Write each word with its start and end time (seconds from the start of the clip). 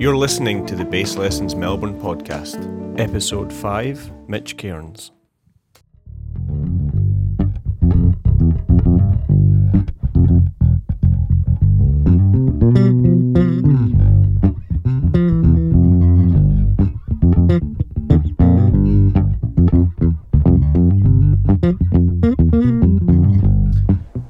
You're 0.00 0.16
listening 0.16 0.64
to 0.64 0.74
the 0.74 0.86
Bass 0.86 1.16
Lessons 1.16 1.54
Melbourne 1.54 2.00
podcast, 2.00 2.56
episode 2.98 3.52
5 3.52 4.28
Mitch 4.30 4.56
Cairns. 4.56 5.10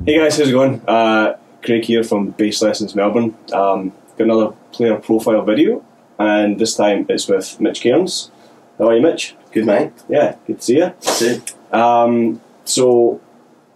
Hey 0.05 0.19
guys, 0.19 0.37
how's 0.37 0.49
it 0.49 0.51
going? 0.51 0.81
Uh, 0.89 1.37
Craig 1.63 1.85
here 1.85 2.03
from 2.03 2.31
Bass 2.31 2.61
Lessons 2.61 2.97
Melbourne. 2.97 3.37
Um, 3.53 3.93
got 4.21 4.35
another 4.35 4.55
player 4.73 4.97
profile 4.97 5.43
video, 5.43 5.85
and 6.19 6.59
this 6.59 6.77
time 6.77 7.07
it's 7.09 7.27
with 7.29 7.61
Mitch 7.61 7.81
Cairns. 7.81 8.31
How 8.79 8.89
are 8.89 8.97
you, 8.97 9.03
Mitch? 9.03 9.35
Good 9.53 9.67
mate. 9.67 9.93
Yeah, 10.09 10.37
good 10.47 10.59
to 10.61 10.63
see 10.65 10.77
you. 10.77 10.93
It. 11.03 11.75
Um, 11.75 12.41
so, 12.65 13.21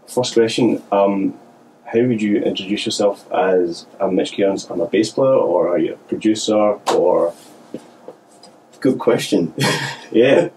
first 0.07 0.35
question: 0.35 0.83
um, 0.93 1.39
How 1.87 2.01
would 2.03 2.21
you 2.21 2.43
introduce 2.43 2.85
yourself 2.87 3.31
as 3.33 3.87
I'm 3.99 4.15
Mitch 4.17 4.33
Cairns? 4.33 4.69
I'm 4.71 4.81
a 4.81 4.87
bass 4.87 5.11
player, 5.11 5.35
or 5.35 5.69
are 5.69 5.79
you 5.79 5.95
a 5.95 5.97
producer, 5.97 6.79
or 6.95 7.35
Good 8.81 8.99
question. 8.99 9.55
yeah, 10.13 10.51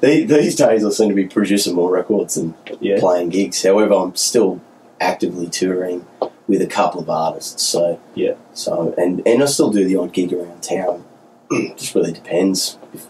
The- 0.00 0.24
These 0.24 0.54
days 0.54 0.84
I 0.84 0.90
seem 0.90 1.08
to 1.08 1.14
be 1.16 1.26
producing 1.26 1.74
more 1.74 1.90
records 1.90 2.36
and 2.36 2.54
yeah, 2.80 3.00
playing 3.00 3.30
gigs. 3.30 3.62
However, 3.64 3.94
I'm 3.94 4.14
still 4.14 4.60
actively 5.00 5.48
touring 5.48 6.06
with 6.48 6.62
a 6.62 6.66
couple 6.66 7.00
of 7.00 7.10
artists. 7.10 7.62
So 7.62 8.00
yeah, 8.14 8.34
so 8.52 8.94
and 8.96 9.26
and 9.26 9.42
I 9.42 9.46
still 9.46 9.70
do 9.70 9.84
the 9.84 9.96
odd 9.96 10.12
gig 10.12 10.32
around 10.32 10.62
town. 10.62 11.04
Just 11.76 11.94
really 11.94 12.12
depends. 12.12 12.78
If 12.92 13.06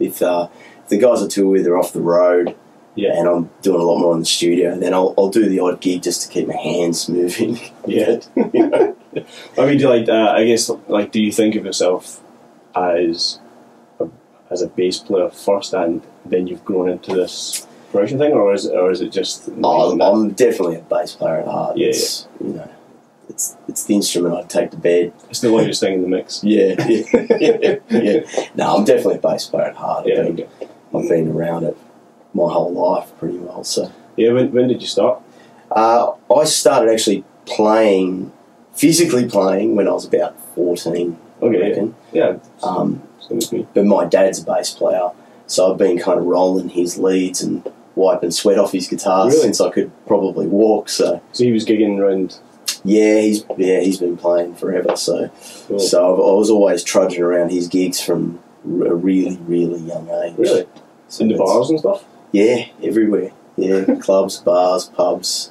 if, 0.00 0.22
uh, 0.22 0.48
if 0.82 0.88
the 0.88 0.98
guys 0.98 1.22
I 1.22 1.28
tour 1.28 1.48
with 1.48 1.66
are 1.66 1.78
off 1.78 1.92
the 1.92 2.00
road 2.00 2.56
yeah, 2.96 3.18
and 3.18 3.28
I'm 3.28 3.50
doing 3.62 3.80
a 3.80 3.84
lot 3.84 3.98
more 3.98 4.14
in 4.14 4.20
the 4.20 4.26
studio, 4.26 4.78
then 4.78 4.94
I'll, 4.94 5.14
I'll 5.18 5.28
do 5.28 5.48
the 5.48 5.58
odd 5.58 5.80
gig 5.80 6.02
just 6.02 6.22
to 6.22 6.28
keep 6.28 6.46
my 6.46 6.56
hands 6.56 7.08
moving. 7.08 7.58
Yeah. 7.86 8.20
You 8.36 8.68
know? 8.68 8.96
I 9.58 9.66
mean, 9.66 9.78
do 9.78 9.88
like 9.88 10.08
uh, 10.08 10.32
I 10.36 10.44
guess 10.44 10.70
like, 10.88 11.12
do 11.12 11.20
you 11.20 11.32
think 11.32 11.54
of 11.56 11.64
yourself 11.64 12.20
as 12.74 13.40
a, 13.98 14.08
as 14.50 14.62
a 14.62 14.68
bass 14.68 14.98
player 14.98 15.28
first, 15.30 15.72
and 15.72 16.02
then 16.24 16.46
you've 16.46 16.64
grown 16.64 16.88
into 16.88 17.14
this 17.14 17.66
production 17.90 18.18
thing, 18.18 18.32
or 18.32 18.54
is 18.54 18.66
it, 18.66 18.74
or 18.74 18.90
is 18.90 19.00
it 19.00 19.10
just 19.10 19.48
Oh, 19.62 20.00
I'm 20.00 20.30
definitely 20.30 20.76
a 20.76 20.82
bass 20.82 21.14
player 21.14 21.40
at 21.40 21.46
heart. 21.46 21.76
Yeah, 21.76 21.88
it's, 21.88 22.28
You 22.40 22.54
know, 22.54 22.70
it's 23.28 23.56
it's 23.68 23.84
the 23.84 23.94
instrument 23.94 24.34
I 24.34 24.42
take 24.42 24.70
to 24.72 24.76
bed. 24.76 25.12
it's 25.30 25.40
the 25.40 25.50
latest 25.50 25.80
thing 25.80 25.94
in 25.94 26.02
the 26.02 26.08
mix? 26.08 26.42
Yeah, 26.44 26.74
yeah, 26.88 27.76
yeah. 27.90 28.20
No, 28.54 28.76
I'm 28.76 28.84
definitely 28.84 29.16
a 29.16 29.18
bass 29.18 29.46
player 29.46 29.66
at 29.66 29.76
heart. 29.76 30.06
Yeah, 30.06 30.22
I've 30.22 30.36
been, 30.36 30.48
I've 30.94 31.08
been 31.08 31.28
around 31.30 31.64
it 31.64 31.76
my 32.34 32.52
whole 32.52 32.72
life 32.72 33.10
pretty 33.18 33.38
well. 33.38 33.64
So 33.64 33.90
yeah. 34.16 34.32
When, 34.32 34.52
when 34.52 34.68
did 34.68 34.80
you 34.82 34.88
start? 34.88 35.20
uh, 35.70 36.12
I 36.34 36.44
started 36.44 36.90
actually 36.92 37.24
playing, 37.46 38.32
physically 38.74 39.28
playing, 39.28 39.74
when 39.76 39.88
I 39.88 39.92
was 39.92 40.04
about 40.06 40.38
14. 40.54 41.16
I 41.42 41.44
Okay, 41.44 41.58
reckon. 41.68 41.94
yeah, 42.12 42.36
Um, 42.62 43.02
same 43.20 43.38
as 43.38 43.52
me. 43.52 43.66
but 43.74 43.84
my 43.84 44.04
dad's 44.04 44.40
a 44.40 44.44
bass 44.44 44.70
player, 44.70 45.10
so 45.46 45.70
I've 45.72 45.78
been 45.78 45.98
kind 45.98 46.18
of 46.18 46.24
rolling 46.26 46.68
his 46.70 46.96
leads 46.98 47.42
and 47.42 47.70
wiping 47.96 48.30
sweat 48.30 48.58
off 48.58 48.72
his 48.72 48.88
guitar 48.88 49.26
Really? 49.26 49.38
since 49.40 49.60
I 49.60 49.70
could 49.70 49.90
probably 50.06 50.46
walk. 50.46 50.88
So 50.88 51.20
So 51.32 51.44
he 51.44 51.52
was 51.52 51.64
gigging 51.64 51.98
around. 51.98 52.38
Yeah, 52.84 53.20
he's 53.20 53.44
yeah 53.56 53.80
he's 53.80 53.98
been 53.98 54.16
playing 54.16 54.54
forever. 54.56 54.96
So 54.96 55.30
Cool. 55.68 55.78
so 55.78 55.98
I've, 56.14 56.18
I 56.20 56.32
was 56.38 56.50
always 56.50 56.82
trudging 56.84 57.22
around 57.22 57.50
his 57.50 57.68
gigs 57.68 58.00
from 58.00 58.40
a 58.64 58.94
really 58.94 59.36
really 59.46 59.80
young 59.80 60.08
age. 60.10 60.34
Really, 60.36 60.66
So 61.08 61.22
in 61.22 61.28
the 61.28 61.36
bars 61.38 61.70
and 61.70 61.78
stuff. 61.80 62.04
Yeah, 62.32 62.66
everywhere. 62.82 63.30
Yeah, 63.56 63.84
clubs, 64.00 64.38
bars, 64.38 64.86
pubs, 64.86 65.50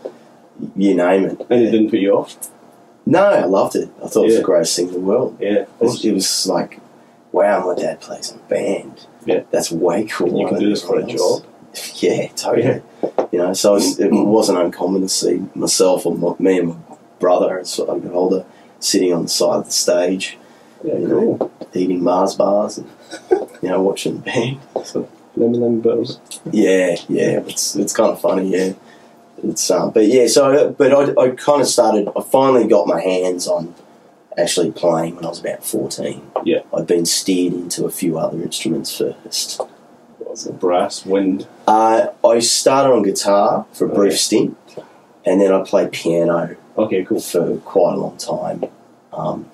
you 0.75 0.93
name 0.95 1.23
it. 1.25 1.39
And 1.49 1.61
it 1.63 1.71
didn't 1.71 1.89
put 1.89 1.99
you 1.99 2.13
off. 2.17 2.35
No, 3.05 3.23
I 3.23 3.45
loved 3.45 3.75
it. 3.75 3.89
I 4.03 4.07
thought 4.07 4.23
it 4.23 4.27
was 4.27 4.35
the 4.37 4.43
greatest 4.43 4.75
thing 4.75 4.87
in 4.87 4.93
the 4.93 4.99
world. 4.99 5.37
Yeah, 5.39 5.61
It 5.63 5.69
was, 5.79 6.03
it 6.05 6.13
was 6.13 6.47
like, 6.47 6.79
wow, 7.31 7.65
my 7.65 7.75
dad 7.81 7.99
plays 8.01 8.31
in 8.31 8.39
a 8.39 8.41
band. 8.43 9.05
Yeah. 9.25 9.43
That's 9.51 9.71
way 9.71 10.05
cool. 10.05 10.39
You 10.39 10.47
can 10.47 10.59
do 10.59 10.69
this 10.69 10.83
for 10.83 10.99
a 10.99 11.03
job. 11.05 11.45
Yeah, 11.95 12.27
totally. 12.35 12.83
You 13.31 13.39
know, 13.39 13.53
so 13.53 13.77
it 13.77 14.11
wasn't 14.11 14.59
uncommon 14.59 15.01
to 15.01 15.09
see 15.09 15.41
myself 15.55 16.05
or 16.05 16.15
my, 16.15 16.33
me 16.37 16.59
and 16.59 16.67
my 16.69 16.75
brother 17.23 17.59
as 17.59 17.79
I 17.79 17.85
got 18.05 18.13
older 18.23 18.41
sitting 18.79 19.13
on 19.13 19.23
the 19.23 19.29
side 19.39 19.57
of 19.61 19.65
the 19.65 19.71
stage, 19.85 20.37
Yeah, 20.83 20.97
You 21.01 21.07
cool. 21.07 21.51
eating 21.73 22.03
Mars 22.03 22.35
bars 22.35 22.77
and 22.79 22.87
you 23.61 23.69
know 23.69 23.81
watching 23.81 24.13
the 24.17 24.23
band. 24.31 24.59
So, 24.91 25.07
Lemon 25.37 25.59
lemon 25.61 25.81
bars. 25.81 26.19
yeah, 26.51 26.95
yeah, 27.17 27.39
it's 27.51 27.75
it's 27.75 27.93
kind 27.99 28.11
of 28.11 28.19
funny. 28.27 28.45
Yeah, 28.57 28.73
it's 29.49 29.71
um, 29.71 29.91
but 29.95 30.05
yeah. 30.15 30.27
So, 30.27 30.43
but 30.79 30.89
I, 30.93 31.01
I 31.23 31.25
kind 31.47 31.61
of 31.61 31.67
started. 31.67 32.09
I 32.19 32.21
finally 32.37 32.67
got 32.75 32.85
my 32.95 32.99
hands 33.01 33.47
on 33.47 33.73
actually 34.37 34.71
playing 34.71 35.15
when 35.15 35.25
I 35.25 35.29
was 35.29 35.39
about 35.39 35.63
fourteen. 35.73 36.19
Yeah. 36.43 36.61
I'd 36.75 36.87
been 36.95 37.05
steered 37.05 37.53
into 37.53 37.85
a 37.85 37.91
few 38.01 38.17
other 38.23 38.39
instruments 38.43 38.89
first. 38.97 39.61
Brass, 40.59 41.05
wind. 41.05 41.47
Uh, 41.67 42.07
I 42.25 42.39
started 42.39 42.91
on 42.93 43.03
guitar 43.03 43.65
for 43.71 43.85
a 43.87 43.91
Oh, 43.91 43.95
brief 43.95 44.13
yeah. 44.13 44.17
stint, 44.27 44.57
and 45.25 45.39
then 45.39 45.51
I 45.53 45.63
played 45.63 45.91
piano 45.91 46.55
Okay, 46.77 47.03
cool. 47.03 47.19
for 47.19 47.57
quite 47.57 47.93
a 47.93 47.97
long 47.97 48.17
time. 48.17 48.63
Um, 49.11 49.49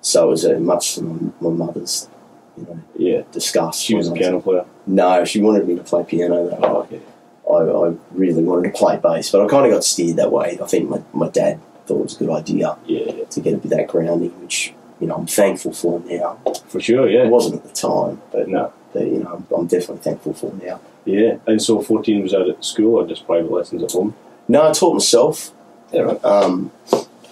so 0.00 0.26
it 0.28 0.30
was 0.30 0.44
uh, 0.44 0.58
much 0.58 0.94
to 0.96 1.02
my, 1.02 1.32
my 1.40 1.50
mother's, 1.66 2.08
you 2.56 2.64
know, 2.64 2.80
Yeah, 2.96 3.22
disgust. 3.32 3.82
she 3.82 3.94
was 3.94 4.08
a 4.08 4.12
piano 4.12 4.40
player. 4.40 4.64
No, 4.86 5.24
she 5.24 5.40
wanted 5.40 5.66
me 5.68 5.76
to 5.76 5.82
play 5.84 6.04
piano. 6.04 6.48
Though. 6.48 6.58
Oh, 6.62 6.76
okay. 6.82 7.00
I, 7.48 7.54
I 7.88 7.94
really 8.12 8.42
wanted 8.42 8.72
to 8.72 8.78
play 8.78 8.96
bass, 8.98 9.30
but 9.30 9.42
I 9.42 9.48
kind 9.48 9.66
of 9.66 9.72
got 9.72 9.84
steered 9.84 10.16
that 10.16 10.32
way. 10.32 10.58
I 10.60 10.66
think 10.66 10.88
my, 10.88 11.00
my 11.12 11.28
dad 11.28 11.60
thought 11.86 12.00
it 12.00 12.02
was 12.02 12.16
a 12.16 12.18
good 12.24 12.30
idea 12.30 12.76
Yeah, 12.86 13.24
to 13.24 13.40
get 13.40 13.54
a 13.54 13.56
bit 13.58 13.64
of 13.72 13.78
that 13.78 13.86
grounding, 13.88 14.30
which 14.42 14.74
you 15.00 15.06
know 15.06 15.14
I'm 15.14 15.26
thankful 15.28 15.72
for 15.72 16.00
now. 16.00 16.38
for 16.68 16.80
sure. 16.80 17.08
Yeah. 17.08 17.24
It 17.24 17.30
wasn't 17.30 17.56
at 17.56 17.64
the 17.64 17.72
time, 17.72 18.20
but, 18.32 18.48
no, 18.48 18.72
but 18.92 19.06
you 19.06 19.22
know 19.22 19.34
I'm, 19.50 19.56
I'm 19.56 19.66
definitely 19.68 19.98
thankful 20.02 20.34
for 20.34 20.52
now. 20.54 20.80
yeah. 21.04 21.36
And 21.46 21.62
so, 21.62 21.80
fourteen 21.80 22.22
was 22.22 22.34
out 22.34 22.48
at 22.48 22.64
school 22.64 22.96
or 22.96 23.06
just 23.06 23.24
private 23.26 23.50
lessons 23.52 23.84
at 23.84 23.92
home? 23.92 24.16
No, 24.48 24.68
I 24.68 24.72
taught 24.72 24.94
myself, 24.94 25.52
Yeah, 25.92 26.02
right. 26.02 26.24
um, 26.24 26.72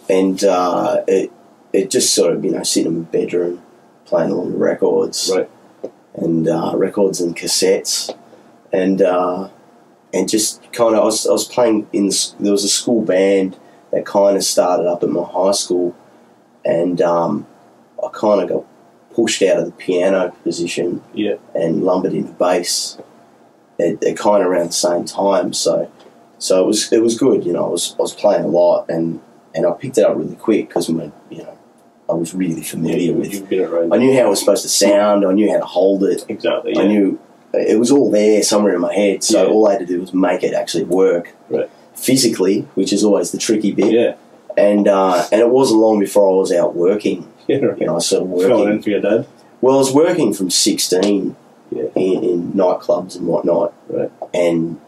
and 0.09 0.43
uh, 0.45 1.03
it 1.09 1.33
it 1.73 1.91
just 1.91 2.15
sort 2.15 2.33
of 2.35 2.45
you 2.45 2.51
know 2.53 2.63
sitting 2.63 2.93
in 2.93 2.99
my 3.01 3.05
bedroom 3.07 3.63
playing 4.05 4.33
all 4.33 4.45
the 4.49 4.57
records 4.57 5.31
Right. 5.35 5.51
and 6.15 6.47
uh, 6.49 6.73
records 6.77 7.21
and 7.21 7.37
cassettes, 7.37 8.15
and 8.73 9.03
uh, 9.03 9.49
and 10.13 10.29
just 10.29 10.63
kind 10.73 10.95
of 10.95 11.03
I 11.03 11.05
was, 11.05 11.27
I 11.27 11.33
was 11.33 11.49
playing 11.49 11.89
in 11.93 12.11
there 12.41 12.53
was 12.53 12.65
a 12.65 12.69
school 12.69 13.03
band 13.03 13.59
that 13.91 14.07
kind 14.07 14.37
of 14.37 14.45
started 14.45 14.87
up 14.87 15.03
at 15.03 15.09
my 15.09 15.25
high 15.25 15.53
school, 15.53 15.97
and 16.65 17.01
um, 17.03 17.47
I 18.03 18.09
kind 18.13 18.41
of 18.43 18.49
got 18.49 18.65
pushed 19.15 19.43
out 19.43 19.59
of 19.59 19.67
the 19.67 19.73
piano 19.73 20.35
position 20.43 21.03
Yeah, 21.13 21.37
and 21.55 21.85
lumbered 21.85 22.13
into 22.13 22.33
bass 22.33 22.99
at, 23.79 24.03
at 24.05 24.17
kind 24.17 24.43
of 24.43 24.49
around 24.49 24.69
the 24.69 24.73
same 24.73 25.05
time. 25.05 25.53
So 25.53 25.91
so 26.39 26.63
it 26.63 26.67
was 26.67 26.93
it 26.93 27.03
was 27.03 27.19
good. 27.19 27.45
You 27.45 27.53
know, 27.53 27.65
I 27.67 27.69
was 27.69 27.95
I 27.99 28.03
was 28.03 28.15
playing 28.15 28.45
a 28.45 28.49
lot 28.49 28.87
and 28.89 29.21
and 29.55 29.67
I 29.67 29.73
picked 29.73 29.99
it 29.99 30.05
up 30.05 30.17
really 30.17 30.37
quick 30.37 30.69
because 30.69 30.89
my 30.89 31.11
you 31.31 31.39
know 31.39 31.59
I 32.09 32.13
was 32.15 32.35
really 32.35 32.63
familiar 32.63 33.13
with. 33.15 33.49
Been 33.49 33.65
around. 33.65 33.93
I 33.95 33.97
knew 33.99 34.13
how 34.19 34.27
it 34.27 34.31
was 34.31 34.41
supposed 34.41 34.63
to 34.63 34.69
sound. 34.69 35.25
I 35.27 35.33
knew 35.33 35.51
how 35.51 35.59
to 35.59 35.65
hold 35.65 36.05
it. 36.05 36.25
exactly. 36.29 36.77
I 36.77 36.87
knew 36.87 37.19
it 37.55 37.79
was 37.79 37.91
all 37.91 38.11
there 38.11 38.43
somewhere 38.43 38.75
in 38.75 38.81
my 38.81 38.93
head. 38.95 39.23
So 39.25 39.43
Yeah. 39.45 39.49
all 39.51 39.69
I 39.69 39.73
had 39.73 39.81
to 39.81 39.87
do 39.87 40.01
was 40.01 40.13
make 40.13 40.43
it 40.43 40.55
actually 40.55 40.85
work 40.85 41.35
Right. 41.49 41.71
physically, 41.95 42.67
which 42.75 42.93
is 42.93 43.05
always 43.05 43.31
the 43.31 43.39
tricky 43.39 43.73
bit. 43.73 43.93
Yeah, 43.93 44.15
And 44.57 44.87
uh, 44.89 45.25
and 45.33 45.41
it 45.41 45.49
wasn't 45.49 45.81
long 45.81 45.99
before 46.01 46.29
I 46.29 46.37
was 46.37 46.53
out 46.53 46.75
working. 46.75 47.27
yeah. 47.47 47.59
Right. 47.59 47.79
You 47.81 47.87
know, 47.87 47.93
I 47.93 47.95
was 47.97 48.07
sort 48.09 48.23
of 48.25 48.29
Filling 48.39 48.51
working. 48.51 48.73
in 48.77 48.83
for 48.83 48.91
your 48.91 49.01
dad. 49.01 49.27
Well, 49.61 49.77
I 49.77 49.79
was 49.79 49.93
working 49.95 50.35
from 50.35 50.51
sixteen 50.51 51.37
Yeah. 51.71 51.85
in, 51.95 52.23
in 52.25 52.53
nightclubs 52.53 53.17
and 53.17 53.27
whatnot. 53.27 53.73
Right. 53.89 54.11
And 54.35 54.79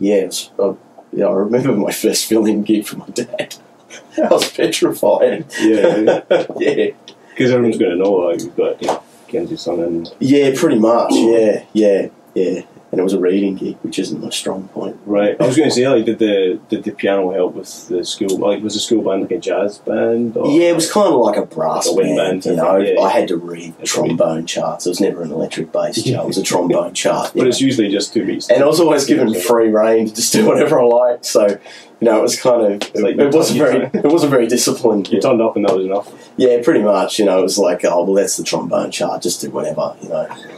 yeah, 0.00 0.16
it 0.16 0.26
was, 0.26 0.50
I, 0.58 0.74
yeah, 1.14 1.26
I 1.26 1.32
remember 1.32 1.72
my 1.72 1.92
first 1.92 2.26
fill-in 2.26 2.62
gig 2.62 2.86
for 2.86 2.96
my 2.96 3.08
dad. 3.08 3.56
I 4.18 4.28
was 4.28 4.50
petrified. 4.50 5.46
Yeah, 5.60 6.22
yeah, 6.58 6.90
because 7.30 7.50
everyone's 7.50 7.78
going 7.78 7.92
to 7.92 7.96
know 7.96 8.12
like, 8.12 8.40
you've 8.40 8.56
got 8.56 8.80
you 8.82 8.88
know, 8.88 9.02
Kenzie's 9.28 9.60
son 9.60 9.80
and 9.80 10.14
yeah, 10.18 10.52
pretty 10.56 10.78
much. 10.78 11.12
Yeah, 11.12 11.64
yeah, 11.72 12.08
yeah. 12.34 12.62
And 12.94 13.00
it 13.00 13.02
was 13.02 13.12
a 13.12 13.18
reading 13.18 13.56
gig, 13.56 13.76
which 13.82 13.98
isn't 13.98 14.22
my 14.22 14.30
strong 14.30 14.68
point. 14.68 14.96
Right. 15.04 15.36
I 15.40 15.46
was 15.48 15.56
going 15.56 15.68
to 15.68 15.74
say, 15.74 15.88
like, 15.88 16.04
did 16.04 16.20
the 16.20 16.60
did 16.68 16.84
the 16.84 16.92
piano 16.92 17.32
help 17.32 17.54
with 17.54 17.88
the 17.88 18.04
school? 18.04 18.38
Like, 18.38 18.62
was 18.62 18.74
the 18.74 18.78
school 18.78 19.02
band 19.02 19.22
like 19.22 19.32
a 19.32 19.38
jazz 19.40 19.78
band? 19.78 20.36
Or? 20.36 20.48
Yeah, 20.48 20.68
it 20.68 20.76
was 20.76 20.88
kind 20.92 21.12
of 21.12 21.18
like 21.18 21.36
a 21.36 21.44
brass 21.44 21.88
Like 21.88 21.92
a 21.92 21.96
wind 21.96 22.16
band. 22.16 22.44
band 22.44 22.46
you 22.46 22.54
know, 22.54 22.76
yeah. 22.76 23.00
I 23.00 23.10
had 23.10 23.26
to 23.28 23.36
read 23.36 23.74
That's 23.78 23.90
trombone 23.90 24.46
charts. 24.46 24.86
It 24.86 24.90
was 24.90 25.00
never 25.00 25.22
an 25.22 25.32
electric 25.32 25.72
bass 25.72 26.04
chart. 26.04 26.24
It 26.24 26.28
was 26.28 26.38
a 26.38 26.42
trombone 26.44 26.94
chart. 26.94 27.32
But 27.34 27.42
know. 27.42 27.48
it's 27.48 27.60
usually 27.60 27.90
just 27.90 28.12
two 28.12 28.24
beats. 28.24 28.48
and 28.48 28.62
I 28.62 28.66
was 28.66 28.78
always 28.78 29.06
given 29.06 29.34
free 29.40 29.70
reign 29.70 30.06
to 30.06 30.14
just 30.14 30.32
do 30.32 30.46
whatever 30.46 30.80
I 30.80 30.84
liked. 30.84 31.24
So, 31.24 31.48
you 31.48 31.58
know, 32.00 32.20
it 32.20 32.22
was 32.22 32.40
kind 32.40 32.74
of 32.74 32.82
it, 32.94 33.02
like 33.02 33.16
it 33.16 33.34
wasn't 33.34 33.58
very 33.58 33.86
it 33.92 34.04
wasn't 34.04 34.30
very 34.30 34.46
disciplined. 34.46 35.08
You 35.08 35.20
turned 35.20 35.42
up 35.42 35.56
and 35.56 35.64
that 35.64 35.74
was 35.74 35.84
enough. 35.84 36.32
Yeah, 36.36 36.62
pretty 36.62 36.82
much. 36.82 37.18
You 37.18 37.24
know, 37.24 37.40
it 37.40 37.42
was 37.42 37.58
like, 37.58 37.84
oh 37.84 38.04
well, 38.04 38.14
that's 38.14 38.36
the 38.36 38.44
trombone 38.44 38.92
chart. 38.92 39.20
Just 39.20 39.40
do 39.40 39.50
whatever. 39.50 39.96
You 40.00 40.10
know. 40.10 40.53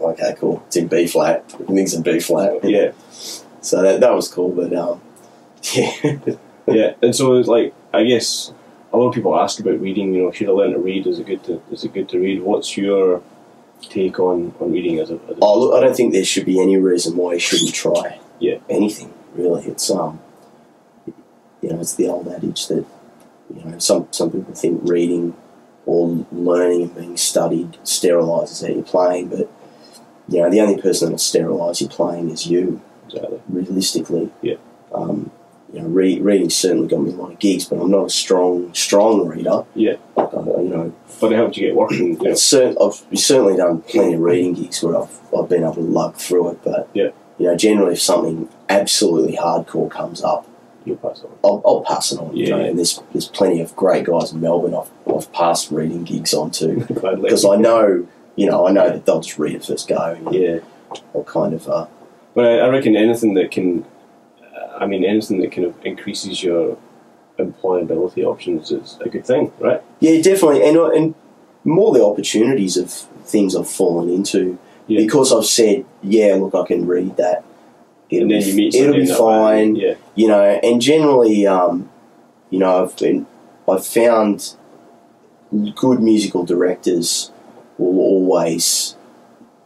Okay, 0.00 0.34
cool. 0.38 0.62
It's 0.66 0.76
in 0.76 0.88
B 0.88 1.06
flat. 1.06 1.44
Everything's 1.54 1.94
in 1.94 2.02
B 2.02 2.20
flat. 2.20 2.64
Yeah. 2.64 2.92
So 3.60 3.82
that 3.82 4.00
that 4.00 4.14
was 4.14 4.28
cool. 4.28 4.50
But 4.50 4.72
um, 4.74 5.00
yeah, 5.74 6.18
Yeah. 6.66 6.94
And 7.02 7.14
so, 7.14 7.34
it's 7.36 7.48
like, 7.48 7.74
I 7.92 8.04
guess 8.04 8.52
a 8.92 8.96
lot 8.96 9.08
of 9.08 9.14
people 9.14 9.38
ask 9.38 9.58
about 9.60 9.80
reading. 9.80 10.14
You 10.14 10.24
know, 10.24 10.32
should 10.32 10.48
I 10.48 10.52
learn 10.52 10.72
to 10.72 10.78
read? 10.78 11.06
Is 11.06 11.18
it 11.18 11.26
good 11.26 11.44
to 11.44 11.62
Is 11.70 11.84
it 11.84 11.92
good 11.92 12.08
to 12.10 12.18
read? 12.18 12.42
What's 12.42 12.76
your 12.76 13.22
take 13.82 14.18
on, 14.18 14.54
on 14.60 14.72
reading 14.72 14.98
as 14.98 15.10
a? 15.10 15.14
As 15.14 15.30
a 15.30 15.38
oh 15.40 15.60
look, 15.60 15.74
I 15.74 15.80
don't 15.80 15.96
think 15.96 16.12
there 16.12 16.24
should 16.24 16.46
be 16.46 16.60
any 16.60 16.76
reason 16.76 17.16
why 17.16 17.34
you 17.34 17.40
shouldn't 17.40 17.74
try. 17.74 18.20
Yeah. 18.38 18.58
Anything 18.68 19.12
really. 19.34 19.66
It's 19.66 19.90
um, 19.90 20.20
you 21.06 21.70
know, 21.70 21.80
it's 21.80 21.94
the 21.94 22.08
old 22.08 22.28
adage 22.28 22.68
that 22.68 22.84
you 23.54 23.64
know 23.64 23.78
some 23.78 24.08
some 24.10 24.30
people 24.30 24.54
think 24.54 24.80
reading 24.84 25.34
or 25.86 26.26
learning 26.30 26.82
and 26.82 26.94
being 26.94 27.16
studied 27.16 27.72
sterilises 27.82 28.66
how 28.66 28.72
you're 28.72 28.82
playing, 28.82 29.28
but 29.28 29.50
you 30.28 30.40
know 30.42 30.50
the 30.50 30.60
only 30.60 30.80
person 30.80 31.06
that'll 31.08 31.18
sterilise 31.18 31.80
your 31.80 31.90
playing 31.90 32.30
is 32.30 32.46
you. 32.46 32.80
Exactly. 33.06 33.40
realistically. 33.48 34.30
Yeah. 34.42 34.56
Um, 34.92 35.30
you 35.72 35.80
know, 35.80 35.88
re- 35.88 36.20
reading 36.20 36.50
certainly 36.50 36.88
got 36.88 37.00
me 37.00 37.10
a 37.10 37.14
lot 37.14 37.32
of 37.32 37.38
gigs, 37.38 37.64
but 37.66 37.76
I'm 37.80 37.90
not 37.90 38.06
a 38.06 38.10
strong, 38.10 38.72
strong 38.74 39.26
reader. 39.26 39.64
Yeah. 39.74 39.96
Like, 40.16 40.32
I, 40.34 40.38
you 40.40 40.68
know, 40.68 40.94
But 41.20 41.32
it 41.32 41.36
helped 41.36 41.56
you 41.56 41.66
get 41.68 41.74
working. 41.76 42.20
You 42.20 42.28
know. 42.28 42.34
cer- 42.34 42.74
I've 42.80 43.02
certainly 43.18 43.56
done 43.56 43.80
plenty 43.82 44.14
of 44.14 44.20
reading 44.20 44.54
gigs 44.54 44.82
where 44.82 44.96
I've, 44.98 45.18
I've 45.36 45.48
been 45.48 45.62
able 45.62 45.74
to 45.74 45.80
lug 45.80 46.16
through 46.16 46.50
it, 46.52 46.58
but 46.64 46.88
Yeah. 46.94 47.10
you 47.38 47.46
know, 47.46 47.56
generally 47.56 47.94
if 47.94 48.00
something 48.02 48.48
absolutely 48.68 49.36
hardcore 49.36 49.90
comes 49.90 50.22
up, 50.22 50.46
You'll 50.84 50.96
pass 50.96 51.20
on. 51.22 51.30
I'll, 51.44 51.60
I'll 51.66 51.82
pass 51.82 52.12
it 52.12 52.18
on. 52.20 52.34
You 52.34 52.44
Yeah. 52.46 52.56
know, 52.56 52.64
and 52.64 52.78
there's 52.78 53.02
there's 53.12 53.28
plenty 53.28 53.60
of 53.60 53.74
great 53.76 54.04
guys 54.06 54.32
in 54.32 54.40
Melbourne 54.40 54.74
I've, 54.74 54.90
I've 55.14 55.30
passed 55.32 55.70
reading 55.70 56.04
gigs 56.04 56.32
on 56.32 56.50
to 56.52 56.76
because 57.20 57.44
I 57.44 57.56
know, 57.56 58.06
you 58.38 58.46
know, 58.48 58.68
I 58.68 58.70
know 58.70 58.88
that 58.88 59.04
they'll 59.04 59.20
just 59.20 59.36
read 59.36 59.56
it 59.56 59.64
first 59.64 59.88
go. 59.88 59.96
And 59.98 60.32
Yeah. 60.32 60.58
I'll 61.12 61.24
kind 61.24 61.52
of 61.52 61.68
uh, 61.68 61.86
But 62.34 62.44
I, 62.44 62.58
I 62.60 62.68
reckon 62.68 62.94
anything 62.96 63.34
that 63.34 63.50
can, 63.50 63.84
uh, 64.40 64.78
I 64.78 64.86
mean, 64.86 65.04
anything 65.04 65.40
that 65.40 65.50
kind 65.50 65.66
of 65.66 65.74
increases 65.84 66.42
your 66.42 66.78
employability 67.38 68.24
options 68.24 68.70
is 68.70 68.96
a 69.00 69.08
good 69.08 69.26
thing, 69.26 69.52
right? 69.58 69.82
Yeah, 70.00 70.20
definitely, 70.22 70.66
and 70.66 70.76
uh, 70.76 70.90
and 70.90 71.14
more 71.64 71.92
the 71.92 72.04
opportunities 72.04 72.76
of 72.76 72.90
things 73.32 73.56
I've 73.56 73.68
fallen 73.68 74.08
into 74.08 74.56
Yeah. 74.86 75.00
because 75.00 75.32
I've 75.32 75.44
said, 75.44 75.84
yeah, 76.02 76.36
look, 76.36 76.54
I 76.54 76.64
can 76.64 76.86
read 76.86 77.16
that. 77.16 77.44
It'll 78.08 78.22
and 78.22 78.30
then 78.30 78.40
be, 78.40 78.50
you 78.50 78.56
meet 78.56 78.74
it'll 78.74 78.94
be 78.94 79.06
fine. 79.06 79.74
Yeah, 79.76 79.94
you 80.14 80.28
know. 80.28 80.42
And 80.62 80.80
generally, 80.80 81.44
um, 81.46 81.90
you 82.50 82.60
know, 82.60 82.84
I've 82.84 82.96
been, 82.96 83.26
I've 83.68 83.84
found 83.84 84.54
good 85.74 86.00
musical 86.00 86.44
directors 86.44 87.32
will 87.78 87.98
always, 87.98 88.96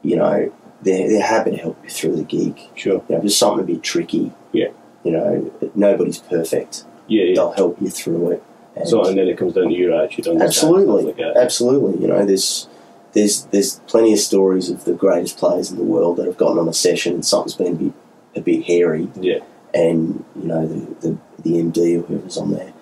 you 0.02 0.16
know, 0.16 0.52
they're 0.82 1.08
they're 1.08 1.22
happy 1.26 1.52
to 1.52 1.56
help 1.56 1.78
you 1.84 1.90
through 1.90 2.16
the 2.16 2.22
gig. 2.24 2.58
sure. 2.74 2.94
You 2.94 3.02
know, 3.10 3.16
if 3.16 3.22
there's 3.22 3.36
something 3.36 3.60
a 3.64 3.66
bit 3.66 3.82
tricky, 3.82 4.32
Yeah. 4.52 4.68
you 5.04 5.12
know, 5.12 5.52
nobody's 5.74 6.18
perfect. 6.18 6.84
Yeah, 7.08 7.24
yeah. 7.24 7.34
They'll 7.36 7.52
help 7.52 7.80
you 7.80 7.88
through 7.90 8.32
it. 8.32 8.42
And 8.76 8.88
So, 8.88 9.04
and 9.04 9.18
then 9.18 9.28
it 9.28 9.36
comes 9.36 9.52
down 9.54 9.68
to 9.68 9.74
your 9.74 9.92
attitude. 9.94 10.28
understanding, 10.28 10.80
Absolutely, 10.88 11.24
Like 11.26 11.36
absolutely. 11.36 12.00
You 12.02 12.08
know, 12.08 12.24
there's 12.24 12.68
there's 13.12 13.44
there's 13.46 13.80
plenty 13.86 14.12
of 14.14 14.18
stories 14.18 14.70
of 14.70 14.84
the 14.84 14.92
greatest 14.94 15.36
players 15.36 15.70
in 15.70 15.76
the 15.76 15.84
world 15.84 16.16
that 16.16 16.26
have 16.26 16.38
gotten 16.38 16.58
on 16.58 16.68
a 16.68 16.72
session 16.72 17.12
and 17.14 17.24
something's 17.24 17.54
been 17.54 17.66
a 17.74 17.76
bit, 17.76 17.92
a 18.36 18.40
bit 18.40 18.64
hairy, 18.64 19.08
Yeah, 19.20 19.40
and 19.74 20.24
you 20.34 20.48
know 20.48 20.66
the, 20.66 21.08
the 21.08 21.18
the 21.42 21.50
MD 21.62 21.98
or 21.98 22.06
whoever's 22.06 22.38
on 22.38 22.52
there, 22.52 22.72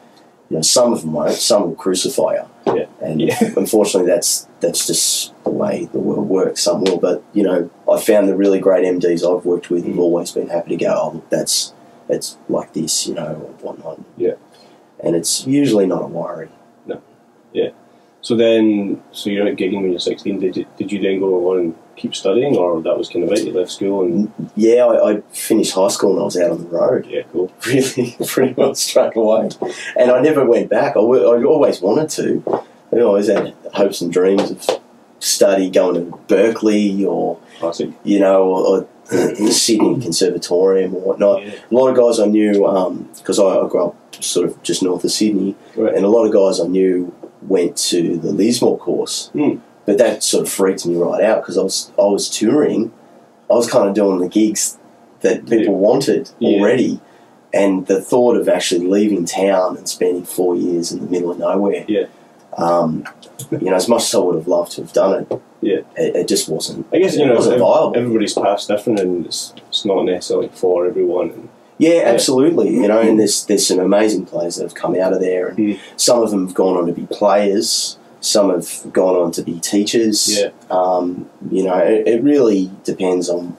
you 0.49 0.57
know, 0.57 0.63
some 0.63 0.93
of 0.93 1.01
them 1.01 1.13
won't, 1.15 1.33
some 1.33 1.63
will 1.63 1.75
crucify 1.75 2.35
you, 2.35 2.75
Yeah. 2.77 2.87
and 3.03 3.21
Yeah. 3.21 3.37
unfortunately 3.57 4.09
that's 4.09 4.47
that's 4.61 4.87
just 4.87 5.33
the 5.45 5.51
way 5.51 5.87
the 5.93 5.99
world 5.99 6.29
works. 6.29 6.63
Some 6.63 6.83
will, 6.85 6.99
but 6.99 7.23
you 7.33 7.43
know, 7.43 7.71
I 7.91 8.01
found 8.01 8.29
the 8.29 8.37
really 8.37 8.59
great 8.61 8.85
MDs 8.85 9.23
I've 9.25 9.45
worked 9.45 9.71
with 9.71 9.85
have 9.87 9.97
Mm. 9.97 10.01
always 10.01 10.33
been 10.33 10.49
happy 10.49 10.71
to 10.77 10.85
go. 10.85 10.95
Oh, 11.01 11.11
look, 11.15 11.31
that's 11.31 11.73
it's 12.09 12.37
like 12.49 12.73
this, 12.73 13.07
you 13.07 13.15
know, 13.15 13.27
or 13.29 13.53
whatnot. 13.73 14.01
Yeah. 14.17 14.35
and 15.03 15.17
it's 15.17 15.47
usually 15.47 15.87
not 15.87 16.03
a 16.03 16.07
worry. 16.07 16.51
No. 16.87 17.01
Yeah. 17.53 17.71
So 18.21 18.37
then, 18.37 19.03
so 19.13 19.31
you're 19.31 19.49
out 19.49 19.57
gigging 19.57 19.81
when 19.81 19.91
you're 19.93 19.99
16. 20.01 20.41
Did 20.41 20.57
you, 20.59 20.67
did 20.77 20.93
you 20.93 21.01
then 21.01 21.21
go 21.21 21.51
on 21.53 21.59
and 21.59 21.75
keep 21.97 22.15
studying, 22.15 22.55
or 22.57 22.83
that 22.83 22.99
was 22.99 23.09
kind 23.09 23.25
of 23.25 23.33
it? 23.33 23.45
You 23.47 23.53
left 23.55 23.71
school 23.71 24.03
and 24.03 24.31
Yeah, 24.57 24.85
I, 24.85 25.11
I 25.13 25.21
finished 25.33 25.73
high 25.73 25.89
school 25.89 26.13
and 26.13 26.21
I 26.21 26.25
was 26.25 26.37
out 26.37 26.51
on 26.51 26.63
the 26.65 26.69
road. 26.69 27.07
yeah, 27.09 27.23
cool. 27.33 27.51
Really, 27.67 28.15
pretty 28.27 28.55
much 28.61 28.77
straight 28.77 29.17
away. 29.17 29.49
And 29.97 30.11
I 30.11 30.21
never 30.21 30.45
went 30.45 30.69
back. 30.69 30.97
I, 30.97 31.01
I 31.01 31.45
always 31.45 31.81
wanted 31.81 32.11
to. 32.11 32.63
I 32.93 33.01
always 33.01 33.29
had 33.29 33.55
hopes 33.75 34.01
and 34.01 34.13
dreams 34.13 34.51
of 34.51 34.81
study 35.21 35.71
going 35.71 35.95
to 35.95 36.17
Berkeley 36.29 37.05
or, 37.05 37.39
you 38.05 38.19
know, 38.19 38.43
or, 38.45 38.67
or 38.81 38.89
the 39.11 39.51
Sydney 39.53 40.01
Conservatorium 40.01 40.95
or 40.95 41.01
whatnot. 41.01 41.45
Yeah. 41.47 41.53
A 41.71 41.75
lot 41.75 41.89
of 41.89 41.97
guys 41.97 42.19
I 42.21 42.27
knew, 42.27 42.53
because 43.19 43.39
I, 43.39 43.45
I 43.45 43.69
grew 43.69 43.87
up 43.89 43.97
sort 44.25 44.49
of 44.49 44.63
just 44.63 44.83
north 44.83 45.05
of 45.05 45.11
Sydney, 45.11 45.57
Right. 45.77 45.95
and 45.95 46.05
a 46.05 46.09
lot 46.09 46.25
of 46.27 46.33
guys 46.33 46.61
I 46.61 46.67
knew 46.67 47.15
went 47.43 47.77
to 47.77 48.17
the 48.19 48.33
Lismore 48.33 48.79
course. 48.79 49.29
Hmm. 49.33 49.57
But 49.87 49.99
that 49.99 50.23
sort 50.23 50.47
of 50.47 50.53
freaked 50.53 50.87
me 50.87 50.95
right 50.97 51.23
out 51.23 51.43
because 51.43 51.59
I 51.59 51.63
was 51.63 51.91
I 51.99 52.03
was 52.03 52.29
touring, 52.29 52.93
I 53.51 53.55
was 53.55 53.69
kind 53.71 53.89
of 53.89 53.95
doing 53.95 54.19
the 54.21 54.29
gigs 54.29 54.79
that 55.21 55.47
people 55.49 55.75
wanted 55.77 56.31
Yeah. 56.39 56.59
already, 56.59 57.01
and 57.53 57.87
the 57.87 58.01
thought 58.01 58.37
of 58.37 58.49
actually 58.49 58.87
leaving 58.87 59.25
town 59.25 59.77
and 59.77 59.89
spending 59.89 60.25
four 60.25 60.55
years 60.55 60.93
in 60.93 61.01
the 61.01 61.07
middle 61.11 61.31
of 61.31 61.39
nowhere, 61.39 61.85
Yeah. 61.89 62.07
Um, 62.57 63.05
you 63.51 63.71
know, 63.71 63.75
as 63.77 63.89
much 63.89 64.03
as 64.05 64.15
I 64.15 64.19
would 64.19 64.35
have 64.37 64.49
loved 64.49 64.73
to 64.73 64.83
have 64.83 64.93
done 64.93 65.23
it, 65.31 65.43
Yeah. 65.61 65.79
it, 65.97 66.17
it 66.17 66.29
just 66.29 66.49
wasn't. 66.49 66.87
I 66.93 66.99
guess 66.99 67.17
you 67.17 67.27
know 67.27 67.35
wasn't 67.35 67.59
viable. 67.59 67.93
everybody's 67.97 68.35
path's 68.35 68.67
different, 68.67 69.01
and 69.01 69.27
it's, 69.27 69.53
it's 69.69 69.85
not 69.85 70.05
necessarily 70.05 70.49
for 70.49 70.87
everyone. 70.87 71.31
And 71.31 71.49
Yeah, 71.79 72.03
absolutely. 72.05 72.71
You 72.75 72.89
know, 72.89 73.01
and 73.01 73.19
there's 73.19 73.45
there's 73.47 73.67
some 73.67 73.79
amazing 73.79 74.27
players 74.27 74.57
that 74.57 74.65
have 74.65 74.75
come 74.75 74.95
out 75.01 75.13
of 75.13 75.21
there, 75.21 75.49
and 75.49 75.59
Mm. 75.59 75.79
some 75.97 76.23
of 76.23 76.31
them 76.31 76.47
have 76.47 76.55
gone 76.55 76.77
on 76.77 76.87
to 76.87 76.93
be 76.93 77.07
players. 77.07 77.97
Some 78.23 78.51
have 78.51 78.93
gone 78.93 79.17
on 79.17 79.33
to 79.33 79.43
be 79.43 79.59
teachers. 79.61 80.39
Yeah. 80.39 80.51
Um, 80.71 81.31
you 81.51 81.63
know, 81.65 81.79
it, 81.79 82.07
it 82.07 82.23
really 82.23 82.71
depends 82.85 83.31
on 83.31 83.57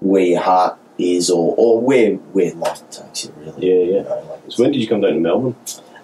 where 0.00 0.24
your 0.24 0.40
heart 0.40 0.76
is, 0.98 1.30
or, 1.30 1.54
or 1.56 1.80
where 1.80 2.14
where 2.34 2.52
life 2.54 2.82
takes 2.90 3.24
you. 3.24 3.32
Really. 3.38 3.68
Yeah, 3.68 3.74
yeah. 3.84 3.96
You 3.98 4.02
know, 4.02 4.26
like 4.30 4.40
So 4.48 4.62
when 4.64 4.72
did 4.72 4.80
you 4.80 4.88
come 4.88 5.00
down 5.02 5.12
to 5.14 5.20
Melbourne? 5.20 5.54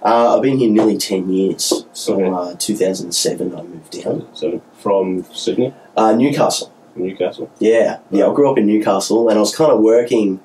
Uh, 0.03 0.37
I've 0.37 0.43
been 0.43 0.59
here 0.59 0.71
nearly 0.71 0.97
ten 0.99 1.29
years. 1.31 1.85
So 1.93 2.15
Okay. 2.15 2.53
uh, 2.53 2.55
2007, 2.59 3.55
I 3.55 3.63
moved 3.63 4.03
down. 4.03 4.27
So 4.35 4.61
from 4.79 5.25
Sydney, 5.33 5.75
Uh, 5.97 6.13
Newcastle. 6.15 6.71
Newcastle. 6.95 7.51
Yeah, 7.59 7.99
yeah. 8.11 8.29
I 8.29 8.33
grew 8.35 8.51
up 8.51 8.57
in 8.59 8.67
Newcastle, 8.67 9.29
and 9.29 9.37
I 9.39 9.41
was 9.41 9.55
kind 9.55 9.71
of 9.73 9.81
working. 9.81 10.41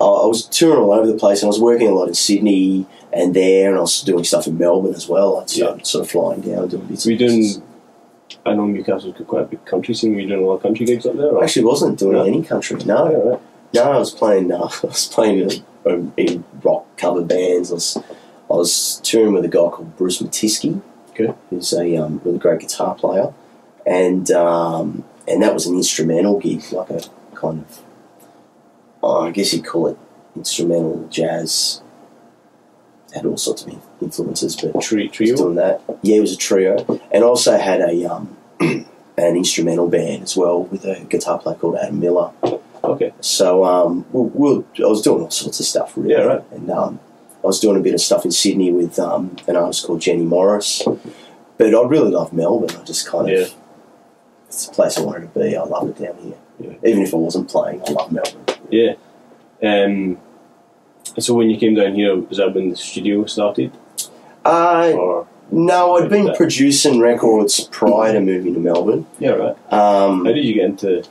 I 0.00 0.04
was 0.26 0.46
touring 0.46 0.82
all 0.82 0.92
over 0.92 1.06
the 1.06 1.14
place, 1.14 1.42
and 1.42 1.46
I 1.46 1.50
was 1.50 1.60
working 1.60 1.88
a 1.88 1.92
lot 1.94 2.08
in 2.08 2.14
Sydney 2.14 2.86
and 3.12 3.34
there, 3.34 3.68
and 3.70 3.78
I 3.78 3.82
was 3.82 4.00
doing 4.02 4.24
stuff 4.24 4.46
in 4.48 4.58
Melbourne 4.58 4.94
as 4.94 5.08
well. 5.08 5.38
I'd 5.38 5.54
Yeah. 5.54 5.76
sort 5.84 6.04
of 6.04 6.10
flying 6.10 6.40
down, 6.40 6.68
doing 6.68 6.84
bits. 6.86 7.06
Were 7.06 7.12
you 7.12 7.18
doing? 7.18 7.62
I 8.44 8.54
know 8.54 8.66
Newcastle's 8.66 9.14
quite 9.28 9.42
a 9.42 9.46
big 9.46 9.64
country 9.64 9.94
scene. 9.94 10.14
Were 10.14 10.20
you 10.20 10.28
doing 10.28 10.42
a 10.42 10.46
lot 10.46 10.54
of 10.56 10.62
country 10.62 10.84
gigs 10.86 11.06
up 11.06 11.16
there? 11.16 11.28
Or? 11.28 11.40
I 11.40 11.44
actually 11.44 11.64
wasn't 11.66 11.98
doing 11.98 12.14
No? 12.14 12.24
any 12.24 12.42
country. 12.42 12.76
Yeah, 12.80 12.86
No, 12.86 13.04
right. 13.30 13.40
no. 13.74 13.82
I 13.92 13.98
was 13.98 14.10
playing. 14.10 14.50
Uh, 14.50 14.68
I 14.82 14.86
was 14.86 15.06
playing 15.06 15.50
in, 15.86 16.12
in 16.16 16.44
rock 16.64 16.84
cover 16.96 17.20
bands. 17.22 17.70
I 17.70 17.74
was, 17.74 17.98
I 18.52 18.56
was 18.56 19.00
touring 19.02 19.32
with 19.32 19.44
a 19.46 19.48
guy 19.48 19.70
called 19.70 19.96
Bruce 19.96 20.20
Mathiske. 20.20 20.82
Okay. 21.10 21.32
Who's 21.48 21.72
a 21.72 21.96
um, 21.96 22.20
really 22.24 22.38
great 22.38 22.60
guitar 22.60 22.94
player, 22.94 23.32
and 23.86 24.30
um, 24.30 25.04
and 25.26 25.42
that 25.42 25.54
was 25.54 25.66
an 25.66 25.74
instrumental 25.76 26.38
gig, 26.38 26.62
like 26.72 26.90
a 26.90 27.02
kind 27.34 27.60
of, 27.60 27.82
oh, 29.02 29.26
I 29.26 29.30
guess 29.30 29.52
you'd 29.52 29.64
call 29.64 29.88
it 29.88 29.98
instrumental 30.36 31.06
jazz. 31.10 31.82
Had 33.14 33.26
all 33.26 33.36
sorts 33.36 33.64
of 33.64 33.74
influences, 34.00 34.56
but 34.56 34.80
Tri- 34.80 35.02
was 35.04 35.10
trio. 35.12 35.36
doing 35.36 35.54
that. 35.56 35.82
Yeah, 36.02 36.16
it 36.16 36.20
was 36.20 36.32
a 36.32 36.36
trio, 36.36 37.00
and 37.10 37.24
also 37.24 37.58
had 37.58 37.80
a 37.80 38.04
um, 38.06 38.36
an 38.60 38.86
instrumental 39.36 39.88
band 39.88 40.22
as 40.22 40.36
well 40.36 40.62
with 40.64 40.84
a 40.84 41.00
guitar 41.08 41.38
player 41.38 41.56
called 41.56 41.76
Adam 41.76 42.00
Miller. 42.00 42.32
Okay. 42.84 43.12
So 43.20 43.64
um, 43.64 44.06
we 44.12 44.22
we'll, 44.34 44.64
I 44.78 44.88
was 44.88 45.02
doing 45.02 45.22
all 45.22 45.30
sorts 45.30 45.60
of 45.60 45.66
stuff, 45.66 45.96
really. 45.96 46.12
Yeah, 46.12 46.20
right. 46.22 46.44
And 46.52 46.70
um, 46.70 47.00
I 47.42 47.46
was 47.46 47.58
doing 47.60 47.76
a 47.76 47.80
bit 47.80 47.94
of 47.94 48.00
stuff 48.00 48.24
in 48.24 48.30
Sydney 48.30 48.70
with 48.72 48.98
um, 48.98 49.36
an 49.48 49.56
artist 49.56 49.86
called 49.86 50.00
Jenny 50.00 50.22
Morris. 50.24 50.82
But 51.58 51.74
I 51.74 51.82
really 51.86 52.10
love 52.10 52.32
Melbourne. 52.32 52.76
I 52.80 52.84
just 52.84 53.06
kind 53.06 53.28
of 53.30 53.36
Yeah. 53.38 53.46
it's 54.46 54.66
the 54.66 54.74
place 54.74 54.96
I 54.98 55.02
wanted 55.02 55.32
to 55.32 55.38
be. 55.40 55.56
I 55.56 55.62
love 55.64 55.88
it 55.88 55.98
down 55.98 56.16
here. 56.22 56.34
Yeah. 56.60 56.88
Even 56.90 57.02
if 57.02 57.12
I 57.12 57.16
wasn't 57.16 57.48
playing, 57.50 57.82
I 57.86 57.90
love 57.92 58.12
Melbourne. 58.12 58.44
Yeah. 58.70 58.94
Um, 59.62 60.18
so 61.18 61.34
when 61.34 61.50
you 61.50 61.58
came 61.58 61.74
down 61.74 61.94
here, 61.94 62.16
was 62.16 62.38
that 62.38 62.54
when 62.54 62.70
the 62.70 62.76
studio 62.76 63.24
started? 63.26 63.72
Uh, 64.44 64.92
Or 64.96 65.26
no, 65.50 65.96
I'd 65.96 66.08
been 66.08 66.32
producing 66.34 67.00
records 67.00 67.60
prior 67.70 68.12
to 68.14 68.20
moving 68.20 68.54
to 68.54 68.60
Melbourne. 68.60 69.06
yeah, 69.18 69.30
right. 69.30 69.72
Um, 69.72 70.24
How 70.24 70.32
did 70.32 70.44
you 70.44 70.54
get 70.54 70.64
into 70.64 71.02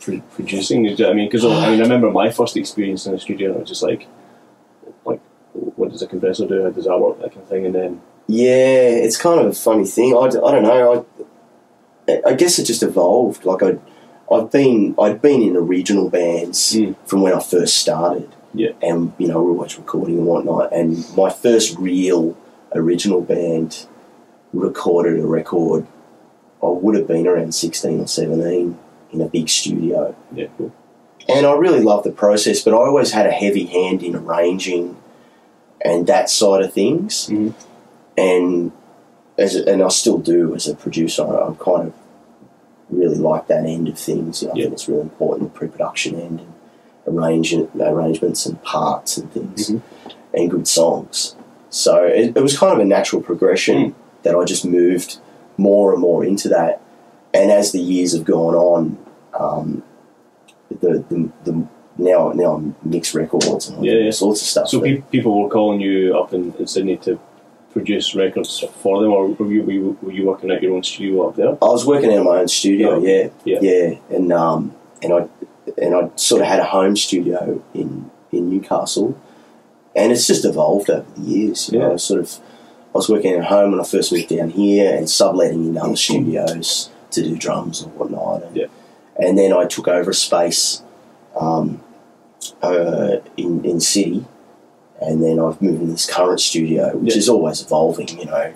pro- 0.00 0.20
producing? 0.34 0.86
I 0.88 1.12
mean, 1.12 1.26
because 1.28 1.44
I 1.44 1.70
mean, 1.70 1.80
I 1.80 1.82
remember 1.82 2.10
my 2.10 2.30
first 2.30 2.56
experience 2.56 3.04
in 3.06 3.12
the 3.12 3.18
studio. 3.18 3.48
And 3.50 3.56
I 3.56 3.60
was 3.60 3.68
just 3.68 3.82
like, 3.82 4.00
like, 4.00 4.08
what 5.76 5.90
does 5.90 6.02
a 6.02 6.06
compressor 6.06 6.46
do? 6.46 6.62
How 6.64 6.70
does 6.70 6.84
that 6.84 6.98
work? 6.98 7.18
That 7.20 7.30
kind 7.32 7.42
of 7.42 7.48
thing. 7.48 7.66
And 7.66 7.74
then 7.74 8.00
Yeah, 8.26 8.88
it's 9.04 9.16
kind 9.16 9.40
of 9.40 9.46
a 9.46 9.52
funny 9.52 9.84
thing. 9.84 10.14
I, 10.14 10.20
I 10.26 10.30
don't 10.30 10.62
know. 10.62 11.06
I, 12.08 12.20
I 12.26 12.34
guess 12.34 12.58
it 12.58 12.64
just 12.64 12.82
evolved. 12.82 13.44
Like 13.44 13.62
I, 13.62 13.78
I've 14.34 14.50
been 14.50 14.94
I'd 15.00 15.20
been 15.22 15.42
in 15.42 15.56
original 15.56 16.08
bands 16.10 16.74
Mm. 16.74 16.94
from 17.06 17.22
when 17.22 17.32
I 17.34 17.40
first 17.40 17.76
started. 17.76 18.34
Yeah. 18.54 18.70
and 18.82 19.12
you 19.18 19.28
know 19.28 19.42
we 19.42 19.50
were 19.50 19.56
always 19.58 19.76
recording 19.78 20.16
and 20.18 20.26
whatnot. 20.26 20.72
And 20.72 21.04
my 21.16 21.28
first 21.30 21.76
real 21.78 22.36
original 22.74 23.20
band 23.20 23.86
recorded 24.52 25.20
a 25.20 25.26
record. 25.26 25.86
I 26.62 26.66
would 26.66 26.96
have 26.96 27.06
been 27.06 27.26
around 27.26 27.54
sixteen 27.54 28.00
or 28.00 28.06
seventeen 28.08 28.78
in 29.12 29.20
a 29.20 29.26
big 29.28 29.48
studio. 29.48 30.14
yeah, 30.34 30.46
cool. 30.56 30.72
and 31.28 31.46
I 31.46 31.52
really 31.52 31.80
loved 31.80 32.04
the 32.04 32.10
process. 32.12 32.62
But 32.62 32.72
I 32.74 32.78
always 32.78 33.12
had 33.12 33.26
a 33.26 33.30
heavy 33.30 33.66
hand 33.66 34.02
in 34.02 34.16
arranging 34.16 34.96
and 35.80 36.06
that 36.06 36.28
side 36.30 36.62
of 36.62 36.72
things, 36.72 37.28
Mhm. 37.28 37.52
and 38.16 38.72
as 39.36 39.54
a, 39.54 39.68
and 39.70 39.82
I 39.82 39.88
still 39.88 40.18
do 40.18 40.54
as 40.54 40.66
a 40.66 40.74
producer. 40.74 41.22
I, 41.24 41.46
I'm 41.46 41.56
kind 41.56 41.88
of 41.88 41.92
really 42.90 43.16
like 43.18 43.46
that 43.48 43.64
end 43.64 43.86
of 43.88 43.98
things. 43.98 44.42
You 44.42 44.48
know, 44.48 44.54
I 44.54 44.56
Yeah. 44.56 44.62
think 44.64 44.72
it's 44.74 44.88
really 44.88 45.02
important 45.02 45.52
the 45.52 45.58
pre-production 45.58 46.14
end 46.20 46.40
and 46.40 46.52
arranging 47.18 47.68
arrangements 47.80 48.46
and 48.46 48.60
parts 48.62 49.16
and 49.18 49.30
things 49.32 49.70
Mhm. 49.70 49.82
and 50.34 50.50
good 50.50 50.66
songs. 50.66 51.36
So 51.70 52.04
it, 52.04 52.36
it 52.36 52.42
was 52.42 52.58
kind 52.58 52.72
of 52.72 52.78
a 52.80 52.84
natural 52.84 53.22
progression 53.22 53.78
Mm. 53.90 53.94
that 54.22 54.34
I 54.34 54.44
just 54.44 54.64
moved 54.64 55.18
more 55.58 55.92
and 55.92 56.00
more 56.00 56.24
into 56.24 56.48
that. 56.48 56.80
And 57.34 57.50
as 57.52 57.72
the 57.72 57.78
years 57.80 58.12
have 58.14 58.24
gone 58.24 58.54
on, 58.54 58.96
um, 59.38 59.82
the, 60.80 61.04
the, 61.08 61.28
the 61.44 61.62
now 61.98 62.30
now 62.34 62.54
I'm 62.54 62.74
mix 62.84 63.14
records 63.14 63.68
and 63.68 63.78
all 63.78 63.84
Yeah, 63.84 63.94
yeah. 64.04 64.10
sorts 64.10 64.40
of 64.42 64.46
stuff. 64.48 64.68
So 64.68 64.80
pe- 64.80 65.02
people 65.10 65.42
were 65.42 65.48
calling 65.50 65.80
you 65.80 66.16
up 66.18 66.32
in, 66.32 66.54
in 66.54 66.66
Sydney 66.66 66.96
to 66.98 67.18
produce 67.72 68.14
records 68.14 68.60
for 68.82 69.02
them, 69.02 69.12
or 69.12 69.28
were 69.28 69.52
you, 69.52 69.62
were 69.62 69.72
you 69.72 69.98
were 70.02 70.12
you 70.12 70.26
working 70.26 70.50
at 70.50 70.62
your 70.62 70.74
own 70.74 70.82
studio 70.82 71.28
up 71.28 71.36
there? 71.36 71.50
I 71.50 71.66
was 71.66 71.84
working 71.86 72.10
out 72.12 72.18
of 72.18 72.24
my 72.24 72.38
own 72.38 72.48
studio, 72.48 72.92
Oh, 72.96 73.00
yeah, 73.02 73.28
yeah. 73.44 73.58
yeah, 73.60 73.94
and 74.10 74.32
um, 74.32 74.74
and 75.02 75.12
I 75.12 75.28
and 75.76 75.94
I 75.94 76.10
sort 76.16 76.40
of 76.40 76.48
had 76.48 76.60
a 76.60 76.64
home 76.64 76.96
studio 76.96 77.62
in 77.74 78.10
in 78.32 78.48
Newcastle, 78.50 79.18
and 79.94 80.12
it's 80.12 80.26
just 80.26 80.44
evolved 80.44 80.88
over 80.90 81.04
the 81.16 81.20
years. 81.22 81.68
You 81.70 81.80
Yeah. 81.80 81.86
I 81.86 81.92
was 81.92 82.04
sort 82.04 82.20
of 82.20 82.38
I 82.94 82.98
was 82.98 83.08
working 83.08 83.34
at 83.34 83.44
home 83.44 83.72
when 83.72 83.80
I 83.80 83.84
first 83.84 84.12
moved 84.12 84.28
down 84.28 84.50
here, 84.50 84.94
and 84.96 85.08
subletting 85.10 85.64
in 85.66 85.76
other 85.76 85.96
studios 85.96 86.90
to 87.10 87.22
do 87.22 87.36
drums 87.36 87.82
and 87.82 87.94
whatnot. 87.96 88.42
And, 88.44 88.56
Yeah. 88.56 88.66
and 89.18 89.36
then 89.38 89.52
I 89.52 89.66
took 89.66 89.88
over 89.88 90.10
a 90.10 90.14
space 90.14 90.82
um, 91.38 91.80
uh, 92.62 93.16
in 93.36 93.64
in 93.64 93.80
city, 93.80 94.24
and 95.00 95.22
then 95.22 95.38
I've 95.38 95.60
moved 95.62 95.80
into 95.80 95.92
this 95.92 96.06
current 96.06 96.40
studio, 96.40 96.96
which 96.96 97.14
Yeah. 97.14 97.18
is 97.18 97.28
always 97.28 97.62
evolving. 97.62 98.08
You 98.18 98.26
know, 98.26 98.52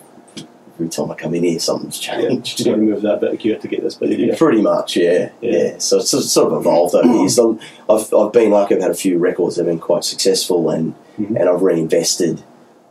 every 0.75 0.89
time 0.89 1.11
I 1.11 1.15
come 1.15 1.35
in 1.35 1.43
here, 1.43 1.59
something's 1.59 2.05
Yeah, 2.05 2.21
changed. 2.21 2.57
just 2.57 2.65
got 2.67 2.75
to 2.75 2.81
move 2.81 3.01
that 3.03 3.21
bit 3.21 3.33
of 3.33 3.39
gear 3.39 3.57
to 3.57 3.67
get 3.67 3.83
this 3.83 3.95
bit 3.95 4.17
gear. 4.17 4.35
Pretty 4.35 4.61
much, 4.61 4.95
yeah, 4.97 5.29
Yeah. 5.41 5.51
yeah. 5.51 5.73
So 5.77 5.97
it's 5.97 6.09
sort 6.09 6.23
of- 6.23 6.29
sort 6.29 6.51
of 6.53 6.59
evolved 6.61 6.95
over 6.95 7.07
the 7.07 7.13
years. 7.19 7.37
I've, 7.39 8.13
I've 8.13 8.31
been 8.31 8.49
lucky. 8.51 8.75
I've 8.75 8.81
had 8.81 8.91
a 8.91 8.95
few 8.95 9.17
records 9.19 9.55
that 9.55 9.65
have 9.65 9.71
been 9.71 9.79
quite 9.79 10.03
successful, 10.03 10.69
and 10.69 10.95
Mhm. 11.19 11.39
and 11.39 11.47
I've 11.49 11.61
reinvested 11.61 12.41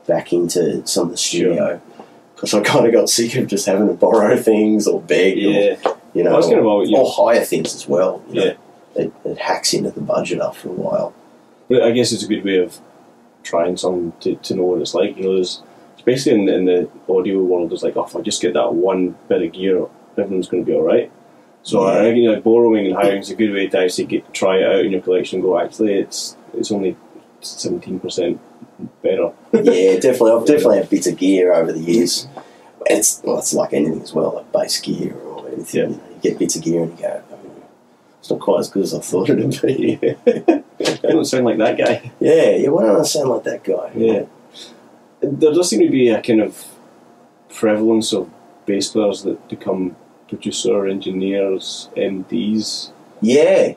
back 0.07 0.33
into 0.33 0.87
some 0.87 1.07
of 1.07 1.11
the 1.13 1.17
studio 1.17 1.81
because 2.35 2.55
I 2.55 2.61
kind 2.61 2.87
of 2.87 2.93
got 2.93 3.09
sick 3.09 3.35
of 3.37 3.47
just 3.49 3.67
having 3.67 3.89
to 3.89 3.95
borrow 3.95 4.37
things 4.37 4.87
or 4.87 5.01
beg, 5.01 5.39
Yeah, 5.39 5.77
or, 5.85 5.97
you 6.15 6.23
know, 6.25 6.35
I 6.35 6.37
was 6.37 6.49
or, 6.51 6.59
about 6.61 6.89
or 6.93 7.09
hire 7.11 7.45
things 7.45 7.75
as 7.75 7.89
well. 7.89 8.21
You 8.31 8.35
know? 8.35 8.47
Yeah. 8.47 8.53
It, 8.95 9.13
it 9.25 9.39
hacks 9.39 9.73
into 9.75 9.91
the 9.91 10.01
budget 10.01 10.41
after 10.41 10.69
a 10.69 10.73
while. 10.73 11.15
But 11.69 11.83
I 11.83 11.91
guess 11.93 12.13
it's 12.13 12.23
a 12.25 12.29
good 12.29 12.45
way 12.45 12.59
of 12.59 12.79
trying 13.43 13.77
something 13.77 14.13
to, 14.21 14.37
to 14.37 14.55
know 14.55 14.65
what 14.65 14.81
it's 14.81 14.95
like. 14.95 15.17
You 15.17 15.25
know, 15.25 15.35
there's 15.35 15.63
especially 15.97 16.33
in, 16.33 16.49
in 16.49 16.65
the 16.65 16.89
audio 17.09 17.41
world, 17.43 17.73
it's 17.73 17.83
like, 17.83 17.97
oh, 17.97 18.05
if 18.07 18.17
I 18.17 18.21
just 18.21 18.43
get 18.43 18.55
that 18.55 18.75
one 18.75 19.17
bit 19.29 19.43
of 19.43 19.53
gear, 19.53 19.87
everything's 20.19 20.49
going 20.49 20.65
to 20.65 20.71
be 20.71 20.77
all 20.77 20.83
right. 20.83 21.11
So 21.63 21.83
I 21.85 21.95
Yeah. 22.03 22.09
reckon 22.09 22.27
like, 22.35 22.43
borrowing 22.45 22.87
and 22.87 22.95
hiring 22.97 23.19
is 23.21 23.31
a 23.31 23.37
good 23.37 23.53
way 23.53 23.69
to 23.69 23.79
actually 23.79 24.07
get 24.07 24.35
try 24.35 24.57
it 24.59 24.65
out 24.65 24.85
in 24.85 24.91
your 24.93 25.01
collection. 25.01 25.37
and 25.39 25.45
Go, 25.45 25.59
actually, 25.59 25.95
it's 25.95 26.37
it's 26.55 26.73
only 26.73 26.97
seventeen 27.41 28.01
percent 28.01 28.41
better. 29.03 29.33
yeah, 29.53 29.95
definitely. 30.01 30.33
I've 30.33 30.47
definitely 30.47 30.79
had 30.79 30.91
bits 30.91 31.07
of 31.07 31.17
gear 31.17 31.53
over 31.55 31.73
the 31.73 31.79
years. 31.81 32.27
It's 32.87 33.23
well, 33.25 33.39
it's 33.39 33.55
like 33.55 33.73
anything 33.73 34.03
as 34.03 34.13
well, 34.13 34.35
like 34.35 34.53
bass 34.53 34.81
gear 34.81 35.15
or 35.15 35.47
anything. 35.49 35.81
Yeah. 35.81 35.87
You, 35.89 35.95
know, 35.97 36.03
you 36.17 36.21
get 36.21 36.39
bits 36.41 36.57
of 36.57 36.63
gear 36.63 36.83
and 36.83 36.99
you 36.99 37.05
go, 37.05 37.23
it's 38.23 38.31
not 38.31 38.39
quite 38.39 38.61
as 38.61 38.71
good 38.71 38.85
as 38.85 38.95
I 38.95 39.01
thought 39.01 39.31
it'd 39.31 39.61
be. 39.63 39.99
I 40.01 41.11
don't 41.11 41.25
sound 41.25 41.45
like 41.45 41.59
that 41.59 41.77
guy. 41.77 42.13
Yeah, 42.21 42.51
yeah. 42.51 42.69
Why 42.69 42.85
don't 42.85 43.01
I 43.01 43.03
sound 43.03 43.31
like 43.31 43.43
that 43.43 43.65
guy? 43.65 43.91
Yeah. 43.97 44.27
There 45.21 45.53
does 45.53 45.69
seem 45.69 45.81
to 45.81 45.91
be 45.91 46.09
a 46.09 46.23
kind 46.23 46.41
of 46.41 46.65
prevalence 47.49 48.13
of 48.13 48.31
bass 48.65 48.91
players 48.91 49.25
that 49.25 49.49
become 49.49 49.97
producer, 50.29 50.87
engineers, 50.87 51.91
MDs. 51.97 52.93
Yeah. 53.21 53.73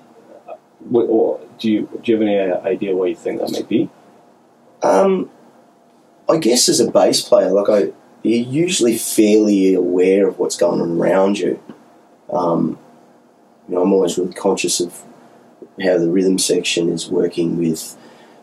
What, 0.77 1.07
what, 1.07 1.57
do 1.57 1.71
you 1.71 1.89
do 2.03 2.11
you 2.11 2.19
have 2.19 2.27
any 2.27 2.37
idea 2.69 2.95
why 2.95 3.07
you 3.07 3.15
think 3.15 3.41
that 3.41 3.51
might 3.51 3.67
be? 3.67 3.89
Um, 4.83 5.31
I 6.29 6.37
guess 6.37 6.69
as 6.69 6.79
a 6.79 6.91
bass 6.91 7.19
player, 7.27 7.49
like 7.49 7.67
I, 7.67 7.93
you're 8.21 8.47
usually 8.47 8.95
fairly 8.95 9.73
aware 9.73 10.27
of 10.27 10.37
what's 10.37 10.55
going 10.55 10.81
on 10.81 10.99
around 10.99 11.39
you. 11.39 11.59
Um, 12.31 12.77
you 13.67 13.75
know, 13.75 13.81
I'm 13.81 13.93
always 13.93 14.17
really 14.17 14.33
conscious 14.33 14.79
of 14.79 15.03
how 15.83 15.97
the 15.97 16.09
rhythm 16.09 16.37
section 16.39 16.89
is 16.89 17.09
working 17.09 17.57
with 17.57 17.97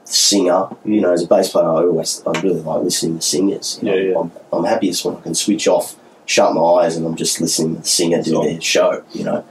the 0.05 0.13
singer. 0.13 0.69
You 0.85 1.01
know, 1.01 1.13
as 1.13 1.23
a 1.23 1.27
bass 1.27 1.51
player, 1.51 1.65
I 1.65 1.83
always 1.83 2.23
I 2.27 2.41
really 2.41 2.61
like 2.61 2.83
listening 2.83 3.19
to 3.19 3.23
singers. 3.23 3.79
You 3.81 3.89
know, 3.89 3.95
Yeah, 3.95 4.11
yeah. 4.11 4.19
I'm, 4.19 4.33
I'm 4.53 4.65
happiest 4.65 5.05
when 5.05 5.17
I 5.17 5.21
can 5.21 5.35
switch 5.35 5.69
off, 5.69 5.97
shut 6.27 6.55
my 6.55 6.61
eyes, 6.61 6.97
and 6.97 7.07
I'm 7.07 7.17
just 7.17 7.41
listening 7.41 7.77
to 7.77 7.83
the 7.83 7.89
singer 7.89 8.23
do 8.23 8.43
their 8.43 8.61
show. 8.61 9.05
You 9.13 9.25
know, 9.25 9.45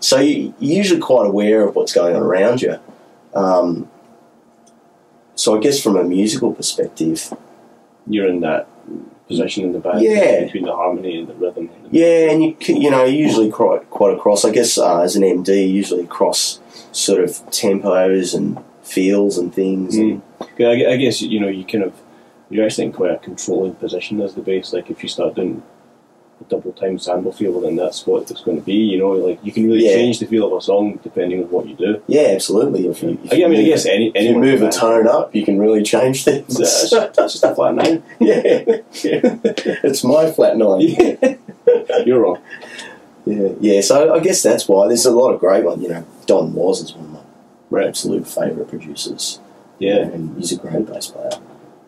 so 0.00 0.20
you, 0.20 0.54
you're 0.58 0.76
usually 0.76 1.00
quite 1.00 1.26
aware 1.26 1.66
of 1.66 1.74
what's 1.74 1.92
going 1.92 2.14
on 2.14 2.22
around 2.22 2.62
you. 2.62 2.78
Um, 3.34 3.90
so 5.34 5.56
I 5.56 5.60
guess 5.60 5.80
from 5.80 5.96
a 5.96 6.04
musical 6.04 6.52
perspective, 6.52 7.32
You're 8.06 8.28
in 8.28 8.40
that 8.40 8.68
position 9.28 9.64
in 9.64 9.72
the 9.72 9.78
band 9.78 10.00
Yeah. 10.02 10.44
between 10.44 10.64
the 10.64 10.74
harmony 10.74 11.18
and 11.18 11.28
the 11.28 11.34
rhythm. 11.34 11.68
Yeah, 11.90 12.30
and 12.30 12.42
you 12.42 12.56
c- 12.60 12.78
you 12.78 12.90
know 12.90 13.04
usually 13.04 13.50
quite 13.50 13.88
quite 13.90 14.14
across. 14.14 14.44
I 14.44 14.50
guess 14.50 14.78
uh, 14.78 15.00
as 15.02 15.14
an 15.16 15.22
MD, 15.22 15.70
usually 15.70 16.02
across 16.04 16.60
sort 16.92 17.20
of 17.22 17.30
tempos 17.50 18.34
and 18.34 18.58
feels 18.82 19.36
and 19.38 19.54
things. 19.54 19.96
Mm. 19.96 20.22
Yeah, 20.58 20.68
I 20.68 20.92
I 20.92 20.96
guess 20.96 21.20
you 21.22 21.40
know 21.40 21.48
you 21.48 21.64
kind 21.64 21.84
of 21.84 21.92
you're 22.50 22.64
actually 22.64 22.86
in 22.86 22.92
quite 22.92 23.10
a 23.12 23.18
controlling 23.18 23.74
position 23.74 24.20
as 24.22 24.34
the 24.34 24.40
bass. 24.40 24.72
Like 24.72 24.90
if 24.90 25.02
you 25.02 25.08
start 25.08 25.34
doing 25.34 25.62
double 26.44 26.72
time 26.72 26.98
sample 26.98 27.32
feel, 27.32 27.60
then 27.60 27.76
that's 27.76 28.06
what 28.06 28.30
it's 28.30 28.40
going 28.42 28.56
to 28.58 28.62
be. 28.64 28.74
You 28.74 28.98
know, 28.98 29.10
like 29.10 29.38
you 29.44 29.52
can 29.52 29.66
really 29.66 29.84
Yeah. 29.86 29.94
change 29.94 30.18
the 30.20 30.26
feel 30.26 30.46
of 30.46 30.52
a 30.52 30.60
song 30.60 30.98
depending 31.02 31.42
on 31.42 31.50
what 31.50 31.66
you 31.68 31.74
do. 31.74 32.02
Yeah, 32.06 32.28
absolutely. 32.34 32.86
If 32.86 33.02
you, 33.02 33.18
if 33.24 33.32
I, 33.32 33.36
you 33.36 33.46
I 33.46 33.48
mean, 33.48 33.60
I 33.60 33.68
guess 33.68 33.86
any 33.86 34.12
you 34.14 34.38
move 34.38 34.60
the 34.60 34.68
can. 34.68 34.78
tone 34.80 35.08
up, 35.08 35.34
you 35.34 35.44
can 35.44 35.58
really 35.58 35.82
change 35.82 36.24
things. 36.24 36.56
Just 36.58 36.92
a 37.44 37.54
flat 37.54 37.74
nine. 37.74 38.02
yeah, 38.20 38.62
it's 39.02 40.04
my 40.04 40.30
flat 40.30 40.56
nine. 40.56 40.80
You're 42.06 42.20
wrong. 42.20 42.38
Yeah, 43.26 43.48
yeah. 43.60 43.80
So 43.82 44.14
I 44.14 44.20
guess 44.20 44.42
that's 44.42 44.68
why 44.68 44.86
there's 44.88 45.04
a 45.06 45.10
lot 45.10 45.32
of 45.32 45.40
great 45.40 45.64
ones. 45.64 45.82
You 45.82 45.88
know, 45.90 46.06
Don 46.26 46.54
Was 46.54 46.80
is 46.80 46.94
one 46.94 47.04
of 47.04 47.10
my 47.12 47.18
Right. 47.70 47.86
absolute 47.88 48.26
favourite 48.26 48.68
producers. 48.68 49.40
Yeah. 49.78 49.98
and 49.98 50.36
he's 50.38 50.52
a 50.52 50.56
great 50.56 50.86
bass 50.86 51.08
player. 51.08 51.30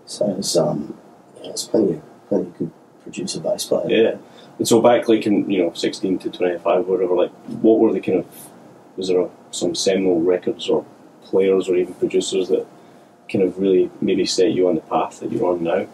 So 0.07 0.27
there's 0.27 0.57
um, 0.57 0.97
yeah, 1.39 1.45
there's 1.49 1.67
plenty 1.67 1.95
of 1.95 2.03
plenty 2.29 2.47
of 2.49 2.59
good 2.59 2.71
producer 3.03 3.41
bass 3.41 3.65
players. 3.65 3.91
Yeah. 3.91 4.17
And 4.61 4.69
so 4.69 4.83
back 4.83 5.09
like 5.09 5.27
in 5.27 5.51
you 5.51 5.63
know 5.63 5.73
sixteen 5.73 6.19
to 6.19 6.29
twenty 6.31 6.59
five, 6.59 6.87
whatever. 6.87 7.15
Like, 7.15 7.33
what 7.63 7.79
were 7.79 7.95
the 7.95 8.01
kind 8.01 8.19
of 8.19 8.27
was 8.99 9.09
there 9.09 9.23
a, 9.23 9.31
some 9.53 9.75
seminal 9.75 10.21
records 10.21 10.69
or 10.69 10.85
players 11.23 11.67
or 11.67 11.77
even 11.77 11.95
producers 11.95 12.49
that 12.49 12.67
kind 13.33 13.43
of 13.43 13.59
really 13.59 13.91
maybe 14.03 14.27
set 14.27 14.53
you 14.53 14.69
on 14.69 14.75
the 14.75 14.83
path 14.83 15.21
that 15.21 15.33
you're 15.33 15.51
on 15.51 15.63
now? 15.65 15.87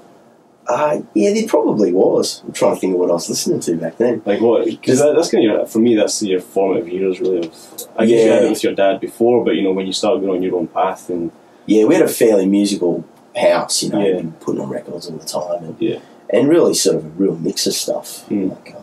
Uh, 0.66 1.00
yeah, 1.14 1.32
there 1.32 1.46
probably 1.46 1.92
was. 1.92 2.42
I'm 2.42 2.52
trying 2.52 2.74
to 2.74 2.80
think 2.80 2.94
of 2.94 2.98
what 2.98 3.08
I 3.08 3.12
was 3.12 3.28
listening 3.28 3.60
to 3.60 3.76
back 3.76 3.98
then. 3.98 4.20
Like 4.26 4.40
what? 4.40 4.64
Because 4.64 4.98
that, 4.98 5.14
that's 5.14 5.30
kind 5.30 5.48
of 5.48 5.50
your, 5.58 5.66
for 5.66 5.78
me. 5.78 5.94
That's 5.94 6.20
your 6.24 6.40
formative 6.40 6.88
years, 6.88 7.20
really. 7.20 7.46
Of 7.46 7.86
I 7.96 8.04
guess 8.04 8.24
you 8.24 8.30
had 8.32 8.42
it 8.42 8.50
with 8.50 8.64
your 8.64 8.74
dad 8.74 8.98
before, 9.00 9.44
but 9.44 9.54
you 9.54 9.62
know 9.62 9.70
when 9.70 9.86
you 9.86 9.92
start 9.92 10.20
going 10.20 10.38
on 10.38 10.42
your 10.42 10.56
own 10.56 10.66
path, 10.66 11.08
and 11.08 11.30
Yeah, 11.66 11.84
we 11.84 11.94
had 11.94 12.04
a 12.04 12.08
fairly 12.08 12.46
musical 12.46 13.04
house, 13.36 13.84
you 13.84 13.90
know, 13.90 14.04
Yeah. 14.04 14.22
putting 14.40 14.60
on 14.60 14.68
records 14.70 15.08
all 15.08 15.16
the 15.18 15.24
time, 15.24 15.62
and 15.62 15.76
Yeah. 15.78 16.00
And 16.30 16.48
really 16.48 16.74
sort 16.74 16.96
of 16.96 17.04
a 17.04 17.08
real 17.10 17.36
mix 17.36 17.66
of 17.66 17.72
stuff. 17.74 18.24
Mm. 18.28 18.50
Like, 18.50 18.74
uh, 18.74 18.80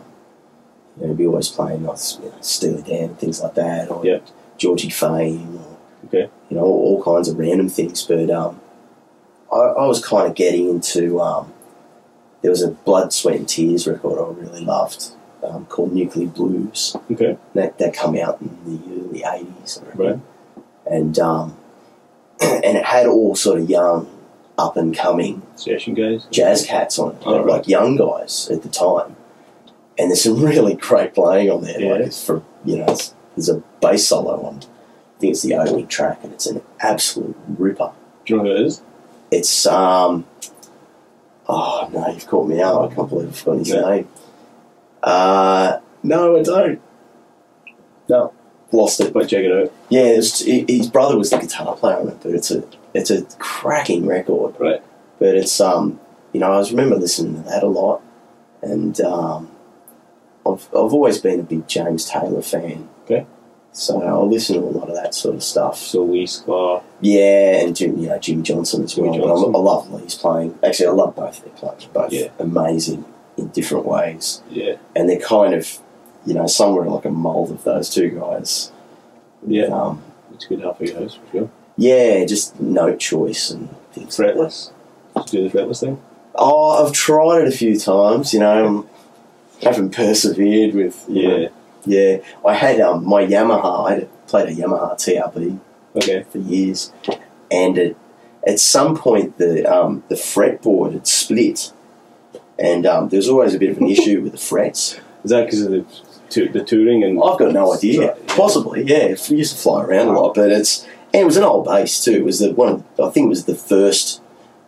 you 0.96 1.02
know, 1.02 1.08
he'd 1.08 1.16
be 1.18 1.26
always 1.26 1.48
playing 1.48 1.84
like 1.84 1.98
you 2.22 2.28
know, 2.30 2.34
Steely 2.40 2.82
Dan 2.82 3.04
and 3.10 3.18
things 3.18 3.40
like 3.42 3.54
that, 3.54 3.90
or 3.90 4.04
Yeah. 4.06 4.18
Georgie 4.56 4.90
Fame, 4.90 5.56
or 5.58 5.76
Okay. 6.06 6.30
you 6.50 6.56
know, 6.56 6.62
all, 6.64 6.96
all 6.96 7.02
kinds 7.02 7.28
of 7.28 7.38
random 7.38 7.68
things. 7.68 8.02
But 8.02 8.30
um, 8.30 8.60
I, 9.52 9.56
I 9.56 9.86
was 9.86 10.04
kind 10.04 10.28
of 10.28 10.34
getting 10.34 10.68
into. 10.68 11.20
Um, 11.20 11.52
there 12.42 12.50
was 12.50 12.62
a 12.62 12.70
Blood, 12.72 13.12
Sweat 13.12 13.36
and 13.36 13.48
Tears 13.48 13.86
record 13.86 14.18
I 14.18 14.38
really 14.38 14.62
loved 14.64 15.06
um, 15.42 15.64
called 15.66 15.94
Nuclear 15.94 16.28
Blues. 16.28 16.94
Okay. 17.10 17.38
That 17.54 17.78
that 17.78 17.94
come 17.94 18.16
out 18.16 18.40
in 18.42 18.56
the 18.64 19.00
early 19.08 19.24
eighties, 19.26 19.80
Right. 19.94 20.20
and 20.86 21.18
um, 21.18 21.56
and 22.40 22.76
it 22.76 22.84
had 22.84 23.06
all 23.06 23.34
sort 23.34 23.60
of 23.60 23.68
young, 23.70 24.08
up 24.56 24.76
and 24.76 24.96
coming 24.96 25.42
Session 25.56 25.94
guys. 25.94 26.26
jazz 26.30 26.64
cats 26.66 26.98
on 26.98 27.12
it, 27.16 27.22
Oh, 27.26 27.38
right. 27.38 27.46
like 27.46 27.68
young 27.68 27.96
guys 27.96 28.48
at 28.50 28.62
the 28.62 28.68
time. 28.68 29.16
And 29.98 30.10
there's 30.10 30.22
some 30.22 30.42
really 30.44 30.74
great 30.74 31.14
playing 31.14 31.50
on 31.50 31.62
there. 31.62 31.74
Like 31.74 32.00
Yeah. 32.00 32.06
it's 32.06 32.24
for 32.24 32.42
you 32.64 32.78
know, 32.78 32.86
it's, 32.88 33.14
there's 33.36 33.48
a 33.48 33.62
bass 33.80 34.06
solo 34.08 34.40
on. 34.46 34.56
I 34.58 35.20
think 35.20 35.32
it's 35.32 35.42
the 35.42 35.54
opening 35.54 35.86
track, 35.86 36.20
and 36.22 36.32
it's 36.32 36.46
an 36.46 36.62
absolute 36.80 37.36
ripper. 37.58 37.92
Do 38.26 38.34
you 38.34 38.42
know 38.42 38.44
who 38.48 38.50
it 38.56 38.60
is? 38.66 38.82
It's 39.30 39.66
um. 39.66 40.24
Oh 41.48 41.88
no, 41.92 42.08
you've 42.08 42.26
caught 42.26 42.48
me 42.48 42.60
out. 42.62 42.90
I 42.90 42.94
can't 42.94 43.08
believe 43.08 43.28
I've 43.28 43.36
forgotten 43.38 43.58
his 43.60 43.68
Yeah. 43.70 43.80
name. 43.88 44.08
Uh, 45.02 45.78
no, 46.02 46.36
I 46.38 46.42
don't. 46.42 46.80
No, 48.08 48.32
lost 48.72 49.00
it. 49.00 49.12
But 49.12 49.28
check 49.28 49.44
it 49.44 49.52
out. 49.52 49.72
Yeah, 49.88 50.02
it's, 50.02 50.40
his 50.40 50.88
brother 50.88 51.16
was 51.18 51.30
the 51.30 51.38
guitar 51.38 51.76
player 51.76 51.98
on 51.98 52.08
it, 52.08 52.18
but 52.22 52.32
it's 52.32 52.50
a 52.50 52.64
it's 52.94 53.10
a 53.10 53.22
cracking 53.38 54.06
record. 54.06 54.54
Right. 54.58 54.82
But 55.18 55.34
it's 55.36 55.60
um, 55.60 56.00
you 56.32 56.40
know, 56.40 56.52
I 56.52 56.58
was 56.58 56.70
remember 56.70 56.96
listening 56.96 57.42
to 57.42 57.48
that 57.50 57.62
a 57.62 57.66
lot, 57.68 58.02
and 58.62 58.98
um, 59.00 59.50
I've 60.46 60.66
I've 60.68 60.92
always 60.92 61.18
been 61.18 61.40
a 61.40 61.44
big 61.44 61.66
James 61.68 62.08
Taylor 62.08 62.42
fan. 62.42 62.88
Okay. 63.04 63.26
So 63.72 64.00
I 64.00 64.12
listen 64.22 64.54
to 64.56 64.62
a 64.62 64.70
lot 64.70 64.88
of 64.88 64.94
that 64.94 65.14
sort 65.14 65.34
of 65.34 65.42
stuff. 65.42 65.76
So 65.78 66.04
Lee 66.04 66.26
Sklar. 66.26 66.82
Yeah, 67.00 67.60
and 67.64 67.74
Jim, 67.74 67.98
you 67.98 68.08
know 68.08 68.18
Jimmy 68.18 68.42
Johnson 68.42 68.84
as 68.84 68.96
well. 68.96 69.12
I, 69.12 69.18
Johnson. 69.18 69.54
I 69.54 69.58
love 69.58 69.90
Lee's 69.92 70.14
playing. 70.14 70.56
Actually, 70.62 70.86
I 70.86 70.90
love 70.92 71.16
both 71.16 71.38
of 71.38 71.44
their 71.44 71.52
players. 71.54 71.84
Both 71.86 72.12
Yeah. 72.12 72.28
amazing 72.38 73.04
in 73.36 73.48
different 73.48 73.84
ways, 73.84 74.42
Yeah. 74.48 74.76
and 74.94 75.08
they're 75.08 75.18
kind 75.18 75.54
of, 75.54 75.78
you 76.24 76.34
know, 76.34 76.46
somewhere 76.46 76.84
like 76.86 77.04
a 77.04 77.10
mold 77.10 77.50
of 77.50 77.64
those 77.64 77.90
two 77.90 78.10
guys. 78.10 78.70
Yeah. 79.44 79.64
Um, 79.64 80.02
It's 80.34 80.44
good 80.46 80.62
of 80.62 80.80
your 80.80 81.00
house 81.00 81.14
for 81.16 81.30
sure. 81.36 81.50
Yeah, 81.76 82.24
just 82.24 82.58
no 82.60 82.96
choice 82.96 83.50
and 83.50 83.68
things. 83.92 84.18
like. 84.18 84.34
Fretless. 84.34 84.70
Just 85.16 85.28
do 85.32 85.48
the 85.48 85.58
fretless 85.58 85.80
thing. 85.80 86.00
Oh, 86.34 86.84
I've 86.84 86.92
tried 86.92 87.42
it 87.42 87.48
a 87.48 87.56
few 87.56 87.78
times. 87.78 88.32
You 88.34 88.40
know, 88.40 88.88
I 89.62 89.64
haven't 89.66 89.90
persevered 89.90 90.74
with. 90.74 91.08
know, 91.08 91.36
Yeah. 91.38 91.48
yeah. 91.84 92.16
I 92.44 92.54
had 92.54 92.80
um, 92.80 93.06
my 93.06 93.24
Yamaha. 93.24 93.88
I 93.90 94.04
played 94.26 94.48
a 94.48 94.52
Yamaha 94.60 94.94
TRB 94.94 95.58
Okay. 95.96 96.24
for 96.28 96.38
years, 96.38 96.92
and 97.52 97.78
it, 97.78 97.96
at 98.46 98.58
some 98.58 98.96
point 98.96 99.38
the 99.38 99.64
um, 99.64 100.02
the 100.08 100.16
fretboard 100.16 100.92
had 100.94 101.06
split, 101.06 101.72
and 102.58 102.84
um, 102.84 103.08
there 103.10 103.18
was 103.18 103.28
always 103.28 103.54
a 103.54 103.58
bit 103.58 103.70
of 103.70 103.78
an 103.78 103.86
issue 103.90 104.20
with 104.22 104.32
the 104.32 104.38
frets. 104.38 104.98
Is 105.22 105.30
that 105.30 105.44
because 105.44 105.62
of 105.62 105.70
the 105.70 105.84
the 106.52 106.64
touring 106.64 107.04
and? 107.04 107.20
I've 107.22 107.38
got 107.38 107.52
no 107.52 107.72
idea. 107.72 108.00
Right, 108.08 108.16
yeah. 108.18 108.34
Possibly, 108.36 108.82
yeah. 108.82 108.96
It 109.14 109.30
used 109.30 109.54
to 109.54 109.62
fly 109.62 109.84
around 109.84 110.08
a 110.08 110.18
lot, 110.20 110.34
but 110.34 110.50
it's 110.50 110.84
and 111.14 111.22
it 111.22 111.24
was 111.24 111.36
an 111.38 111.44
old 111.44 111.64
bass 111.64 112.04
too. 112.04 112.12
It 112.12 112.24
was 112.24 112.40
the 112.40 112.52
one. 112.52 112.72
Of, 112.74 112.84
I 113.00 113.10
think 113.10 113.26
it 113.26 113.30
was 113.30 113.46
the 113.46 113.54
first 113.54 114.20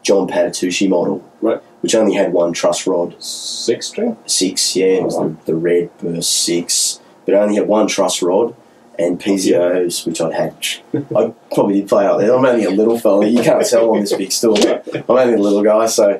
John 0.03 0.29
Patitucci 0.29 0.89
model, 0.89 1.23
Right. 1.43 1.61
Which 1.83 1.95
only 1.95 2.15
had 2.15 2.33
one 2.33 2.53
truss 2.53 2.87
rod. 2.87 3.21
Six 3.23 3.89
string. 3.89 4.17
six, 4.27 4.75
yeah, 4.77 4.87
it 4.87 5.03
was 5.05 5.17
the, 5.19 5.37
the 5.45 5.55
red 5.55 5.91
burst 5.99 6.33
six, 6.33 7.01
but 7.25 7.35
I 7.35 7.39
only 7.41 7.57
had 7.57 7.67
one 7.69 7.87
truss 7.89 8.23
rod 8.23 8.55
and 8.99 9.21
piezos, 9.21 10.07
which 10.07 10.23
I'd 10.23 10.33
had. 10.33 10.55
I 11.15 11.35
probably 11.55 11.81
did 11.81 11.89
play 11.89 12.07
out 12.07 12.17
there. 12.19 12.35
I'm 12.35 12.47
only 12.47 12.65
a 12.65 12.71
little 12.71 12.99
fella. 12.99 13.27
You 13.27 13.43
can't 13.43 13.65
tell 13.67 13.91
on 13.95 14.01
this 14.01 14.15
big 14.15 14.33
store. 14.33 14.57
I'm 14.57 15.05
only 15.09 15.35
a 15.35 15.39
little 15.39 15.63
guy, 15.63 15.85
so 15.87 16.13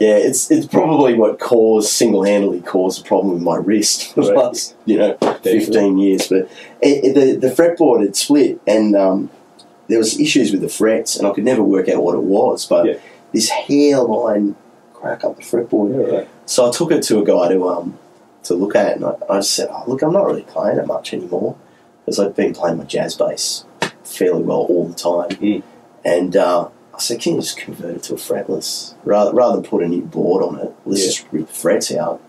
yeah, 0.00 0.16
it's 0.16 0.50
it's 0.50 0.66
probably 0.66 1.14
what 1.14 1.38
caused 1.38 1.88
single 1.90 2.24
handedly 2.24 2.60
caused 2.62 3.04
the 3.04 3.06
problem 3.06 3.34
with 3.34 3.42
my 3.42 3.56
wrist 3.56 4.12
for 4.12 4.22
the 4.24 4.32
Right. 4.32 4.44
last 4.44 4.74
you 4.86 4.98
know 4.98 5.16
fifteen 5.42 5.98
years. 5.98 6.26
But 6.26 6.50
it, 6.82 7.04
it, 7.04 7.14
the 7.14 7.48
the 7.48 7.54
fretboard 7.54 8.00
had 8.02 8.16
split, 8.16 8.60
and 8.66 8.96
um, 8.96 9.30
there 9.88 9.98
was 9.98 10.18
issues 10.20 10.52
with 10.52 10.60
the 10.62 10.68
frets, 10.68 11.16
and 11.16 11.26
I 11.26 11.32
could 11.32 11.44
never 11.44 11.62
work 11.62 11.88
out 11.88 12.02
what 12.02 12.14
it 12.14 12.22
was. 12.22 12.66
But 12.66 12.86
Yeah. 12.86 12.94
this 13.32 13.48
hairline 13.50 14.56
crack 14.94 15.24
up 15.24 15.36
the 15.36 15.42
fretboard. 15.42 15.94
Yeah, 16.08 16.16
right. 16.18 16.28
So 16.46 16.66
I 16.68 16.70
took 16.70 16.90
it 16.92 17.02
to 17.04 17.18
a 17.20 17.24
guy 17.24 17.48
to 17.48 17.68
um 17.68 17.98
to 18.44 18.54
look 18.54 18.76
at, 18.76 18.92
it 18.92 18.96
and 18.96 19.04
I, 19.04 19.14
I 19.28 19.40
said, 19.40 19.68
oh, 19.70 19.84
"Look, 19.86 20.02
I'm 20.02 20.12
not 20.12 20.24
really 20.26 20.42
playing 20.42 20.78
it 20.78 20.86
much 20.86 21.12
anymore 21.12 21.56
because 22.04 22.18
I've 22.20 22.36
been 22.36 22.52
playing 22.54 22.78
my 22.78 22.84
jazz 22.84 23.14
bass 23.14 23.64
fairly 24.04 24.42
well 24.42 24.60
all 24.68 24.86
the 24.86 24.94
time." 24.94 25.30
Mm. 25.40 25.62
And 26.04 26.36
uh, 26.36 26.68
I 26.94 26.98
said, 26.98 27.20
"Can 27.20 27.34
you 27.34 27.40
just 27.40 27.56
convert 27.58 27.96
it 27.96 28.02
to 28.04 28.14
a 28.14 28.16
fretless 28.16 28.94
rather 29.04 29.32
rather 29.32 29.56
than 29.60 29.64
put 29.68 29.82
a 29.82 29.88
new 29.88 30.02
board 30.02 30.42
on 30.44 30.58
it? 30.60 30.72
Let's 30.84 31.00
Yeah. 31.02 31.06
just 31.06 31.26
rip 31.32 31.46
the 31.48 31.52
frets 31.52 31.92
out, 31.92 32.20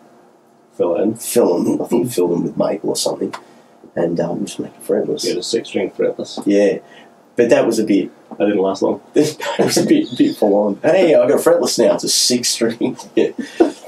Fill 0.74 0.96
in. 0.96 1.16
fill 1.16 1.62
them. 1.64 1.82
I 1.82 1.86
think 1.86 2.12
fill 2.12 2.28
them 2.30 2.44
with 2.44 2.58
maple 2.58 2.90
or 2.90 2.96
something, 2.96 3.34
and 3.96 4.20
um, 4.20 4.46
just 4.46 4.60
make 4.60 4.74
it 4.76 4.84
fretless." 4.88 5.24
Get 5.24 5.38
a 5.38 5.44
six 5.44 5.70
string 5.70 5.92
fretless. 5.92 6.42
Yeah, 6.48 6.80
but 7.38 7.50
that 7.50 7.66
was 7.66 7.80
a 7.80 7.86
bit. 7.86 8.12
That 8.38 8.46
didn't 8.46 8.62
last 8.62 8.82
long. 8.82 9.02
it 9.16 9.38
was 9.60 9.78
a 9.78 9.86
bit, 9.86 10.10
bit 10.18 10.36
full 10.36 10.54
on. 10.56 10.80
Hey, 10.84 11.16
I 11.16 11.28
got 11.28 11.40
a 11.40 11.50
fretless 11.50 11.80
now. 11.80 11.96
It's 11.96 12.04
a 12.04 12.10
six 12.10 12.50
string. 12.50 12.98
yeah. 13.16 13.30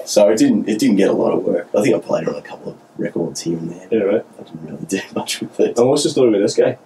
So 0.06 0.30
it 0.30 0.38
didn't 0.38 0.70
it 0.70 0.80
didn't 0.80 0.96
get 0.96 1.10
a 1.10 1.14
lot 1.14 1.34
of 1.34 1.44
work. 1.44 1.68
I 1.78 1.82
think 1.82 1.96
I 1.96 2.00
played 2.00 2.24
it 2.24 2.30
on 2.30 2.36
a 2.36 2.42
couple 2.42 2.72
of 2.72 2.78
records 2.98 3.42
here 3.42 3.58
and 3.58 3.70
there. 3.72 3.88
Yeah, 3.92 4.00
right. 4.06 4.26
I 4.40 4.44
didn't 4.44 4.66
really 4.66 4.86
do 4.86 5.02
much 5.16 5.42
with 5.42 5.60
it. 5.60 5.78
And 5.78 5.88
what's 5.90 6.04
the 6.04 6.10
story 6.10 6.32
with 6.32 6.42
this 6.42 6.56
guy? 6.56 6.78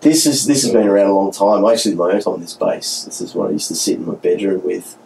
This 0.00 0.26
is 0.26 0.46
this 0.46 0.62
has 0.62 0.72
been 0.72 0.88
around 0.88 1.08
a 1.10 1.14
long 1.14 1.30
time. 1.30 1.64
I 1.64 1.72
actually 1.74 1.94
learnt 1.94 2.26
on 2.26 2.40
this 2.40 2.54
bass. 2.54 3.04
This 3.04 3.20
is 3.20 3.34
what 3.34 3.48
I 3.48 3.52
used 3.52 3.68
to 3.68 3.74
sit 3.74 3.96
in 3.96 4.06
my 4.06 4.14
bedroom 4.14 4.62
with. 4.64 4.96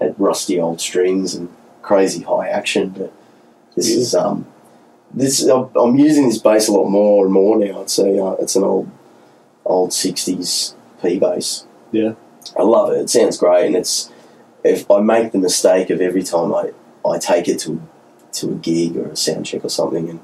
Had 0.00 0.14
rusty 0.18 0.58
old 0.60 0.80
strings 0.80 1.34
and 1.34 1.48
crazy 1.82 2.22
high 2.22 2.48
action. 2.48 2.90
But 2.90 3.12
this 3.76 3.90
Yeah. 3.90 3.96
is 3.98 4.14
um 4.14 4.46
this 5.12 5.42
I'm 5.46 5.68
I'm 5.76 5.96
using 5.98 6.28
this 6.28 6.38
bass 6.38 6.68
a 6.68 6.72
lot 6.72 6.88
more 6.88 7.24
and 7.24 7.32
more 7.32 7.58
now. 7.58 7.82
It's 7.82 7.98
a 7.98 8.22
uh, 8.24 8.36
it's 8.40 8.56
an 8.56 8.64
old 8.64 8.88
old 9.70 9.92
sixties 9.92 10.74
P 11.02 11.18
bass. 11.18 11.66
Yeah. 11.92 12.14
I 12.58 12.62
love 12.62 12.92
it. 12.92 13.00
It 13.00 13.10
sounds 13.10 13.36
great, 13.38 13.66
and 13.66 13.76
it's 13.76 14.10
if 14.64 14.90
I 14.90 15.00
make 15.00 15.32
the 15.32 15.38
mistake 15.38 15.90
of 15.90 16.00
every 16.00 16.22
time 16.22 16.54
I, 16.54 16.72
I 17.08 17.18
take 17.18 17.48
it 17.48 17.58
to 17.60 17.80
to 18.32 18.50
a 18.52 18.54
gig 18.54 18.96
or 18.96 19.08
a 19.08 19.16
sound 19.16 19.46
check 19.46 19.64
or 19.64 19.68
something, 19.68 20.08
and 20.08 20.20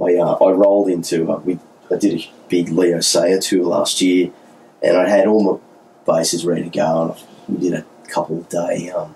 I 0.00 0.16
uh, 0.16 0.34
I 0.34 0.50
rolled 0.52 0.88
into 0.88 1.30
uh, 1.30 1.38
we 1.38 1.58
I 1.90 1.96
did 1.96 2.20
a 2.20 2.30
big 2.48 2.68
Leo 2.68 3.00
Sayer 3.00 3.38
tour 3.38 3.64
last 3.64 4.00
year, 4.00 4.30
and 4.82 4.96
I 4.96 5.08
had 5.08 5.26
all 5.26 5.42
my 5.42 5.58
basses 6.06 6.44
ready 6.44 6.64
to 6.64 6.70
go, 6.70 7.16
and 7.46 7.58
we 7.58 7.70
did 7.70 7.78
a 7.78 7.84
couple 8.08 8.38
of 8.38 8.48
day 8.48 8.90
um, 8.90 9.14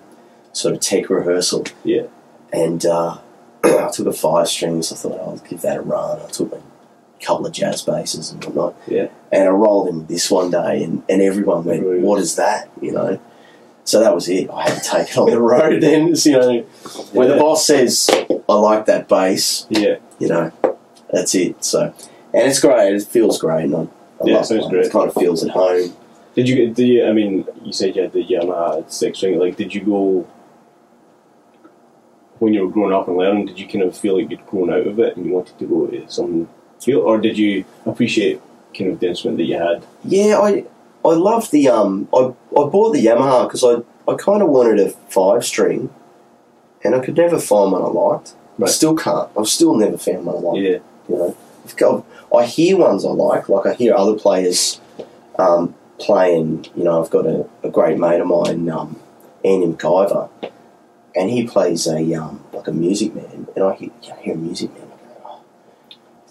sort 0.53 0.73
of 0.73 0.79
tech 0.81 1.09
rehearsal. 1.09 1.65
Yeah. 1.83 2.03
and 2.51 2.85
uh, 2.85 3.17
I 3.63 3.89
took 3.93 4.07
a 4.07 4.13
five 4.13 4.47
strings. 4.47 4.91
I 4.91 4.95
thought 4.95 5.19
I'll 5.19 5.37
give 5.37 5.61
that 5.61 5.77
a 5.77 5.81
run. 5.81 6.19
I 6.21 6.27
took 6.27 6.51
a 6.53 6.61
couple 7.23 7.45
of 7.45 7.51
jazz 7.53 7.81
basses 7.81 8.31
and 8.31 8.43
whatnot. 8.45 8.75
Yeah. 8.87 9.07
And 9.31 9.43
I 9.43 9.51
rolled 9.51 9.87
in 9.89 9.99
with 9.99 10.07
this 10.07 10.29
one 10.29 10.51
day, 10.51 10.83
and, 10.83 11.03
and 11.09 11.21
everyone 11.21 11.63
went, 11.63 11.83
"What 12.01 12.19
is 12.19 12.35
that?" 12.35 12.69
You 12.81 12.91
know. 12.91 13.19
So 13.85 13.99
that 13.99 14.15
was 14.15 14.29
it. 14.29 14.49
I 14.49 14.69
had 14.69 14.81
to 14.81 14.89
take 14.89 15.09
it 15.09 15.17
on 15.17 15.29
the 15.29 15.41
road. 15.41 15.81
Then, 15.81 16.13
you 16.15 16.31
know, 16.31 16.61
when 17.11 17.27
the 17.29 17.35
boss 17.37 17.65
says, 17.67 18.09
"I 18.47 18.53
like 18.53 18.85
that 18.85 19.07
bass," 19.09 19.65
Yeah. 19.69 19.97
you 20.19 20.29
know, 20.29 20.51
that's 21.11 21.35
it. 21.35 21.63
So, 21.63 21.93
and 22.33 22.47
it's 22.49 22.59
great. 22.61 22.93
It 22.93 23.03
feels 23.03 23.39
great. 23.39 23.65
And 23.65 23.75
I, 23.75 23.79
I 23.81 23.87
Yeah, 24.25 24.35
love 24.37 24.45
sounds 24.45 24.65
it. 24.65 24.69
great. 24.69 24.85
It 24.85 24.91
kind 24.91 25.07
of 25.09 25.13
feels 25.13 25.43
at 25.43 25.49
home. 25.51 25.93
Did 26.35 26.47
you 26.49 26.55
get 26.55 26.75
the? 26.75 27.05
I 27.05 27.11
mean, 27.11 27.45
you 27.63 27.73
said 27.73 27.95
you 27.95 28.03
had 28.03 28.13
the 28.13 28.23
Yamaha 28.25 28.89
six 28.89 29.17
string. 29.17 29.37
Like, 29.37 29.57
did 29.57 29.73
you 29.75 29.81
go 29.81 30.27
when 32.39 32.53
you 32.53 32.65
were 32.65 32.71
growing 32.71 32.93
up 32.93 33.07
and 33.07 33.17
learning? 33.17 33.45
Did 33.47 33.59
you 33.59 33.67
kind 33.67 33.83
of 33.83 33.97
feel 33.97 34.17
like 34.19 34.29
you'd 34.31 34.45
grown 34.47 34.71
out 34.71 34.87
of 34.87 34.97
it 34.99 35.15
and 35.17 35.25
you 35.25 35.33
wanted 35.33 35.59
to 35.59 35.65
go 35.65 35.87
to 35.87 36.09
some 36.09 36.47
field, 36.85 37.03
or 37.05 37.17
did 37.19 37.37
you 37.37 37.65
appreciate 37.85 38.41
kind 38.77 38.91
of 38.91 38.99
the 38.99 39.07
instrument 39.09 39.37
that 39.37 39.45
you 39.45 39.57
had? 39.57 39.83
Yeah, 40.03 40.39
I 40.39 40.65
I 41.05 41.13
love 41.13 41.49
the 41.51 41.69
um. 41.69 42.07
I 42.13 42.19
I 42.59 42.63
bought 42.65 42.93
the 42.93 43.05
Yamaha 43.05 43.47
because 43.47 43.63
I 43.63 43.81
I 44.11 44.15
kind 44.15 44.41
of 44.41 44.49
wanted 44.49 44.79
a 44.79 44.89
five 44.89 45.43
string, 45.45 45.89
and 46.83 46.95
I 46.95 46.99
could 46.99 47.17
never 47.17 47.39
find 47.39 47.71
one 47.71 47.81
I 47.81 47.87
liked. 47.87 48.35
I 48.61 48.67
still 48.67 48.95
can't. 48.95 49.29
I've 49.37 49.47
still 49.47 49.75
never 49.75 49.97
found 49.97 50.25
one 50.25 50.35
I 50.35 50.39
like. 50.39 50.61
Yeah. 50.61 50.77
You 51.09 51.15
know, 51.17 51.37
I've 51.65 51.75
got- 51.75 52.05
I 52.35 52.45
hear 52.45 52.77
ones 52.77 53.03
I 53.05 53.09
like. 53.09 53.49
Like 53.49 53.65
I 53.65 53.73
hear 53.73 53.93
other 53.95 54.15
players 54.15 54.79
um, 55.37 55.75
playing. 55.99 56.65
You 56.75 56.83
know, 56.83 57.03
I've 57.03 57.09
got 57.11 57.25
a, 57.25 57.47
a 57.63 57.69
great 57.69 57.97
mate 57.99 58.21
of 58.21 58.27
mine, 58.27 58.69
um, 58.69 58.99
Andy 59.45 59.67
McIver, 59.67 60.29
and 61.15 61.29
he 61.29 61.45
plays 61.45 61.85
a 61.87 62.13
um, 62.15 62.43
like 62.53 62.67
a 62.67 62.71
music 62.71 63.13
man, 63.15 63.47
and 63.55 63.63
I 63.65 63.73
hear, 63.75 63.89
I 64.11 64.15
hear 64.21 64.33
a 64.33 64.37
music 64.37 64.73
man. 64.73 64.82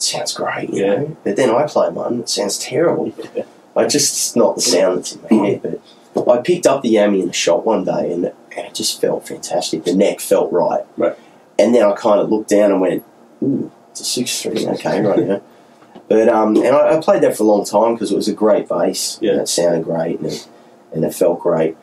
I 0.03 0.17
go, 0.19 0.23
it 0.23 0.27
sounds 0.29 0.35
great, 0.35 0.71
you 0.71 0.85
Yeah. 0.85 0.95
know. 0.97 1.17
But 1.25 1.37
then 1.37 1.51
I 1.51 1.67
play 1.67 1.89
one, 1.91 2.21
it 2.21 2.29
sounds 2.29 2.59
terrible. 2.59 3.13
I 3.77 3.87
just 3.87 4.13
it's 4.13 4.37
not 4.37 4.57
the 4.57 4.61
sound 4.61 4.99
that's 4.99 5.13
in 5.17 5.23
my 5.39 5.47
head. 5.47 5.81
But 6.15 6.29
I 6.29 6.43
picked 6.43 6.67
up 6.67 6.83
the 6.83 6.95
Yami 6.95 7.21
in 7.23 7.27
the 7.29 7.33
shop 7.33 7.65
one 7.65 7.85
day, 7.85 8.13
and, 8.13 8.27
and 8.27 8.67
it 8.67 8.75
just 8.75 9.01
felt 9.01 9.27
fantastic. 9.27 9.85
The 9.85 9.95
neck 9.95 10.21
felt 10.21 10.53
right. 10.53 10.85
Right. 10.99 11.17
And 11.59 11.75
then 11.75 11.85
I 11.85 11.93
kind 11.95 12.21
of 12.21 12.31
looked 12.31 12.51
down 12.51 12.71
and 12.71 12.81
went, 12.83 13.03
ooh, 13.43 13.71
it's 13.91 14.01
a 14.01 14.05
six 14.05 14.43
three. 14.43 14.67
okay, 14.67 15.01
right, 15.01 15.27
yeah. 15.27 15.39
But 16.09 16.29
um, 16.29 16.57
and 16.57 16.75
I, 16.77 16.97
I 16.99 17.01
played 17.01 17.23
that 17.23 17.35
for 17.37 17.45
a 17.45 17.47
long 17.47 17.65
time 17.65 17.95
because 17.95 18.13
it 18.13 18.17
was 18.17 18.29
a 18.29 18.35
great 18.35 18.69
bass. 18.69 19.19
Yeah. 19.23 19.33
and 19.33 19.41
it 19.43 19.49
sounded 19.49 19.85
great 19.85 20.19
and 20.19 20.27
it, 20.27 20.47
and 20.93 21.05
it 21.05 21.15
felt 21.15 21.41
great. 21.41 21.75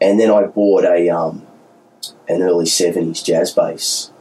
And 0.00 0.20
then 0.20 0.30
I 0.30 0.44
bought 0.44 0.84
a 0.84 1.08
um, 1.08 1.44
an 2.28 2.42
early 2.42 2.66
seventies 2.66 3.22
jazz 3.22 3.50
bass, 3.50 4.12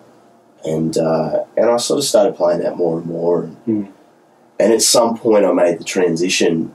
and 0.66 0.98
uh, 0.98 1.44
and 1.58 1.70
I 1.70 1.78
sort 1.78 2.00
of 2.00 2.04
started 2.06 2.36
playing 2.36 2.62
that 2.62 2.76
more 2.78 2.98
and 2.98 3.06
more. 3.06 3.44
And, 3.44 3.58
Mm. 3.66 3.88
and 4.60 4.74
at 4.74 4.82
some 4.82 5.18
point, 5.18 5.46
I 5.46 5.52
made 5.52 5.80
the 5.80 5.84
transition 5.84 6.74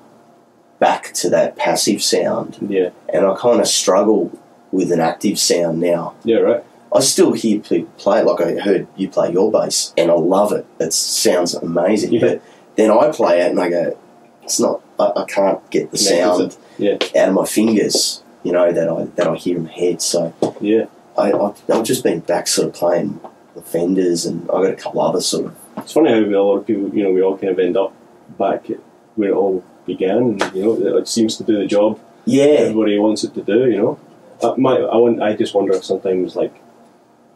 back 0.78 1.12
to 1.12 1.30
that 1.30 1.56
passive 1.56 2.02
sound, 2.02 2.56
Yeah, 2.68 2.90
and 3.12 3.26
I 3.26 3.34
kind 3.36 3.60
of 3.60 3.66
struggle 3.66 4.30
with 4.72 4.92
an 4.92 5.00
active 5.00 5.38
sound 5.38 5.80
now. 5.80 6.14
yeah, 6.24 6.38
right. 6.38 6.64
I 6.92 7.00
still 7.00 7.32
hear 7.32 7.60
people 7.60 7.92
play 7.98 8.22
like 8.22 8.40
I 8.40 8.54
heard 8.58 8.86
you 8.96 9.08
play 9.08 9.30
your 9.32 9.50
bass, 9.52 9.92
and 9.96 10.10
I 10.10 10.14
love 10.14 10.52
it. 10.52 10.66
It 10.80 10.92
sounds 10.92 11.54
amazing. 11.54 12.12
Yeah. 12.14 12.20
But 12.20 12.42
then 12.76 12.90
I 12.90 13.10
play 13.12 13.40
it, 13.42 13.50
and 13.50 13.60
I 13.60 13.68
go, 13.68 13.96
it's 14.42 14.58
not. 14.58 14.80
I, 14.98 15.12
I 15.16 15.24
can't 15.24 15.60
get 15.70 15.90
the 15.90 15.98
sound 15.98 16.56
Yeah. 16.78 16.94
out 17.16 17.28
of 17.28 17.34
my 17.34 17.44
fingers. 17.44 18.22
You 18.42 18.52
know 18.52 18.72
that 18.72 18.88
I 18.88 19.04
that 19.16 19.26
I 19.26 19.36
hear 19.36 19.56
in 19.56 19.64
my 19.64 19.70
head. 19.72 20.00
So 20.02 20.32
Yeah, 20.60 20.86
I, 21.16 21.30
I've, 21.32 21.62
I've 21.70 21.84
just 21.84 22.02
been 22.02 22.20
back 22.20 22.48
sort 22.48 22.68
of 22.68 22.74
playing 22.74 23.20
the 23.62 23.70
Fenders, 23.70 24.26
and 24.26 24.42
I 24.50 24.54
got 24.62 24.72
a 24.72 24.76
couple 24.76 25.00
other 25.02 25.20
sort 25.20 25.46
of 25.46 25.56
it's 25.78 25.92
funny 25.92 26.10
how 26.10 26.16
a 26.18 26.42
lot 26.42 26.56
of 26.58 26.66
people, 26.66 26.88
you 26.94 27.02
know, 27.04 27.12
we 27.12 27.22
all 27.22 27.38
kind 27.38 27.52
of 27.52 27.58
end 27.58 27.76
up 27.76 27.92
back 28.38 28.68
at 28.70 28.78
where 29.16 29.30
it 29.30 29.34
all 29.34 29.64
began, 29.86 30.18
and 30.18 30.54
you 30.54 30.62
know, 30.64 30.96
it 30.98 31.08
seems 31.08 31.36
to 31.36 31.44
do 31.44 31.58
the 31.58 31.66
job 31.66 31.98
yeah 32.26 32.44
everybody 32.44 32.98
wants 32.98 33.24
it 33.24 33.32
to 33.34 33.42
do. 33.42 33.70
You 33.70 33.76
know, 33.78 33.98
uh, 34.42 34.54
my 34.58 34.76
I 34.76 34.96
want 34.96 35.22
I 35.22 35.34
just 35.34 35.54
wonder 35.54 35.72
if 35.72 35.84
sometimes 35.84 36.36
like 36.36 36.54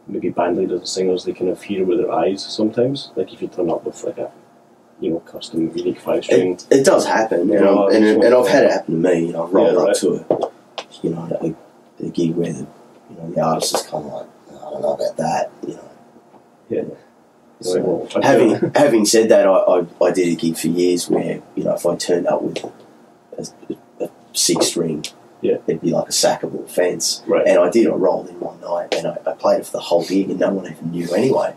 maybe 0.07 0.29
band 0.29 0.57
leaders 0.57 0.79
and 0.79 0.87
singers 0.87 1.23
they 1.25 1.33
kind 1.33 1.49
of 1.49 1.61
hear 1.63 1.83
with 1.83 1.97
their 1.97 2.11
eyes 2.11 2.43
sometimes. 2.45 3.11
Like 3.15 3.33
if 3.33 3.41
you 3.41 3.47
turn 3.47 3.69
up 3.71 3.83
with 3.83 4.03
like 4.03 4.19
a 4.19 4.31
you 5.01 5.09
know 5.11 5.19
custom 5.21 5.75
unique 5.75 5.99
five 5.99 6.23
string. 6.23 6.53
It, 6.53 6.67
it 6.69 6.85
does 6.85 7.05
happen, 7.07 7.49
and, 7.51 7.65
I'm- 7.65 7.77
I 7.79 7.87
and, 7.95 8.03
just 8.05 8.25
and 8.25 8.35
I've 8.35 8.47
had 8.47 8.63
it 8.65 8.71
happen 8.71 9.01
to 9.01 9.09
me. 9.09 9.25
You 9.27 9.33
know, 9.33 9.45
I've 9.47 9.53
rolled 9.53 9.73
Yeah, 9.73 9.79
right. 9.83 9.89
up 9.89 9.97
to 10.01 10.09
a, 10.29 10.51
you 11.01 11.09
know, 11.09 11.55
a, 12.01 12.05
a 12.05 12.09
gig 12.11 12.35
where 12.35 12.53
the, 12.53 12.67
you 13.09 13.15
know, 13.17 13.31
the 13.31 13.41
artist 13.41 13.75
is 13.75 13.81
kind 13.83 14.05
of 14.05 14.11
like, 14.13 14.27
I 14.49 14.69
don't 14.69 14.81
know 14.81 14.93
about 14.93 15.17
that. 15.17 15.51
You 15.67 15.73
know, 15.73 15.89
Yeah. 16.69 16.83
So, 17.61 17.79
well, 17.81 18.21
having 18.23 18.71
having 18.75 19.05
said 19.05 19.29
that, 19.29 19.47
I, 19.47 19.51
I, 19.53 19.85
I 20.03 20.11
did 20.11 20.27
a 20.27 20.35
gig 20.35 20.57
for 20.57 20.67
years 20.67 21.09
where 21.09 21.41
you 21.55 21.63
know 21.63 21.73
if 21.75 21.85
I 21.85 21.95
turned 21.95 22.27
up 22.27 22.41
with 22.41 22.63
a, 23.37 23.75
a 24.03 24.09
six 24.33 24.67
string, 24.67 25.05
Yeah. 25.41 25.57
there'd 25.65 25.81
be 25.81 25.91
like 25.91 26.09
a 26.09 26.11
sackable 26.11 26.69
fence, 26.69 27.23
right. 27.27 27.47
and 27.47 27.57
I 27.57 27.69
did. 27.69 27.87
I 27.87 27.91
rolled 27.91 28.27
in 28.27 28.39
one 28.41 28.59
night, 28.59 28.93
and 28.93 29.07
I, 29.07 29.17
I 29.25 29.33
played 29.33 29.61
it 29.61 29.65
for 29.67 29.71
the 29.73 29.79
whole 29.79 30.03
gig, 30.05 30.29
and 30.29 30.39
no 30.39 30.49
one 30.51 30.69
even 30.69 30.91
knew 30.91 31.09
anyway. 31.13 31.55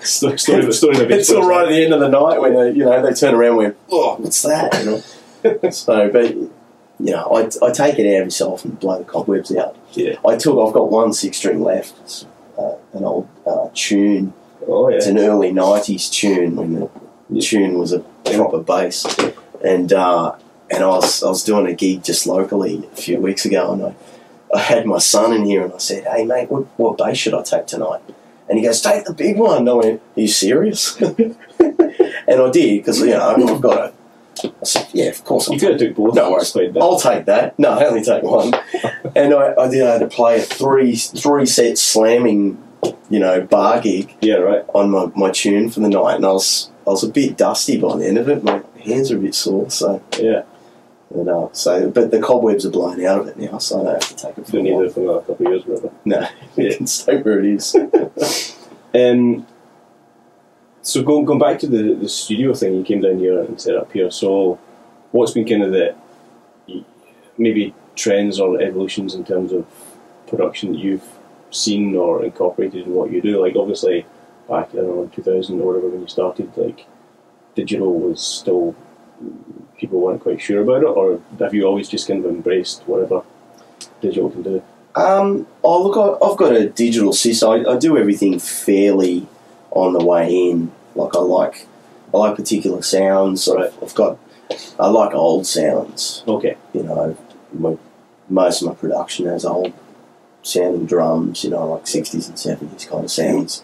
story, 0.00 0.38
story, 0.38 0.70
story 0.72 1.00
of 1.02 1.10
It's 1.10 1.30
all 1.30 1.48
right 1.48 1.64
at 1.64 1.70
the 1.70 1.82
end 1.82 1.94
of 1.94 2.00
the 2.00 2.08
night 2.08 2.38
when 2.40 2.54
they, 2.54 2.72
you 2.72 2.84
know 2.84 3.00
they 3.04 3.14
turn 3.14 3.34
around 3.34 3.48
and 3.52 3.56
went, 3.56 3.76
"Oh, 3.90 4.16
what's 4.16 4.42
that?" 4.42 4.78
You 4.84 4.84
know. 4.84 5.70
so, 5.70 6.10
but 6.10 6.34
you 6.34 6.50
know, 6.98 7.24
I, 7.34 7.66
I 7.66 7.72
take 7.72 7.98
it 7.98 8.06
out 8.06 8.20
every 8.20 8.30
so 8.30 8.52
often, 8.52 8.72
blow 8.72 8.98
the 8.98 9.04
cobwebs 9.04 9.54
out. 9.56 9.76
Yeah. 9.92 10.16
I 10.26 10.36
took. 10.36 10.58
I've 10.58 10.74
got 10.74 10.90
one 10.90 11.12
six 11.14 11.38
string 11.38 11.62
left. 11.62 11.94
It's 12.02 12.26
an 12.92 13.04
old 13.04 13.28
uh, 13.46 13.68
tune. 13.74 14.32
Oh 14.68 14.88
It's 14.88 15.06
an 15.06 15.18
early 15.18 15.50
'90s 15.52 16.10
tune 16.10 16.56
when 16.56 16.74
the 16.74 16.88
Yeah. 17.30 17.40
tune 17.42 17.78
was 17.78 17.92
a 17.92 18.00
proper 18.24 18.58
bass, 18.58 19.04
and 19.64 19.92
uh, 19.92 20.32
and 20.70 20.84
I 20.84 20.88
was 20.88 21.22
I 21.22 21.28
was 21.28 21.42
doing 21.44 21.66
a 21.66 21.72
gig 21.74 22.04
just 22.04 22.26
locally 22.26 22.88
a 22.92 22.96
few 22.96 23.18
weeks 23.18 23.44
ago, 23.44 23.72
and 23.72 23.82
I, 23.86 23.94
I 24.54 24.60
had 24.60 24.86
my 24.86 24.98
son 24.98 25.32
in 25.32 25.44
here, 25.44 25.64
and 25.64 25.72
I 25.72 25.78
said, 25.78 26.04
"Hey 26.04 26.24
mate, 26.24 26.50
what, 26.50 26.64
what 26.76 26.98
bass 26.98 27.16
should 27.18 27.34
I 27.34 27.42
take 27.42 27.66
tonight?" 27.66 28.00
And 28.48 28.58
he 28.58 28.64
goes, 28.64 28.80
"Take 28.80 29.04
the 29.04 29.14
big 29.14 29.36
one." 29.38 29.58
And 29.58 29.70
I 29.70 29.72
went, 29.74 30.00
"Are 30.16 30.20
you 30.20 30.28
serious?" 30.28 30.96
and 31.00 31.36
I 32.28 32.50
did 32.50 32.78
because 32.80 33.00
you 33.00 33.06
know 33.10 33.34
I've 33.36 33.60
got 33.60 33.78
a. 33.78 33.92
I 34.44 34.64
said, 34.64 34.88
"Yeah, 34.92 35.06
of 35.06 35.24
course." 35.24 35.48
I'll 35.48 35.54
You 35.54 35.60
could 35.60 35.70
have 35.70 35.78
took 35.80 35.94
both. 35.96 36.14
No 36.14 36.30
worries. 36.32 36.56
I'll 36.80 36.98
take 37.00 37.24
that. 37.26 37.58
No, 37.58 37.70
I 37.70 37.86
only 37.86 38.02
take 38.02 38.22
one. 38.22 38.52
and 39.16 39.34
I, 39.34 39.54
I 39.58 39.68
did 39.68 39.82
I 39.82 39.92
had 39.94 39.98
to 40.00 40.06
play 40.08 40.38
a 40.38 40.42
three 40.42 40.94
three 40.96 41.46
set 41.46 41.78
slamming, 41.78 42.62
you 43.10 43.18
know, 43.20 43.40
bar 43.42 43.80
gig 43.80 44.14
Yeah, 44.20 44.36
right. 44.36 44.64
on 44.74 44.90
my, 44.90 45.06
my 45.14 45.30
tune 45.30 45.70
for 45.70 45.80
the 45.80 45.88
night, 45.88 46.16
and 46.16 46.26
I 46.26 46.32
was 46.32 46.70
I 46.86 46.90
was 46.90 47.04
a 47.04 47.08
bit 47.08 47.36
dusty 47.36 47.78
by 47.78 47.96
the 47.96 48.06
end 48.06 48.18
of 48.18 48.28
it. 48.28 48.42
My 48.42 48.62
hands 48.84 49.12
are 49.12 49.16
a 49.16 49.20
bit 49.20 49.34
sore, 49.34 49.70
so 49.70 50.02
Yeah. 50.18 50.42
and, 51.14 51.28
uh, 51.28 51.48
so 51.52 51.90
but 51.90 52.10
the 52.10 52.20
cobwebs 52.20 52.66
are 52.66 52.70
blown 52.70 53.04
out 53.04 53.20
of 53.20 53.28
it 53.28 53.38
now, 53.38 53.58
so 53.58 53.80
I 53.80 53.84
don't 53.84 53.92
have 54.02 54.16
to 54.16 54.26
take 54.26 54.38
it 54.38 54.46
for 54.48 54.58
a 54.58 54.62
need 54.62 54.72
it 54.80 54.92
for 54.92 55.00
another 55.00 55.20
couple 55.20 55.46
of 55.46 55.52
years, 55.52 55.62
brother. 55.64 55.90
No, 56.04 56.20
Yeah. 56.56 56.64
it 56.70 56.76
can 56.78 56.86
stay 56.86 57.18
where 57.22 57.38
it 57.40 57.46
is. 57.46 57.76
Um, 58.94 59.46
so 60.82 61.02
going 61.02 61.24
going 61.24 61.38
back 61.38 61.58
to 61.60 61.66
the, 61.66 61.94
the 61.94 62.08
studio 62.10 62.52
thing, 62.52 62.74
you 62.74 62.82
came 62.84 63.00
down 63.00 63.18
here 63.18 63.40
and 63.40 63.58
set 63.58 63.74
up 63.74 63.90
here. 63.90 64.10
So, 64.10 64.58
what's 65.12 65.32
been 65.32 65.46
kind 65.48 65.62
of 65.62 65.72
the 65.72 65.94
maybe 67.38 67.74
trends 67.94 68.38
or 68.38 68.60
evolutions 68.60 69.14
in 69.14 69.24
terms 69.24 69.50
of 69.52 69.64
production 70.26 70.72
that 70.72 70.78
you've 70.78 71.06
seen 71.52 71.96
or 71.96 72.24
incorporated 72.24 72.86
in 72.86 72.94
what 72.94 73.12
you 73.12 73.22
do? 73.22 73.40
Like 73.40 73.56
obviously, 73.56 74.06
back 74.48 74.70
I 74.70 74.76
don't 74.76 74.86
know 74.86 75.02
in 75.02 75.10
two 75.10 75.22
thousand 75.22 75.60
or 75.60 75.66
whatever 75.66 75.88
when 75.88 76.02
you 76.02 76.08
started, 76.08 76.56
like 76.56 76.86
digital 77.54 77.98
was 77.98 78.20
still 78.20 78.74
people 79.76 80.00
weren't 80.00 80.22
quite 80.22 80.40
sure 80.40 80.62
about 80.62 80.82
it, 80.82 80.86
or 80.86 81.20
have 81.38 81.54
you 81.54 81.64
always 81.64 81.88
just 81.88 82.08
kind 82.08 82.24
of 82.24 82.30
embraced 82.30 82.82
whatever 82.86 83.22
digital 84.00 84.30
can 84.30 84.42
do? 84.42 84.62
Um, 84.94 85.46
oh 85.64 85.82
look, 85.82 86.20
I've 86.22 86.36
got 86.36 86.54
a 86.54 86.68
digital 86.68 87.12
system. 87.12 87.50
I, 87.50 87.72
I 87.72 87.78
do 87.78 87.96
everything 87.96 88.38
fairly 88.38 89.26
on 89.70 89.94
the 89.94 90.04
way 90.04 90.50
in. 90.50 90.70
Like 90.94 91.16
I 91.16 91.20
like, 91.20 91.66
I 92.12 92.18
like 92.18 92.36
particular 92.36 92.82
sounds. 92.82 93.48
Right. 93.48 93.72
I've, 93.72 93.82
I've 93.82 93.94
got, 93.94 94.18
I 94.78 94.88
like 94.88 95.14
old 95.14 95.46
sounds. 95.46 96.22
Okay, 96.28 96.56
You 96.74 96.82
know, 96.82 97.16
my, 97.52 97.76
most 98.28 98.62
of 98.62 98.68
my 98.68 98.74
production 98.74 99.26
has 99.26 99.44
old 99.44 99.72
sounding 100.42 100.86
drums. 100.86 101.44
You 101.44 101.50
know, 101.50 101.66
like 101.72 101.86
sixties 101.86 102.28
and 102.28 102.38
seventies 102.38 102.84
kind 102.84 103.04
of 103.04 103.10
sounds. 103.10 103.62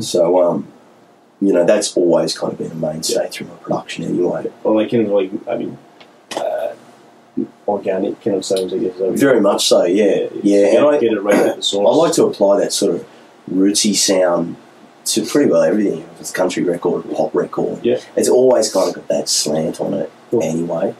so, 0.00 0.42
um, 0.42 0.68
you 1.40 1.52
know, 1.52 1.64
that's 1.64 1.96
always 1.96 2.36
kind 2.36 2.52
of 2.52 2.58
been 2.58 2.72
a 2.72 2.74
mainstay 2.74 3.28
through 3.30 3.48
my 3.48 3.54
production 3.56 4.04
anyway. 4.04 4.50
or 4.64 4.74
like 4.80 4.90
kind 4.90 5.06
of 5.06 5.12
like 5.12 5.30
I 5.48 5.56
mean. 5.56 5.78
Uh, 6.36 6.74
organic 7.68 8.20
kind 8.20 8.36
of 8.36 8.44
sounds, 8.44 8.72
I 8.72 8.78
guess. 8.78 8.96
Very 8.98 9.40
much 9.40 9.68
so. 9.68 9.84
Yeah, 9.84 10.26
yeah. 10.42 10.72
Get, 10.72 10.76
And 10.78 10.86
I, 10.88 10.98
get 10.98 11.12
it 11.12 11.20
right 11.20 11.36
at 11.36 11.56
the 11.56 11.62
source. 11.62 11.86
I 11.88 11.96
like 11.96 12.12
to 12.14 12.24
apply 12.24 12.58
that 12.60 12.72
sort 12.72 12.96
of 12.96 13.06
rootsy 13.50 13.94
sound 13.94 14.56
to 15.04 15.24
pretty 15.24 15.48
well 15.50 15.62
everything. 15.62 16.00
If 16.00 16.20
it's 16.20 16.30
country 16.32 16.64
record, 16.64 17.04
pop 17.14 17.32
record, 17.34 17.84
Yeah. 17.84 18.00
it's 18.16 18.28
always 18.28 18.72
kind 18.72 18.88
of 18.88 18.94
got 18.96 19.08
that 19.08 19.28
slant 19.28 19.80
on 19.80 19.94
it 19.94 20.10
Cool. 20.32 20.42
anyway. 20.42 20.94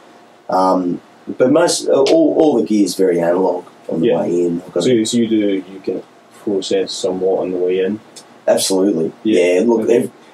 Um, 0.49 1.01
but 1.27 1.51
most 1.51 1.89
all, 1.89 2.07
all 2.09 2.57
the 2.61 2.65
gear 2.65 2.85
is 2.85 2.95
very 2.95 3.21
analog 3.21 3.65
on 3.89 4.01
the 4.01 4.07
Yeah. 4.09 4.21
way 4.21 4.43
in. 4.47 4.63
So, 4.75 4.81
so 4.81 5.17
you 5.17 5.29
do 5.29 5.37
you 5.73 5.81
can 5.83 6.03
process 6.45 6.93
somewhat 6.93 7.41
on 7.43 7.51
the 7.53 7.57
way 7.59 7.81
in. 7.81 8.01
absolutely, 8.47 9.13
Yeah. 9.25 9.61
yeah. 9.61 9.61
look, 9.67 9.89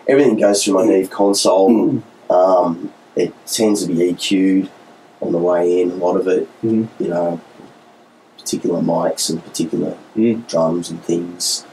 everything 0.07 0.37
goes 0.39 0.63
through 0.65 0.75
my 0.75 0.85
Neve 0.87 1.11
console. 1.11 2.01
um, 2.31 2.91
it 3.17 3.33
tends 3.47 3.85
to 3.87 3.93
be 3.93 4.13
EQ'd 4.13 4.69
on 5.21 5.33
the 5.33 5.39
way 5.39 5.81
in. 5.81 5.91
A 5.91 5.95
lot 5.97 6.17
of 6.17 6.27
it, 6.29 6.49
Mhm. 6.65 6.89
you 6.99 7.09
know, 7.09 7.41
particular 8.39 8.81
mics 8.81 9.31
and 9.31 9.43
particular 9.45 9.95
Mm. 10.17 10.47
drums 10.49 10.91
and 10.91 11.03
things. 11.05 11.65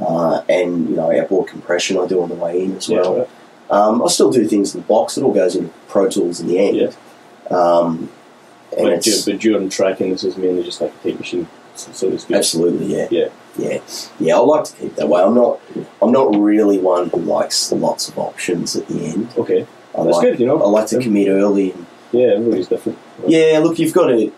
Uh, 0.00 0.42
and 0.48 0.88
you 0.90 0.96
know, 0.96 1.10
outboard 1.10 1.46
compression 1.48 1.98
I 1.98 2.06
do 2.06 2.20
on 2.22 2.28
the 2.28 2.34
way 2.34 2.62
in 2.62 2.76
as 2.76 2.88
well. 2.88 3.16
right. 3.18 3.28
Um, 3.70 4.02
I 4.02 4.08
still 4.08 4.30
do 4.30 4.46
things 4.46 4.74
in 4.74 4.80
the 4.82 4.86
box. 4.86 5.16
It 5.18 5.24
all 5.24 5.32
goes 5.32 5.56
into 5.56 5.70
Pro 5.88 6.08
Tools 6.08 6.40
in 6.40 6.46
the 6.48 6.58
end. 6.58 6.76
Yeah. 6.76 7.56
Um, 7.56 8.08
and 8.76 8.86
But, 8.86 8.92
it's 9.06 9.24
but 9.24 9.38
during 9.38 9.68
tracking, 9.68 10.10
this 10.10 10.24
is 10.24 10.36
mainly 10.36 10.62
just 10.62 10.80
like 10.80 10.92
a 10.94 10.98
tape 11.02 11.18
machine, 11.18 11.48
so 11.74 12.10
to 12.10 12.18
speak. 12.18 12.36
absolutely 12.36 12.86
yeah. 12.94 13.08
Yeah. 13.10 13.28
Yeah. 13.58 13.78
Yeah. 14.20 14.36
I 14.36 14.40
like 14.40 14.64
to 14.64 14.76
keep 14.76 14.94
that 14.96 15.08
way. 15.08 15.22
I'm 15.22 15.34
not. 15.34 15.60
I'm 16.02 16.12
not 16.12 16.34
really 16.36 16.78
one 16.78 17.08
who 17.10 17.18
likes 17.20 17.72
lots 17.72 18.08
of 18.08 18.18
options 18.18 18.76
at 18.76 18.86
the 18.88 19.06
end. 19.06 19.28
Okay, 19.38 19.66
I 19.98 20.04
that's 20.04 20.16
like. 20.18 20.22
good. 20.32 20.40
You 20.40 20.46
know, 20.46 20.62
I 20.62 20.68
like 20.68 20.86
to 20.88 21.00
commit 21.00 21.28
early. 21.28 21.72
And, 21.72 21.86
yeah, 22.12 22.28
everybody's 22.34 22.68
different. 22.68 22.98
yeah. 23.26 23.58
Look, 23.62 23.78
you've 23.78 23.94
got 23.94 24.08
to. 24.08 24.30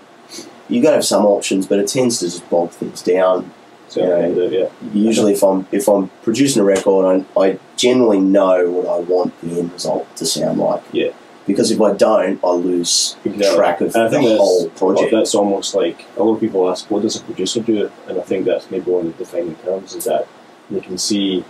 You 0.70 0.82
got 0.82 0.90
to 0.90 0.96
have 0.96 1.04
some 1.04 1.24
options, 1.24 1.66
but 1.66 1.78
it 1.78 1.88
tends 1.88 2.18
to 2.20 2.26
just 2.26 2.48
bog 2.50 2.70
things 2.70 3.00
down. 3.02 3.50
So 3.88 4.02
Yeah. 4.06 4.20
kind 4.20 4.36
of, 4.38 4.52
yeah, 4.52 4.68
Usually, 4.92 5.32
if 5.32 5.42
I'm 5.42 5.66
if 5.72 5.88
I'm 5.88 6.08
producing 6.22 6.60
a 6.60 6.64
record, 6.64 7.24
I, 7.36 7.40
I 7.40 7.58
generally 7.76 8.20
know 8.20 8.70
what 8.70 8.86
I 8.86 8.98
want 9.00 9.40
the 9.40 9.58
end 9.58 9.72
result 9.72 10.14
to 10.16 10.26
sound 10.26 10.58
like. 10.58 10.82
Yeah. 10.92 11.12
Because 11.48 11.70
if 11.72 11.80
I 11.80 11.92
don't, 11.94 12.38
I 12.44 12.50
lose 12.50 13.16
Exactly. 13.24 13.56
track 13.56 13.80
of 13.80 13.92
the 13.94 14.20
whole 14.38 14.68
project. 14.70 15.10
that's 15.10 15.34
almost 15.34 15.74
like 15.74 16.04
a 16.16 16.22
lot 16.22 16.34
of 16.34 16.40
people 16.40 16.70
ask, 16.70 16.88
what 16.90 17.02
does 17.02 17.16
a 17.16 17.22
producer 17.22 17.60
do? 17.60 17.90
And 18.06 18.18
I 18.18 18.22
think 18.22 18.44
that's 18.44 18.70
maybe 18.70 18.88
one 18.90 19.06
of 19.08 19.18
the 19.18 19.24
defining 19.24 19.56
terms 19.56 19.94
is 19.94 20.04
that 20.04 20.26
you 20.70 20.80
can 20.80 20.98
see 20.98 21.44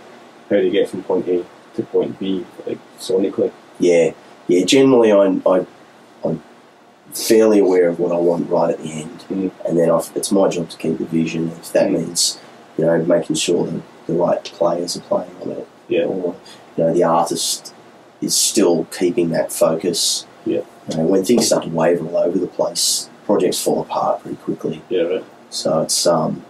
how 0.49 0.55
to 0.55 0.69
get 0.69 0.89
from 0.89 1.03
point 1.03 1.27
A 1.27 1.45
to 1.75 1.83
point 1.83 2.17
B, 2.19 2.45
like 2.65 2.79
sonically. 2.97 3.51
Yeah, 3.79 4.11
yeah. 4.47 4.65
Generally, 4.65 5.11
I'm 5.11 5.43
I, 5.45 5.65
I'm 6.25 6.41
fairly 7.13 7.59
aware 7.59 7.89
of 7.89 7.99
what 7.99 8.11
I 8.11 8.17
want 8.17 8.49
right 8.49 8.71
at 8.71 8.79
the 8.81 8.91
end, 8.91 9.25
Mm. 9.29 9.51
and 9.67 9.77
then 9.77 9.89
I've, 9.91 10.11
it's 10.15 10.31
my 10.31 10.47
job 10.47 10.69
to 10.69 10.77
keep 10.77 10.97
the 10.97 11.05
vision. 11.05 11.49
If 11.59 11.71
that 11.73 11.89
Mm. 11.89 11.93
means 11.99 12.39
you 12.77 12.85
know 12.85 12.97
making 13.03 13.35
sure 13.35 13.65
that 13.67 13.81
the 14.07 14.13
right 14.13 14.43
players 14.43 14.95
are 14.97 15.01
playing 15.01 15.35
on 15.41 15.51
it, 15.51 15.67
Yeah. 15.87 16.05
or 16.05 16.35
you 16.77 16.83
know 16.83 16.93
the 16.93 17.03
artist 17.03 17.73
is 18.21 18.35
still 18.35 18.85
keeping 18.85 19.29
that 19.29 19.51
focus. 19.51 20.25
Yeah. 20.45 20.61
You 20.89 20.97
know, 20.97 21.03
when 21.03 21.23
things 21.23 21.47
start 21.47 21.63
to 21.63 21.69
waver 21.69 22.05
all 22.05 22.17
over 22.17 22.37
the 22.37 22.47
place, 22.47 23.09
projects 23.25 23.61
fall 23.61 23.81
apart 23.81 24.21
pretty 24.21 24.37
quickly. 24.37 24.81
Yeah, 24.89 25.03
right. 25.03 25.25
So 25.49 25.81
it's 25.81 26.07
um, 26.07 26.43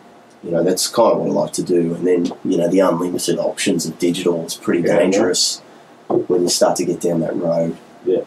you 0.43 0.51
know, 0.51 0.63
that's 0.63 0.88
kind 0.88 1.13
of 1.13 1.19
what 1.19 1.29
I 1.29 1.32
like 1.32 1.53
to 1.53 1.63
do. 1.63 1.93
And 1.95 2.08
then 2.08 2.25
you 2.45 2.58
know, 2.58 2.69
the 2.69 2.79
unlimited 2.79 3.38
options 3.38 3.86
of 3.86 3.99
digital 3.99 4.45
is 4.45 4.55
pretty 4.55 4.88
Yeah, 4.88 4.99
dangerous 4.99 5.62
when 6.08 6.43
you 6.43 6.49
start 6.49 6.75
to 6.77 6.86
get 6.86 7.01
down 7.01 7.19
that 7.21 7.36
road. 7.36 7.77
Yeah. 8.05 8.21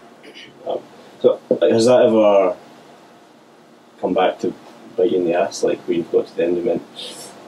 So 1.20 1.40
has 1.60 1.86
that 1.86 2.02
ever 2.02 2.56
come 4.00 4.12
back 4.12 4.40
to 4.40 4.52
bite 4.96 5.12
you 5.12 5.18
in 5.18 5.24
the 5.24 5.34
ass? 5.34 5.62
Like 5.62 5.78
where 5.80 5.96
you've 5.96 6.10
got 6.10 6.26
to 6.26 6.36
the 6.36 6.44
end 6.44 6.58
and 6.58 6.66
went, 6.66 6.82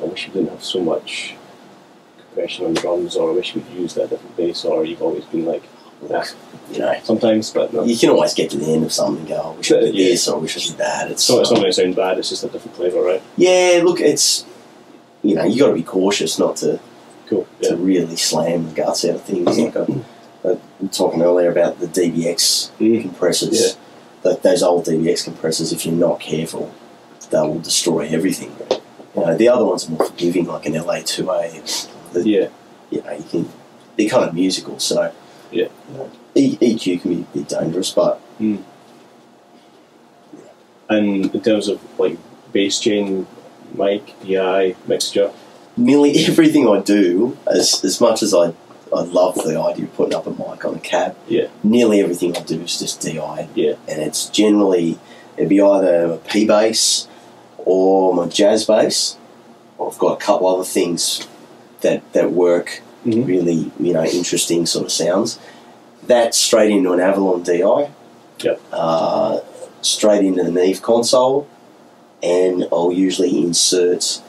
I 0.00 0.04
wish 0.04 0.28
we 0.28 0.34
didn't 0.34 0.50
have 0.50 0.62
so 0.62 0.80
much 0.80 1.34
compression 2.18 2.66
on 2.66 2.74
drums, 2.74 3.16
or 3.16 3.30
I 3.30 3.34
wish 3.34 3.54
we'd 3.54 3.66
used 3.70 3.96
that 3.96 4.10
different 4.10 4.36
bass, 4.36 4.64
or 4.64 4.84
you've 4.84 5.02
always 5.02 5.24
been 5.24 5.44
like, 5.44 5.64
You 6.72 6.78
know, 6.78 6.94
sometimes, 7.04 7.50
but 7.50 7.72
no. 7.74 7.84
you 7.84 7.96
can 7.96 8.10
always 8.10 8.32
get 8.34 8.50
to 8.50 8.56
the 8.56 8.72
end 8.72 8.84
of 8.84 8.92
something 8.92 9.18
and 9.20 9.28
go, 9.28 9.36
I 9.52 9.56
wish 9.56 9.70
I 9.72 9.80
did 9.80 9.94
Yeah. 9.94 10.08
this 10.08 10.26
or 10.28 10.36
I 10.36 10.38
wish 10.38 10.56
I 10.56 10.60
did 10.70 10.78
that. 10.78 11.10
It's 11.10 11.22
So 11.24 11.40
it's 11.40 11.50
not 11.50 11.56
going 11.60 11.68
to 11.70 11.72
sound 11.74 11.94
bad. 11.96 12.18
It's 12.18 12.30
just 12.30 12.42
a 12.44 12.48
different 12.48 12.76
flavour, 12.76 13.02
right? 13.02 13.22
yeah. 13.36 13.80
Look, 13.84 14.00
it's 14.00 14.44
you 15.22 15.34
know, 15.34 15.44
you 15.44 15.58
got 15.60 15.68
to 15.68 15.74
be 15.74 15.82
cautious 15.82 16.38
not 16.38 16.56
to 16.56 16.80
Cool. 17.28 17.46
to 17.62 17.76
really 17.76 18.16
slam 18.16 18.66
the 18.68 18.74
guts 18.74 19.04
out 19.06 19.14
of 19.14 19.22
things. 19.22 19.46
Mm-hmm. 19.48 19.78
Like 19.78 19.88
I, 20.46 20.50
I 20.50 20.58
was 20.80 20.96
talking 20.96 21.22
earlier 21.22 21.50
about 21.50 21.80
the 21.80 21.86
DBX 21.86 22.70
Mm. 22.78 22.78
Mm-hmm. 22.78 23.08
compressors. 23.08 23.76
Yeah. 24.24 24.32
Those 24.42 24.62
old 24.62 24.86
DBX 24.86 25.24
compressors, 25.24 25.72
if 25.72 25.84
you're 25.86 25.94
not 25.94 26.20
careful, 26.20 26.72
they 27.30 27.38
will 27.40 27.58
destroy 27.60 28.06
everything. 28.08 28.54
You 29.14 29.22
know, 29.22 29.36
the 29.36 29.48
other 29.48 29.64
ones 29.64 29.86
are 29.88 29.92
more 29.92 30.06
forgiving, 30.06 30.46
like 30.46 30.64
an 30.66 30.72
LA2A. 30.74 32.12
The, 32.12 32.28
Yeah. 32.28 32.48
You 32.90 33.02
know, 33.02 33.12
you 33.12 33.24
can. 33.24 33.48
They're 33.96 34.08
kind 34.08 34.28
of 34.28 34.34
musical, 34.34 34.78
so 34.80 35.12
Yeah. 35.54 35.68
You 35.90 35.96
know, 35.96 36.10
E- 36.34 36.58
EQ 36.58 37.00
can 37.02 37.14
be 37.14 37.20
a 37.22 37.24
bit 37.38 37.48
dangerous, 37.48 37.90
but 37.92 38.16
hmm. 38.38 38.56
And 40.88 41.34
in 41.34 41.40
terms 41.40 41.68
of 41.68 41.80
like 41.98 42.18
bass 42.52 42.78
chain, 42.78 43.26
mic, 43.74 44.14
DI, 44.20 44.76
mixture, 44.86 45.32
nearly 45.76 46.24
everything 46.26 46.68
I 46.68 46.80
do, 46.80 47.36
as 47.46 47.82
as 47.84 48.00
much 48.00 48.22
as 48.22 48.34
I 48.34 48.52
I 48.92 49.00
love 49.02 49.34
the 49.36 49.58
idea 49.60 49.86
of 49.86 49.94
putting 49.94 50.14
up 50.14 50.26
a 50.26 50.30
mic 50.30 50.64
on 50.64 50.74
a 50.76 50.80
cab, 50.80 51.16
Yeah. 51.26 51.48
nearly 51.62 52.00
everything 52.00 52.36
I 52.36 52.40
do 52.42 52.60
is 52.60 52.78
just 52.78 53.00
DI. 53.00 53.48
Yeah. 53.54 53.74
And 53.88 54.02
it's 54.02 54.28
generally 54.28 54.98
it'd 55.36 55.48
be 55.48 55.60
either 55.60 56.04
a 56.12 56.16
P 56.18 56.46
bass 56.46 57.08
or 57.58 58.14
my 58.14 58.26
jazz 58.26 58.64
bass. 58.66 59.16
I've 59.80 59.98
got 59.98 60.12
a 60.20 60.24
couple 60.24 60.46
other 60.48 60.64
things 60.64 61.26
that 61.80 62.02
that 62.12 62.30
work 62.32 62.82
Mhm. 63.04 63.26
really, 63.26 63.70
you 63.78 63.92
know, 63.92 64.04
interesting 64.04 64.66
sort 64.66 64.86
of 64.86 64.92
sounds. 64.92 65.38
That 66.06 66.34
straight 66.34 66.70
into 66.70 66.92
an 66.92 67.00
Avalon 67.00 67.42
DI. 67.42 67.90
Yep. 68.42 68.60
Uh, 68.72 69.40
straight 69.82 70.24
into 70.24 70.42
the 70.42 70.50
Neve 70.50 70.82
console, 70.82 71.46
and 72.22 72.66
I'll 72.72 72.92
usually 72.92 73.38
insert 73.42 74.20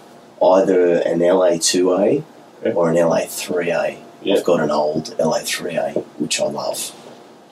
either 0.41 0.97
an 0.99 1.19
LA2A 1.21 2.23
Okay. 2.61 2.73
or 2.75 2.89
an 2.89 2.97
LA3A. 2.97 3.97
Yeah. 4.21 4.35
I've 4.35 4.43
got 4.43 4.59
an 4.59 4.71
old 4.71 5.15
LA3A, 5.19 6.03
which 6.17 6.39
I 6.41 6.45
love, 6.47 6.91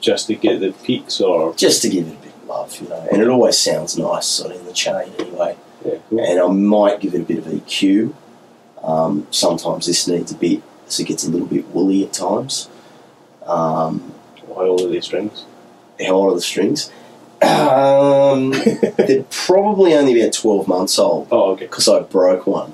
just 0.00 0.26
to 0.28 0.34
get 0.34 0.60
the 0.60 0.72
peaks, 0.84 1.20
or 1.20 1.54
just 1.54 1.82
to 1.82 1.88
give 1.88 2.06
it 2.06 2.12
a 2.12 2.22
bit 2.22 2.32
of 2.42 2.48
love, 2.48 2.78
you 2.80 2.88
know. 2.88 3.02
And 3.12 3.22
it 3.22 3.28
always 3.28 3.58
sounds 3.58 3.96
nice, 3.96 4.26
sort 4.26 4.52
of 4.52 4.60
in 4.60 4.66
the 4.66 4.72
chain 4.72 5.12
anyway. 5.18 5.56
yeah, 5.84 5.94
cool. 6.10 6.20
And 6.20 6.40
I 6.40 6.46
might 6.48 7.00
give 7.00 7.14
it 7.14 7.20
a 7.20 7.24
bit 7.24 7.38
of 7.38 7.44
EQ. 7.46 8.12
Um, 8.82 9.26
sometimes 9.30 9.86
this 9.86 10.06
needs 10.08 10.32
a 10.32 10.34
bit, 10.34 10.62
so 10.86 11.02
it 11.02 11.06
gets 11.08 11.24
a 11.24 11.30
little 11.30 11.46
bit 11.46 11.66
woolly 11.68 12.04
at 12.04 12.12
times. 12.12 12.68
Um, 13.46 14.00
Why 14.46 14.64
all 14.66 14.82
of 14.84 14.90
these 14.90 15.04
strings? 15.04 15.44
how 16.04 16.12
old 16.14 16.32
are 16.32 16.34
the 16.34 16.40
strings? 16.40 16.90
Um, 17.42 18.50
they're 18.96 19.24
probably 19.30 19.94
only 19.94 20.20
about 20.20 20.32
12 20.32 20.66
months 20.66 20.98
old 20.98 21.28
Oh, 21.30 21.52
okay. 21.52 21.66
because 21.66 21.88
I 21.88 22.00
broke 22.00 22.46
one. 22.46 22.72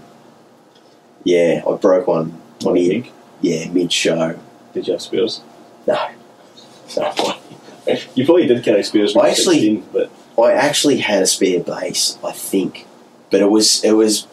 Yeah, 1.25 1.62
I 1.68 1.77
broke 1.77 2.07
one 2.07 2.40
One 2.62 2.75
mid, 2.75 3.05
gig. 3.05 3.12
yeah, 3.40 3.68
mid 3.70 3.92
show. 3.92 4.38
Did 4.73 4.87
you 4.87 4.92
have 4.94 5.03
spares? 5.03 5.42
No. 5.87 6.09
No. 6.96 7.12
You 8.14 8.25
probably 8.25 8.46
did 8.46 8.62
carry 8.64 8.83
when 8.92 9.27
I 9.27 9.31
actually- 9.31 9.57
16, 9.57 9.87
but 9.92 10.11
I 10.40 10.53
actually 10.53 10.99
had 10.99 11.23
a 11.23 11.27
spare 11.27 11.61
bass, 11.61 12.16
I 12.25 12.33
think, 12.33 12.87
but 13.31 13.40
it 13.40 13.51
was 13.51 13.83
it 13.85 13.92
was 13.92 14.27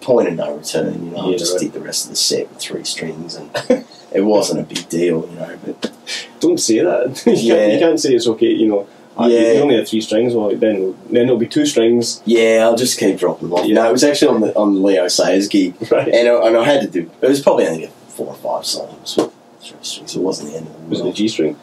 point 0.00 0.28
of 0.28 0.34
no 0.34 0.56
return. 0.56 1.04
You 1.06 1.10
know, 1.12 1.32
I 1.32 1.36
just 1.36 1.52
right. 1.54 1.60
did 1.62 1.72
the 1.72 1.80
rest 1.80 2.04
of 2.06 2.10
the 2.10 2.16
set 2.16 2.48
with 2.48 2.58
three 2.58 2.84
strings, 2.84 3.34
and 3.36 3.50
it 4.12 4.22
wasn't 4.24 4.60
a 4.60 4.62
big 4.62 4.88
deal, 4.88 5.28
you 5.28 5.36
know. 5.36 5.58
But 5.64 5.92
don't 6.40 6.58
say 6.58 6.80
that. 6.80 7.22
you, 7.26 7.32
Yeah. 7.34 7.54
can't, 7.56 7.72
you 7.74 7.78
can't 7.78 8.00
say 8.00 8.14
it's 8.14 8.26
okay, 8.28 8.50
you 8.52 8.66
know. 8.68 8.86
ah, 9.16 9.26
Yeah. 9.26 9.52
You 9.52 9.60
only 9.60 9.76
had 9.76 9.86
three 9.88 10.00
strings, 10.00 10.34
well, 10.34 10.48
then 10.56 10.96
then 11.10 11.24
it'll 11.24 11.36
be 11.36 11.46
two 11.48 11.66
strings. 11.66 12.22
yeah, 12.24 12.60
I'll 12.64 12.76
just 12.76 12.98
keep 12.98 13.18
dropping 13.18 13.48
them 13.48 13.58
off. 13.58 13.66
Yeah. 13.66 13.74
No, 13.74 13.88
it 13.88 13.92
was 13.92 14.04
actually 14.04 14.34
on 14.34 14.40
the 14.40 14.56
on 14.56 14.74
the 14.74 14.80
Leo 14.80 15.06
Sayers 15.08 15.48
gig, 15.48 15.74
Right. 15.90 16.08
and 16.08 16.28
I, 16.28 16.46
and 16.46 16.56
I 16.56 16.64
had 16.64 16.80
to 16.82 16.88
do. 16.88 17.10
It 17.22 17.28
was 17.28 17.40
probably 17.40 17.66
only 17.66 17.90
four 18.08 18.28
or 18.28 18.34
five 18.36 18.64
songs 18.66 19.16
with 19.16 19.32
three 19.60 19.78
strings. 19.82 20.16
It 20.16 20.20
wasn't 20.20 20.50
the 20.50 20.56
end 20.58 20.66
of 20.66 20.72
the 20.74 20.88
Was 20.88 21.00
it 21.00 21.02
world. 21.02 21.14
the 21.14 21.18
G 21.18 21.28
string? 21.28 21.56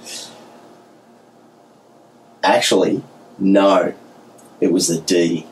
Actually, 2.43 3.03
no, 3.39 3.93
it 4.61 4.71
was 4.71 4.87
the 4.87 5.01
D. 5.01 5.45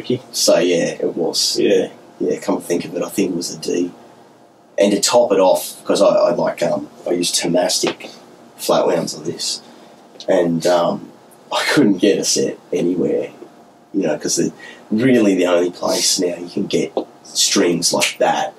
Tricky. 0.00 0.22
So 0.32 0.58
yeah, 0.58 0.96
it 1.00 1.14
was. 1.16 1.58
Yeah. 1.58 1.90
yeah. 2.20 2.38
Come 2.40 2.56
to 2.60 2.62
think 2.62 2.84
of 2.84 2.94
it, 2.96 3.02
I 3.02 3.08
think 3.08 3.32
it 3.32 3.36
was 3.36 3.54
a 3.54 3.58
D. 3.58 3.90
And 4.78 4.92
to 4.92 5.00
top 5.00 5.32
it 5.32 5.40
off, 5.40 5.80
because 5.80 6.00
I, 6.00 6.06
I 6.06 6.34
like 6.34 6.62
um, 6.62 6.88
I 7.06 7.10
use 7.10 7.32
Thomastik 7.32 8.14
flat 8.56 8.86
wounds 8.86 9.14
on 9.14 9.24
this, 9.24 9.60
and 10.28 10.64
um, 10.66 11.10
I 11.52 11.64
couldn't 11.72 11.98
get 11.98 12.18
a 12.18 12.24
set 12.24 12.58
anywhere, 12.72 13.30
you 13.92 14.02
know, 14.02 14.14
because 14.16 14.52
really 14.90 15.34
the 15.34 15.46
only 15.46 15.70
place 15.72 16.20
now 16.20 16.36
you 16.36 16.48
can 16.48 16.66
get 16.66 16.92
strings 17.24 17.92
like 17.92 18.18
that 18.18 18.54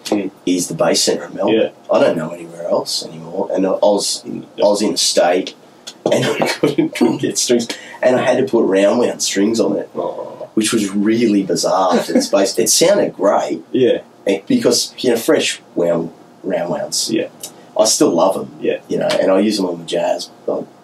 is 0.46 0.66
Mm. 0.66 0.68
the 0.68 0.74
bass 0.76 1.02
centre 1.04 1.26
in 1.26 1.34
Melbourne. 1.36 1.56
Yeah. 1.56 1.70
I 1.92 2.00
don't 2.00 2.18
know 2.18 2.32
anywhere 2.32 2.68
else 2.68 3.06
anymore, 3.06 3.50
and 3.54 3.66
I 3.66 3.72
was 3.72 4.24
I 4.26 4.42
was 4.58 4.82
in 4.82 4.94
a 4.94 4.98
state. 4.98 5.56
And 6.12 6.26
I 6.26 6.48
couldn't, 6.48 6.96
couldn't 6.96 7.18
get 7.18 7.38
strings, 7.38 7.68
and 8.02 8.16
I 8.16 8.24
had 8.24 8.38
to 8.38 8.50
put 8.50 8.64
round 8.66 9.00
wound 9.00 9.22
strings 9.22 9.60
on 9.60 9.78
it 9.78 9.90
Oh. 9.94 10.29
Which 10.54 10.74
was 10.74 10.90
really 10.90 11.44
bizarre 11.44 11.98
for 12.00 12.14
the 12.14 12.22
space. 12.22 12.58
It 12.58 12.70
sounded 12.70 13.14
great 13.16 13.64
Yeah, 13.72 14.02
because 14.48 14.94
you 15.04 15.12
know 15.12 15.18
fresh 15.18 15.62
wound 15.76 16.12
round 16.44 16.70
wounds. 16.72 17.10
Yeah. 17.12 17.30
I 17.78 17.86
still 17.86 18.12
love 18.12 18.36
them. 18.36 18.58
Yeah. 18.60 18.82
you 18.90 18.98
know, 18.98 19.08
and 19.08 19.32
I 19.32 19.40
use 19.40 19.56
them 19.58 19.66
on 19.68 19.80
the 19.80 19.86
jazz, 19.86 20.30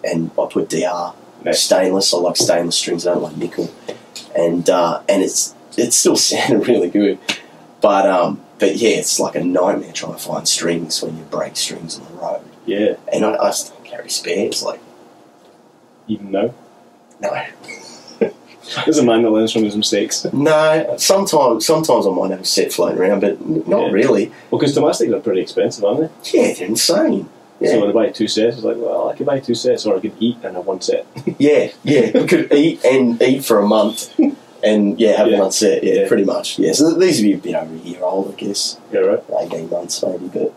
and 0.04 0.30
I 0.38 0.46
put 0.50 0.68
DR 0.70 1.12
Nice. 1.44 1.62
stainless. 1.62 2.12
I 2.14 2.18
like 2.18 2.36
stainless 2.36 2.76
strings. 2.76 3.06
I 3.06 3.12
don't 3.14 3.22
like 3.22 3.36
nickel, 3.36 3.70
and 4.36 4.68
uh, 4.70 5.02
and 5.08 5.22
it's 5.22 5.54
it 5.76 5.92
still 5.92 6.16
sounded 6.30 6.66
really 6.66 6.88
good, 6.88 7.18
but 7.82 8.08
um, 8.08 8.40
but 8.58 8.76
yeah, 8.76 8.96
it's 8.96 9.20
like 9.20 9.34
a 9.36 9.44
nightmare 9.44 9.92
trying 9.92 10.14
to 10.14 10.18
find 10.18 10.48
strings 10.48 11.02
when 11.02 11.16
you 11.18 11.24
break 11.24 11.56
strings 11.56 11.98
on 12.00 12.06
the 12.06 12.20
road. 12.22 12.40
yeah. 12.64 12.94
And 13.12 13.24
I, 13.26 13.34
I 13.36 13.48
just 13.48 13.72
don't 13.74 13.84
carry 13.84 14.08
spares. 14.08 14.62
Like 14.62 14.80
Even 16.08 16.32
though? 16.32 16.54
no, 17.20 17.30
There's 18.84 18.98
a 18.98 19.04
man 19.04 19.22
that 19.22 19.30
learns 19.30 19.52
from 19.52 19.64
his 19.64 19.76
mistakes. 19.76 20.26
no. 20.32 20.94
Sometimes 20.98 21.66
sometimes 21.66 22.06
I 22.06 22.10
might 22.10 22.30
have 22.30 22.40
a 22.40 22.44
set 22.44 22.72
floating 22.72 22.98
around, 22.98 23.20
but 23.20 23.44
not 23.68 23.86
Yeah. 23.86 23.90
really. 23.92 24.32
Well, 24.50 24.58
because 24.58 24.76
Thomastiks 24.76 25.12
are 25.14 25.20
pretty 25.20 25.40
expensive, 25.40 25.84
aren't 25.84 26.00
they? 26.00 26.38
Yeah, 26.38 26.54
they're 26.54 26.68
insane. 26.68 27.28
Yeah. 27.60 27.70
So 27.70 27.80
when 27.80 27.88
I 27.90 27.92
buy 27.92 28.08
two 28.10 28.28
sets, 28.28 28.56
it's 28.56 28.64
like, 28.64 28.76
well, 28.78 29.08
I 29.08 29.14
could 29.16 29.24
buy 29.26 29.40
two 29.40 29.54
sets, 29.54 29.86
or 29.86 29.96
I 29.96 30.00
could 30.00 30.12
eat 30.20 30.36
and 30.42 30.56
have 30.56 30.66
one 30.66 30.80
set. 30.80 31.06
Yeah, 31.38 31.68
yeah. 31.84 32.10
We 32.14 32.26
could 32.26 32.52
eat 32.52 32.84
and 32.84 33.20
eat 33.22 33.44
for 33.44 33.58
a 33.58 33.66
month, 33.66 34.12
and 34.62 34.98
yeah, 35.00 35.16
have 35.16 35.28
Yeah. 35.28 35.40
one 35.40 35.52
set. 35.52 35.82
Yeah, 35.82 35.94
Yeah. 36.02 36.08
pretty 36.08 36.24
much. 36.24 36.58
Yeah. 36.58 36.72
So 36.72 36.92
these 36.94 37.18
would 37.18 37.24
be 37.24 37.32
a 37.34 37.38
bit 37.38 37.54
over 37.54 37.74
a 37.74 37.78
year 37.88 38.02
old, 38.02 38.32
I 38.32 38.40
guess, 38.40 38.78
yeah, 38.92 39.00
right. 39.00 39.22
eighteen 39.40 39.70
months 39.70 40.02
maybe. 40.02 40.28
But 40.28 40.52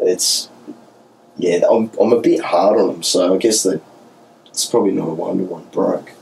it's 0.00 0.48
yeah, 1.36 1.60
I'm 1.70 1.90
I'm 2.00 2.12
a 2.12 2.20
bit 2.20 2.40
hard 2.40 2.78
on 2.80 2.88
them, 2.88 3.02
so 3.02 3.34
I 3.34 3.38
guess 3.38 3.62
that 3.62 3.80
it's 4.48 4.66
probably 4.66 4.92
not 4.92 5.08
a 5.08 5.14
wonder 5.14 5.44
one 5.44 5.64
broke. 5.72 6.12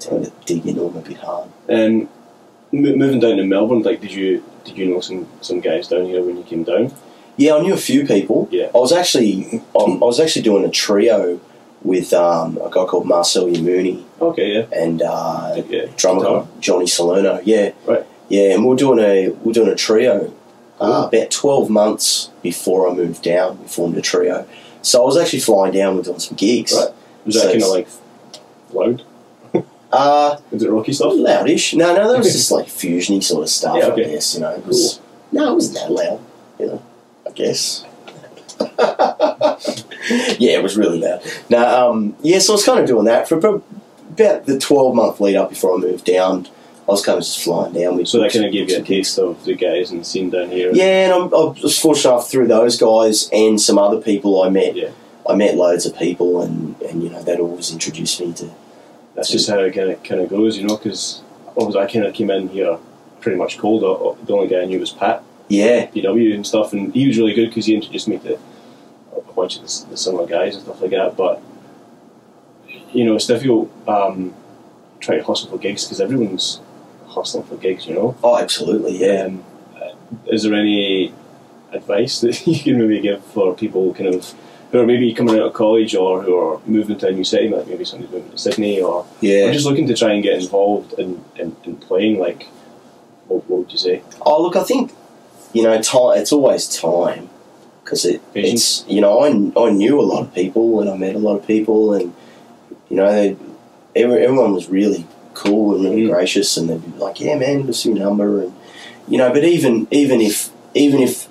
Tend 0.00 0.24
to 0.24 0.32
dig 0.46 0.66
into 0.66 0.80
them 0.82 0.96
a 0.96 1.00
bit 1.00 1.18
hard. 1.18 1.48
Um, 1.68 2.08
m- 2.72 2.98
moving 2.98 3.20
down 3.20 3.36
to 3.36 3.44
Melbourne, 3.44 3.82
like, 3.82 4.00
did 4.00 4.12
you 4.12 4.42
did 4.64 4.76
you 4.76 4.86
know 4.86 5.00
some 5.00 5.26
some 5.40 5.60
guys 5.60 5.88
down 5.88 6.06
here 6.06 6.22
when 6.22 6.36
you 6.36 6.42
came 6.42 6.64
down? 6.64 6.92
Yeah, 7.36 7.54
I 7.56 7.60
knew 7.62 7.72
a 7.74 7.78
few 7.78 8.06
people. 8.06 8.48
Yeah. 8.50 8.66
I 8.74 8.78
was 8.78 8.92
actually 8.92 9.62
I 9.78 9.80
I 9.84 9.96
was 10.04 10.18
actually 10.20 10.42
doing 10.42 10.64
a 10.64 10.70
trio 10.70 11.40
with 11.82 12.12
um, 12.12 12.58
a 12.58 12.68
guy 12.70 12.84
called 12.84 13.06
Marcel 13.06 13.46
Yammouni 13.46 14.04
Okay, 14.20 14.52
yeah, 14.54 14.66
and 14.84 15.00
uh, 15.00 15.62
yeah. 15.68 15.86
drummer 15.96 16.20
Guitar. 16.20 16.48
Johnny 16.60 16.86
Salerno. 16.86 17.40
Yeah, 17.44 17.72
Right. 17.86 18.04
Yeah, 18.28 18.54
and 18.54 18.64
we're 18.66 18.76
doing 18.76 18.98
a 18.98 19.30
we're 19.42 19.52
doing 19.52 19.68
a 19.70 19.74
trio. 19.76 20.32
Uh, 20.80 21.08
about 21.08 21.30
twelve 21.30 21.68
months 21.68 22.30
before 22.42 22.88
I 22.88 22.94
moved 22.94 23.22
down, 23.22 23.60
we 23.60 23.68
formed 23.68 23.96
a 23.98 24.00
trio. 24.02 24.46
So 24.82 25.02
I 25.02 25.04
was 25.04 25.16
actually 25.18 25.40
flying 25.40 25.72
down. 25.74 25.96
We're 25.96 26.02
doing 26.02 26.18
some 26.20 26.36
gigs. 26.36 26.72
Right. 26.72 26.94
Was 27.26 27.34
that 27.34 27.42
So 27.42 27.50
kind 27.50 27.62
of 27.62 27.68
like 27.68 27.88
loud? 28.72 29.02
Uh 29.92 30.36
Was 30.50 30.62
it 30.62 30.70
rocky 30.70 30.92
stuff? 30.92 31.14
loudish. 31.14 31.76
No, 31.76 31.94
no, 31.94 32.12
that 32.12 32.18
was 32.18 32.32
just 32.32 32.50
like 32.50 32.66
fusiony 32.66 33.22
sort 33.22 33.42
of 33.42 33.48
stuff. 33.48 33.76
Yeah, 33.76 33.88
I 33.88 33.96
guess 33.96 34.34
you 34.34 34.40
know. 34.40 34.50
It 34.50 34.66
was, 34.66 35.00
No, 35.32 35.52
it 35.52 35.54
wasn't 35.54 35.76
that 35.78 35.90
loud. 35.92 36.20
You 36.58 36.66
know, 36.66 36.82
I 37.26 37.30
guess. 37.32 37.84
yeah, 40.38 40.58
it 40.58 40.62
was 40.62 40.76
really 40.76 41.00
loud. 41.00 41.22
No, 41.48 41.90
um, 41.90 42.16
yeah, 42.22 42.38
so 42.38 42.52
I 42.52 42.56
was 42.56 42.64
kind 42.64 42.80
of 42.80 42.86
doing 42.86 43.06
that 43.06 43.28
for 43.28 43.36
about 43.36 43.64
the 44.16 44.58
12 44.60 44.94
month 44.94 45.20
lead 45.20 45.36
up 45.36 45.48
before 45.50 45.74
I 45.74 45.78
moved 45.78 46.04
down. 46.04 46.46
I 46.86 46.92
was 46.92 47.04
kind 47.04 47.18
of 47.18 47.24
just 47.24 47.42
flying 47.42 47.72
down. 47.72 47.96
with 47.96 48.08
So 48.08 48.18
that 48.20 48.32
kind 48.32 48.44
of 48.44 48.52
gave 48.52 48.68
you 48.68 48.78
a 48.78 48.82
taste 48.82 49.18
of 49.18 49.44
the 49.44 49.54
guys 49.54 49.90
and 49.92 50.00
the 50.00 50.04
scene 50.04 50.30
down 50.30 50.50
here. 50.50 50.72
Yeah, 50.72 51.04
and 51.04 51.12
I'm, 51.12 51.22
I 51.34 51.54
was 51.62 51.78
fortunate 51.78 52.10
enough 52.10 52.30
through 52.30 52.48
those 52.48 52.76
guys 52.78 53.30
and 53.32 53.60
some 53.60 53.78
other 53.78 54.00
people 54.00 54.42
I 54.42 54.48
met. 54.50 54.74
Yeah. 54.74 54.90
I 55.28 55.36
met 55.36 55.54
loads 55.54 55.86
of 55.86 55.96
people, 55.96 56.42
and, 56.42 56.80
and 56.82 57.04
you 57.04 57.10
know 57.10 57.22
that 57.22 57.38
always 57.38 57.72
introduced 57.72 58.20
me 58.20 58.32
to. 58.32 58.50
That's 59.14 59.30
just 59.30 59.48
how 59.48 59.58
it 59.58 59.74
kind 59.74 59.90
of 59.90 60.02
kind 60.02 60.20
of 60.20 60.30
goes, 60.30 60.56
you 60.56 60.66
know. 60.66 60.76
Because 60.76 61.22
obviously, 61.48 61.80
I 61.80 61.86
kind 61.86 62.06
of 62.06 62.14
came 62.14 62.30
in 62.30 62.48
here 62.48 62.78
pretty 63.20 63.38
much 63.38 63.58
cold. 63.58 63.82
The 64.26 64.32
only 64.32 64.48
guy 64.48 64.62
I 64.62 64.64
knew 64.64 64.80
was 64.80 64.90
Pat 64.90 65.22
Yeah, 65.48 65.86
PW 65.86 66.34
and 66.34 66.46
stuff, 66.46 66.72
and 66.72 66.94
he 66.94 67.06
was 67.06 67.18
really 67.18 67.34
good 67.34 67.48
because 67.48 67.66
he 67.66 67.74
introduced 67.74 68.08
me 68.08 68.18
to 68.18 68.38
a 69.16 69.32
bunch 69.34 69.56
of 69.56 69.62
the, 69.62 69.86
the 69.90 69.96
similar 69.96 70.26
guys 70.26 70.54
and 70.54 70.64
stuff 70.64 70.80
like 70.80 70.90
that. 70.92 71.16
But 71.16 71.42
you 72.92 73.04
know, 73.04 73.16
it's 73.16 73.26
difficult 73.26 73.70
um, 73.88 74.34
trying 75.00 75.18
to 75.18 75.24
hustle 75.24 75.50
for 75.50 75.58
gigs 75.58 75.84
because 75.84 76.00
everyone's 76.00 76.60
hustling 77.08 77.44
for 77.44 77.56
gigs, 77.56 77.86
you 77.86 77.94
know. 77.94 78.16
oh, 78.22 78.38
absolutely, 78.38 78.96
yeah. 78.98 79.24
Um, 79.24 79.44
is 80.26 80.42
there 80.42 80.54
any 80.54 81.12
advice 81.72 82.20
that 82.22 82.46
you 82.46 82.58
can 82.58 82.78
maybe 82.78 83.00
give 83.00 83.24
for 83.26 83.54
people 83.54 83.94
kind 83.94 84.14
of 84.14 84.34
who 84.70 84.78
are 84.80 84.86
maybe 84.86 85.12
coming 85.14 85.34
out 85.36 85.46
of 85.48 85.52
college 85.52 85.94
or 85.94 86.22
who 86.22 86.36
are 86.38 86.60
moving 86.66 86.96
to 86.98 87.08
a 87.08 87.12
new 87.12 87.24
city, 87.24 87.48
like 87.48 87.66
maybe 87.66 87.84
somebody's 87.84 88.12
moving 88.12 88.30
to 88.30 88.38
Sydney 88.38 88.80
or, 88.80 89.04
Yeah. 89.20 89.46
or 89.48 89.52
just 89.52 89.66
looking 89.66 89.86
to 89.88 89.94
try 89.96 90.12
and 90.12 90.22
get 90.22 90.40
involved 90.42 90.92
in, 90.98 91.22
in, 91.36 91.56
in 91.64 91.76
playing? 91.76 92.18
Like, 92.20 92.44
what, 93.26 93.48
what 93.48 93.58
would 93.60 93.72
you 93.72 93.78
say? 93.78 94.02
Oh, 94.22 94.42
look, 94.42 94.56
I 94.56 94.62
think 94.64 94.92
you 95.52 95.62
know, 95.64 95.80
time. 95.82 96.18
It's 96.18 96.30
always 96.32 96.68
time 96.68 97.28
because 97.82 98.04
it, 98.04 98.20
Patience. 98.32 98.82
it's 98.82 98.88
you 98.88 99.00
know, 99.00 99.18
I, 99.20 99.28
I 99.66 99.70
knew 99.70 99.98
a 100.00 100.02
lot 100.02 100.22
of 100.22 100.32
people 100.34 100.80
and 100.80 100.88
I 100.88 100.96
met 100.96 101.16
a 101.16 101.18
lot 101.18 101.36
of 101.36 101.46
people, 101.46 101.92
and 101.94 102.14
you 102.88 102.96
know, 102.96 103.10
they, 103.12 103.36
every, 103.96 104.22
everyone 104.24 104.52
was 104.54 104.68
really 104.68 105.06
cool 105.34 105.74
and 105.74 105.84
really 105.84 106.02
Mm. 106.06 106.10
gracious, 106.12 106.56
and 106.56 106.68
they'd 106.68 106.84
be 106.84 106.98
like, 106.98 107.18
"Yeah, 107.20 107.36
man, 107.36 107.66
just 107.66 107.84
your 107.84 107.96
number," 107.96 108.42
and 108.42 108.52
you 109.08 109.18
know, 109.18 109.32
but 109.32 109.42
even 109.42 109.88
even 109.90 110.20
if 110.20 110.50
even 110.74 111.00
if 111.00 111.26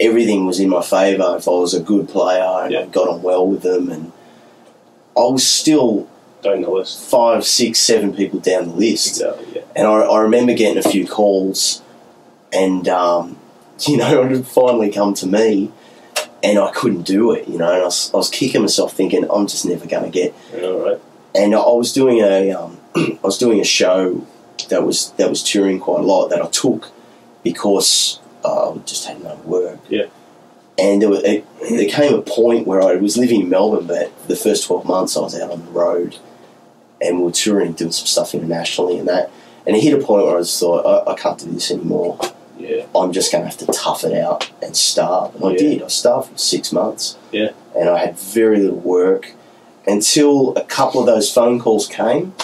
everything 0.00 0.46
was 0.46 0.58
in 0.60 0.68
my 0.68 0.82
favour, 0.82 1.34
if 1.36 1.46
I 1.46 1.52
was 1.52 1.74
a 1.74 1.80
good 1.80 2.08
player 2.08 2.40
and 2.42 2.76
I 2.76 2.80
Yeah. 2.80 2.86
got 2.86 3.08
on 3.08 3.22
well 3.22 3.46
with 3.46 3.62
them, 3.62 3.90
and 3.90 4.12
I 5.16 5.20
was 5.22 5.46
still 5.46 6.06
Down 6.42 6.62
the 6.62 6.70
list. 6.70 6.98
five, 7.10 7.44
six, 7.44 7.78
seven 7.80 8.14
people 8.14 8.40
down 8.40 8.68
the 8.70 8.74
list. 8.74 9.20
Exactly, 9.20 9.46
yeah. 9.56 9.62
And 9.76 9.86
I, 9.86 9.92
I 9.92 10.20
remember 10.20 10.54
getting 10.54 10.78
a 10.78 10.88
few 10.88 11.06
calls, 11.06 11.82
and 12.52 12.88
um, 12.88 13.36
you 13.86 13.96
know, 13.98 14.22
it 14.24 14.30
had 14.30 14.46
finally 14.46 14.90
come 14.90 15.12
to 15.14 15.26
me, 15.26 15.70
and 16.42 16.58
I 16.58 16.70
couldn't 16.70 17.02
do 17.02 17.32
it. 17.32 17.46
You 17.48 17.58
know, 17.58 17.70
and 17.72 17.82
I 17.82 17.84
was, 17.84 18.12
I 18.14 18.16
was 18.16 18.30
kicking 18.30 18.62
myself, 18.62 18.92
thinking 18.94 19.26
I'm 19.30 19.46
just 19.46 19.66
never 19.66 19.86
going 19.86 20.04
to 20.04 20.10
get. 20.10 20.34
Yeah, 20.56 20.68
right. 20.68 21.00
And 21.34 21.54
I 21.54 21.58
was 21.58 21.92
doing 21.92 22.18
a, 22.20 22.52
um, 22.52 22.78
I 22.96 23.18
was 23.22 23.38
doing 23.38 23.60
a 23.60 23.64
show 23.64 24.26
that 24.68 24.84
was 24.84 25.10
that 25.12 25.28
was 25.28 25.42
touring 25.42 25.78
quite 25.80 26.00
a 26.00 26.02
lot 26.04 26.28
that 26.28 26.40
I 26.42 26.46
took 26.48 26.90
because 27.42 28.19
uh, 28.44 28.72
I 28.72 28.78
just 28.78 29.06
had 29.06 29.22
no 29.22 29.34
work. 29.44 29.78
Yeah. 29.88 30.06
And 30.78 31.02
there, 31.02 31.10
was, 31.10 31.22
it, 31.24 31.44
there 31.68 31.88
came 31.88 32.14
a 32.14 32.22
point 32.22 32.66
where 32.66 32.80
I 32.80 32.94
was 32.96 33.18
living 33.18 33.42
in 33.42 33.48
Melbourne, 33.50 33.86
but 33.86 34.10
the 34.28 34.36
first 34.36 34.66
12 34.66 34.86
months 34.86 35.16
I 35.16 35.20
was 35.20 35.38
out 35.38 35.50
on 35.50 35.64
the 35.66 35.70
road 35.72 36.16
and 37.02 37.18
we 37.18 37.24
were 37.24 37.32
touring, 37.32 37.72
doing 37.72 37.92
some 37.92 38.06
stuff 38.06 38.34
internationally 38.34 38.98
and 38.98 39.06
that. 39.08 39.30
And 39.66 39.76
it 39.76 39.82
hit 39.82 39.92
a 39.92 40.02
point 40.04 40.24
where 40.26 40.36
I 40.36 40.40
just 40.40 40.58
thought, 40.58 40.86
I, 40.86 41.12
I 41.12 41.14
can't 41.16 41.38
do 41.38 41.50
this 41.50 41.70
anymore. 41.70 42.18
Yeah. 42.58 42.86
I'm 42.94 43.12
just 43.12 43.30
going 43.30 43.42
to 43.44 43.48
have 43.50 43.58
to 43.58 43.66
tough 43.66 44.04
it 44.04 44.14
out 44.14 44.50
and 44.62 44.74
starve. 44.76 45.34
And 45.34 45.44
I 45.44 45.50
Yeah. 45.52 45.56
did. 45.58 45.82
I 45.82 45.88
starved 45.88 46.30
for 46.30 46.38
six 46.38 46.72
months. 46.72 47.16
Yeah. 47.30 47.50
And 47.76 47.88
I 47.90 47.98
had 47.98 48.18
very 48.18 48.58
little 48.60 48.78
work 48.78 49.32
until 49.86 50.56
a 50.56 50.64
couple 50.64 51.00
of 51.00 51.06
those 51.06 51.30
phone 51.32 51.58
calls 51.60 51.86
came. 51.88 52.34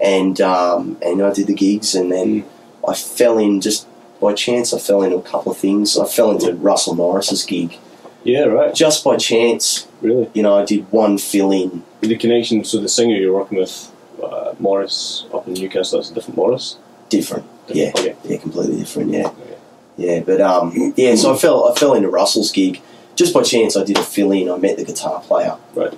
And 0.00 0.40
um, 0.40 0.98
and 1.00 1.22
I 1.22 1.32
did 1.32 1.46
the 1.46 1.54
gigs, 1.54 1.94
and 1.94 2.12
then 2.12 2.44
I 2.86 2.92
fell 2.94 3.38
in 3.38 3.62
just 3.62 3.86
by 4.20 4.32
chance. 4.34 4.72
I 4.72 4.78
fell 4.78 5.02
into 5.02 5.16
a 5.16 5.22
couple 5.22 5.52
of 5.52 5.58
things. 5.58 5.98
I 5.98 6.06
fell 6.06 6.30
into 6.30 6.52
Russell 6.54 6.94
Morris's 6.94 7.44
gig 7.44 7.78
Yeah, 8.24 8.44
right. 8.44 8.74
just 8.74 9.04
by 9.04 9.16
chance. 9.16 9.86
Really. 10.02 10.28
You 10.34 10.42
know, 10.42 10.56
I 10.58 10.64
did 10.64 10.90
one 10.92 11.18
fill 11.18 11.52
in. 11.52 11.82
The 12.00 12.16
connection, 12.16 12.64
so 12.64 12.78
the 12.80 12.88
singer 12.88 13.16
you're 13.16 13.32
working 13.34 13.58
with, 13.58 13.90
uh, 14.22 14.54
Morris 14.58 15.26
up 15.32 15.46
in 15.46 15.54
Newcastle, 15.54 15.98
that's 15.98 16.10
a 16.10 16.14
different 16.14 16.36
Morris? 16.36 16.76
Different, 17.08 17.44
yeah, 17.68 17.90
Okay. 17.96 18.16
yeah, 18.24 18.36
completely 18.38 18.76
different, 18.78 19.12
yeah. 19.12 19.26
Okay. 19.28 19.56
Yeah, 19.96 20.20
but 20.20 20.40
um, 20.40 20.92
yeah. 20.96 21.14
So 21.14 21.32
I 21.34 21.36
fell, 21.38 21.68
I 21.68 21.74
fell 21.74 21.94
into 21.94 22.08
Russell's 22.08 22.52
gig 22.52 22.80
just 23.14 23.32
by 23.32 23.42
chance. 23.42 23.76
I 23.76 23.84
did 23.84 23.96
a 23.96 24.02
fill 24.02 24.32
in. 24.32 24.50
I 24.50 24.56
met 24.58 24.76
the 24.76 24.84
guitar 24.84 25.20
player 25.20 25.56
Right. 25.74 25.94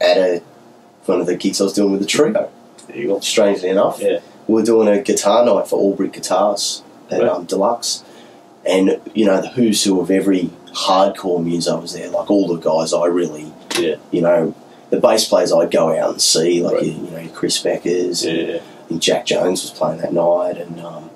at 0.00 0.16
a 0.16 0.42
one 1.06 1.20
of 1.20 1.26
the 1.26 1.36
gigs 1.36 1.60
I 1.60 1.64
was 1.64 1.72
doing 1.74 1.90
with 1.92 2.00
the 2.00 2.06
trio. 2.06 2.48
There 2.86 2.96
you 2.96 3.08
go. 3.08 3.20
Strangely 3.20 3.68
enough, 3.68 4.00
Yeah. 4.00 4.20
we 4.46 4.54
were 4.54 4.62
doing 4.62 4.88
a 4.88 5.02
guitar 5.02 5.44
night 5.44 5.66
for 5.68 5.76
All 5.78 5.94
Brick 5.94 6.12
Guitars 6.12 6.81
at 7.12 7.22
um, 7.28 7.44
Deluxe, 7.44 8.02
and 8.66 9.00
you 9.14 9.26
know 9.26 9.40
the 9.40 9.48
who's 9.48 9.84
who 9.84 10.00
of 10.00 10.10
every 10.10 10.50
hardcore 10.72 11.42
muso 11.44 11.78
was 11.80 11.92
there. 11.92 12.08
Like 12.10 12.30
all 12.30 12.48
the 12.48 12.56
guys 12.60 12.92
I 12.92 13.06
really, 13.06 13.52
Yeah. 13.78 13.96
you 14.10 14.22
know, 14.22 14.54
the 14.90 14.98
bass 15.00 15.28
players 15.28 15.52
I'd 15.52 15.70
go 15.70 15.96
out 15.96 16.10
and 16.12 16.20
see, 16.22 16.62
like 16.62 16.74
Right. 16.74 16.82
you, 16.86 16.92
you 16.92 17.10
know 17.10 17.18
your 17.20 17.32
Chris 17.32 17.62
Beckers, 17.62 18.26
and 18.26 18.48
Yeah. 18.48 18.60
Think 18.88 19.00
Jack 19.02 19.26
Jones 19.26 19.62
was 19.62 19.70
playing 19.70 20.00
that 20.00 20.12
night, 20.12 20.56
and 20.58 20.80
um, 20.80 21.10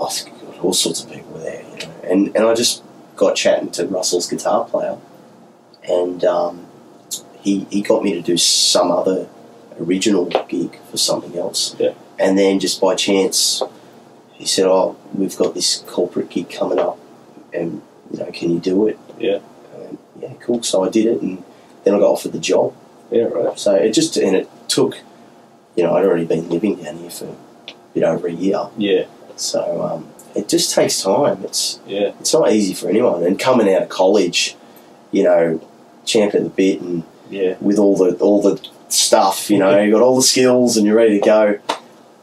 I 0.00 0.08
think 0.10 0.36
all 0.62 0.72
sorts 0.72 1.02
of 1.02 1.10
people 1.10 1.32
were 1.32 1.40
there, 1.40 1.62
you 1.62 1.86
know. 1.86 1.92
And 2.04 2.36
and 2.36 2.44
I 2.46 2.54
just 2.54 2.82
got 3.16 3.34
chatting 3.36 3.70
to 3.72 3.86
Russell's 3.86 4.28
guitar 4.28 4.64
player, 4.64 4.96
and 5.88 6.24
um, 6.24 6.66
he 7.40 7.66
he 7.70 7.80
got 7.82 8.02
me 8.02 8.12
to 8.14 8.22
do 8.22 8.36
some 8.36 8.90
other 8.90 9.28
original 9.80 10.26
gig 10.48 10.78
for 10.90 10.96
something 10.96 11.36
else. 11.38 11.74
Yeah. 11.78 11.92
And 12.18 12.38
then 12.38 12.60
just 12.60 12.80
by 12.80 12.94
chance, 12.94 13.62
he 14.40 14.46
said, 14.46 14.66
"Oh, 14.66 14.96
we've 15.14 15.36
got 15.36 15.54
this 15.54 15.84
corporate 15.86 16.30
gig 16.30 16.50
coming 16.50 16.78
up, 16.78 16.98
and 17.52 17.82
you 18.10 18.18
know, 18.18 18.30
can 18.32 18.50
you 18.50 18.58
do 18.58 18.86
it?" 18.88 18.98
Yeah. 19.18 19.38
And 19.74 19.98
yeah, 20.20 20.32
cool. 20.40 20.62
So 20.62 20.82
I 20.84 20.88
did 20.88 21.06
it, 21.06 21.20
and 21.20 21.42
then 21.84 21.94
I 21.94 21.98
got 21.98 22.10
offered 22.10 22.32
the 22.32 22.38
job. 22.38 22.74
Yeah, 23.10 23.24
right. 23.24 23.58
So 23.58 23.74
it 23.74 23.92
just 23.92 24.16
and 24.16 24.34
it 24.36 24.48
took, 24.68 24.96
you 25.76 25.82
know, 25.84 25.94
I'd 25.94 26.04
already 26.04 26.24
been 26.24 26.48
living 26.48 26.76
down 26.82 26.96
here 26.98 27.10
for 27.10 27.26
a 27.26 27.36
bit 27.94 28.02
over 28.02 28.26
a 28.28 28.32
year. 28.32 28.68
Yeah. 28.78 29.04
So 29.36 29.82
um, 29.82 30.08
it 30.34 30.48
just 30.48 30.74
takes 30.74 31.02
time. 31.02 31.44
It's 31.44 31.78
Yeah. 31.86 32.12
it's 32.20 32.32
not 32.32 32.50
easy 32.52 32.72
for 32.74 32.88
anyone. 32.88 33.22
And 33.24 33.38
coming 33.38 33.72
out 33.74 33.82
of 33.82 33.88
college, 33.88 34.56
you 35.12 35.22
know, 35.24 35.60
champ 36.04 36.34
at 36.34 36.42
the 36.44 36.50
bit 36.50 36.80
and 36.80 37.02
Yeah. 37.30 37.56
with 37.60 37.78
all 37.78 37.96
the 37.96 38.14
all 38.16 38.40
the 38.40 38.60
stuff, 38.88 39.50
you 39.50 39.58
know, 39.58 39.78
you 39.82 39.90
got 39.90 40.02
all 40.02 40.16
the 40.16 40.22
skills 40.22 40.76
and 40.76 40.86
you're 40.86 40.96
ready 40.96 41.18
to 41.20 41.24
go. 41.26 41.58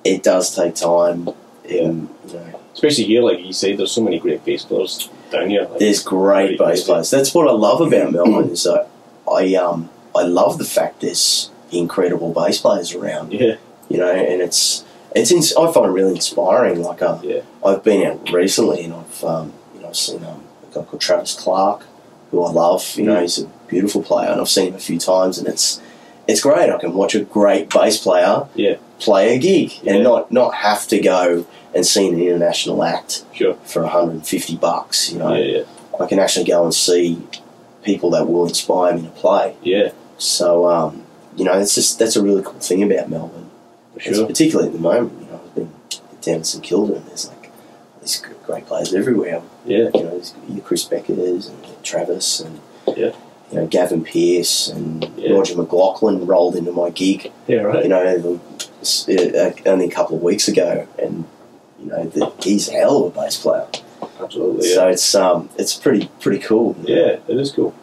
It 0.03 0.23
does 0.23 0.55
take 0.55 0.75
time. 0.75 1.29
And, 1.69 2.09
you 2.31 2.39
Especially 2.73 3.05
here, 3.05 3.23
like 3.23 3.39
you 3.43 3.53
say, 3.53 3.75
there's 3.75 3.91
so 3.91 4.01
many 4.03 4.19
great 4.19 4.45
bass 4.45 4.63
players 4.63 5.09
down 5.31 5.49
here. 5.49 5.63
Like, 5.63 5.79
there's 5.79 6.03
great 6.03 6.59
bass 6.59 6.81
yeah. 6.81 6.85
players. 6.85 7.09
That's 7.09 7.33
what 7.33 7.47
I 7.47 7.51
love 7.51 7.81
about 7.81 8.11
Melbourne 8.11 8.49
is 8.49 8.63
that 8.63 8.87
I 9.31 9.55
um 9.55 9.89
I 10.15 10.23
love 10.23 10.57
the 10.59 10.65
fact 10.65 11.01
there's 11.01 11.49
incredible 11.71 12.33
bass 12.33 12.59
players 12.59 12.93
around. 12.93 13.33
yeah. 13.33 13.55
You 13.89 13.97
know, 13.97 14.11
and 14.11 14.41
it's 14.41 14.85
it's 15.15 15.31
ins- 15.31 15.55
I 15.55 15.71
find 15.71 15.87
it 15.87 15.89
really 15.89 16.15
inspiring. 16.15 16.81
Like 16.83 17.01
um, 17.01 17.19
Yeah. 17.23 17.41
I've 17.65 17.83
been 17.83 18.05
out 18.05 18.31
recently 18.31 18.83
and 18.83 18.93
I've 18.93 19.23
um, 19.23 19.53
you 19.73 19.81
know 19.81 19.87
I've 19.89 19.95
seen 19.95 20.23
um, 20.23 20.43
a 20.69 20.75
guy 20.75 20.83
called 20.83 21.01
Travis 21.01 21.33
Clark, 21.33 21.83
who 22.31 22.43
I 22.43 22.51
love. 22.51 22.93
You 22.95 23.05
know, 23.05 23.15
Mm. 23.15 23.21
he's 23.21 23.39
a 23.39 23.45
beautiful 23.67 24.03
player, 24.03 24.29
and 24.29 24.39
I've 24.39 24.49
seen 24.49 24.67
him 24.67 24.75
a 24.75 24.79
few 24.79 24.99
times, 24.99 25.39
and 25.39 25.47
it's 25.47 25.81
it's 26.27 26.41
great. 26.41 26.69
I 26.69 26.77
can 26.77 26.93
watch 26.93 27.15
a 27.15 27.21
great 27.23 27.69
bass 27.71 27.97
player 27.97 28.47
Yeah. 28.53 28.75
Play 28.99 29.35
a 29.35 29.37
gig 29.39 29.73
Yeah. 29.83 29.93
and 29.95 30.03
not 30.03 30.31
not 30.31 30.55
have 30.55 30.87
to 30.87 30.99
go 30.99 31.45
and 31.75 31.85
see 31.85 32.07
an 32.07 32.19
international 32.19 32.83
act 32.83 33.23
Sure. 33.33 33.55
for 33.65 33.83
150 33.83 34.55
bucks. 34.57 35.11
You 35.11 35.19
know, 35.19 35.33
Yeah, 35.35 35.57
yeah. 35.59 35.63
I 35.99 36.05
can 36.07 36.19
actually 36.19 36.45
go 36.45 36.63
and 36.63 36.73
see 36.73 37.19
people 37.83 38.09
that 38.11 38.27
will 38.27 38.45
inspire 38.47 38.95
me 38.95 39.03
to 39.03 39.09
play. 39.09 39.55
Yeah, 39.61 39.91
So 40.17 40.67
um, 40.67 41.03
you 41.35 41.45
know, 41.45 41.53
it's 41.59 41.75
just 41.75 41.99
that's 41.99 42.15
a 42.15 42.23
really 42.23 42.41
cool 42.43 42.59
thing 42.59 42.81
about 42.83 43.09
Melbourne. 43.09 43.49
sure. 43.99 44.25
particularly 44.25 44.67
at 44.69 44.73
the 44.73 44.79
moment, 44.81 45.13
you 45.21 45.27
know, 45.31 45.41
I've 45.45 45.55
been 45.55 45.71
down 46.21 46.39
to 46.39 46.43
St 46.43 46.63
Kilda 46.63 46.95
and 46.95 47.05
there's 47.07 47.27
like 47.29 47.51
these 48.01 48.21
great 48.45 48.65
players 48.65 48.93
everywhere. 48.93 49.41
Yeah. 49.65 49.89
You 49.93 50.03
know, 50.03 50.09
there's 50.11 50.33
Chris 50.63 50.85
Beckers 50.85 51.49
and 51.49 51.57
Travis 51.83 52.39
and 52.39 52.59
Yeah. 52.95 53.11
you 53.51 53.59
know 53.59 53.67
Gavin 53.67 54.03
Pearce 54.03 54.67
and. 54.69 55.07
Roger 55.29 55.55
McLachlan 55.55 56.25
rolled 56.27 56.55
into 56.55 56.71
my 56.71 56.89
gig. 56.89 57.31
Yeah, 57.47 57.57
right. 57.61 57.83
You 57.83 57.89
know, 57.89 58.39
only 59.65 59.85
a 59.85 59.91
couple 59.91 60.17
of 60.17 60.23
weeks 60.23 60.47
ago, 60.47 60.87
and 61.01 61.25
you 61.79 61.87
know 61.87 62.05
the, 62.05 62.31
he's 62.41 62.69
a 62.69 62.73
hell 62.73 63.05
of 63.05 63.15
a 63.15 63.21
bass 63.21 63.37
player. 63.41 63.67
Absolutely. 64.19 64.69
Yeah. 64.69 64.75
So 64.75 64.87
it's 64.87 65.15
um 65.15 65.49
it's 65.57 65.75
pretty 65.75 66.09
pretty 66.19 66.39
cool. 66.39 66.75
yeah, 66.83 67.17
it 67.27 67.37
is 67.37 67.51
cool. 67.51 67.73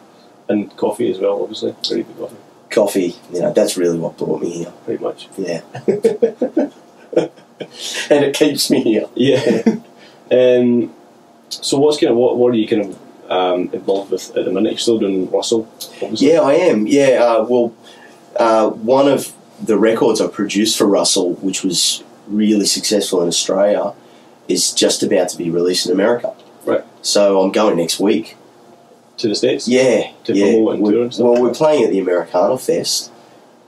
And 0.47 0.75
coffee 0.77 1.09
as 1.11 1.19
well, 1.19 1.41
obviously. 1.41 1.75
Very 1.87 2.03
good 2.03 2.17
coffee, 2.17 2.35
Coffee, 2.69 3.15
you 3.33 3.41
know, 3.41 3.51
that's 3.51 3.77
really 3.77 3.97
what 3.97 4.17
brought 4.17 4.41
me 4.41 4.51
here. 4.51 4.73
pretty 4.83 5.03
much. 5.03 5.27
Yeah. 5.37 5.61
and 8.09 8.25
it 8.25 8.35
keeps 8.35 8.69
me 8.69 8.83
here. 8.83 9.07
Yeah. 9.15 9.63
um, 10.31 10.93
so 11.49 11.79
what's 11.79 11.99
kind 11.99 12.11
of 12.11 12.17
what, 12.17 12.37
what 12.37 12.53
are 12.53 12.57
you 12.57 12.67
kind 12.67 12.81
of 12.83 13.31
um, 13.31 13.69
involved 13.73 14.11
with 14.11 14.35
at 14.35 14.45
the 14.45 14.51
minute? 14.51 14.73
You're 14.73 14.79
still 14.79 14.99
doing 14.99 15.29
Russell, 15.31 15.67
obviously. 16.01 16.31
Yeah, 16.31 16.41
I 16.41 16.53
am. 16.53 16.85
Yeah, 16.85 17.23
uh, 17.23 17.45
well, 17.47 17.73
uh, 18.35 18.69
one 18.69 19.07
of 19.07 19.33
the 19.63 19.77
records 19.77 20.21
I 20.21 20.27
produced 20.27 20.77
for 20.77 20.85
Russell, 20.87 21.33
which 21.35 21.63
was 21.63 22.03
really 22.27 22.65
successful 22.65 23.21
in 23.21 23.27
Australia, 23.27 23.93
is 24.47 24.71
just 24.73 25.03
about 25.03 25.29
to 25.29 25.37
be 25.37 25.49
released 25.49 25.85
in 25.87 25.91
America. 25.91 26.33
Right. 26.65 26.83
So 27.01 27.41
I'm 27.41 27.51
going 27.51 27.77
next 27.77 27.99
week. 27.99 28.37
To 29.17 29.29
the 29.29 29.35
States? 29.35 29.65
Yeah, 29.65 30.11
To 30.25 30.33
yeah. 30.33 30.45
and 30.47 30.81
We're- 30.81 31.09
well, 31.19 31.41
we're 31.41 31.53
playing 31.53 31.85
at 31.85 31.89
the 31.89 31.99
Americana 31.99 32.57
Fest, 32.57 33.11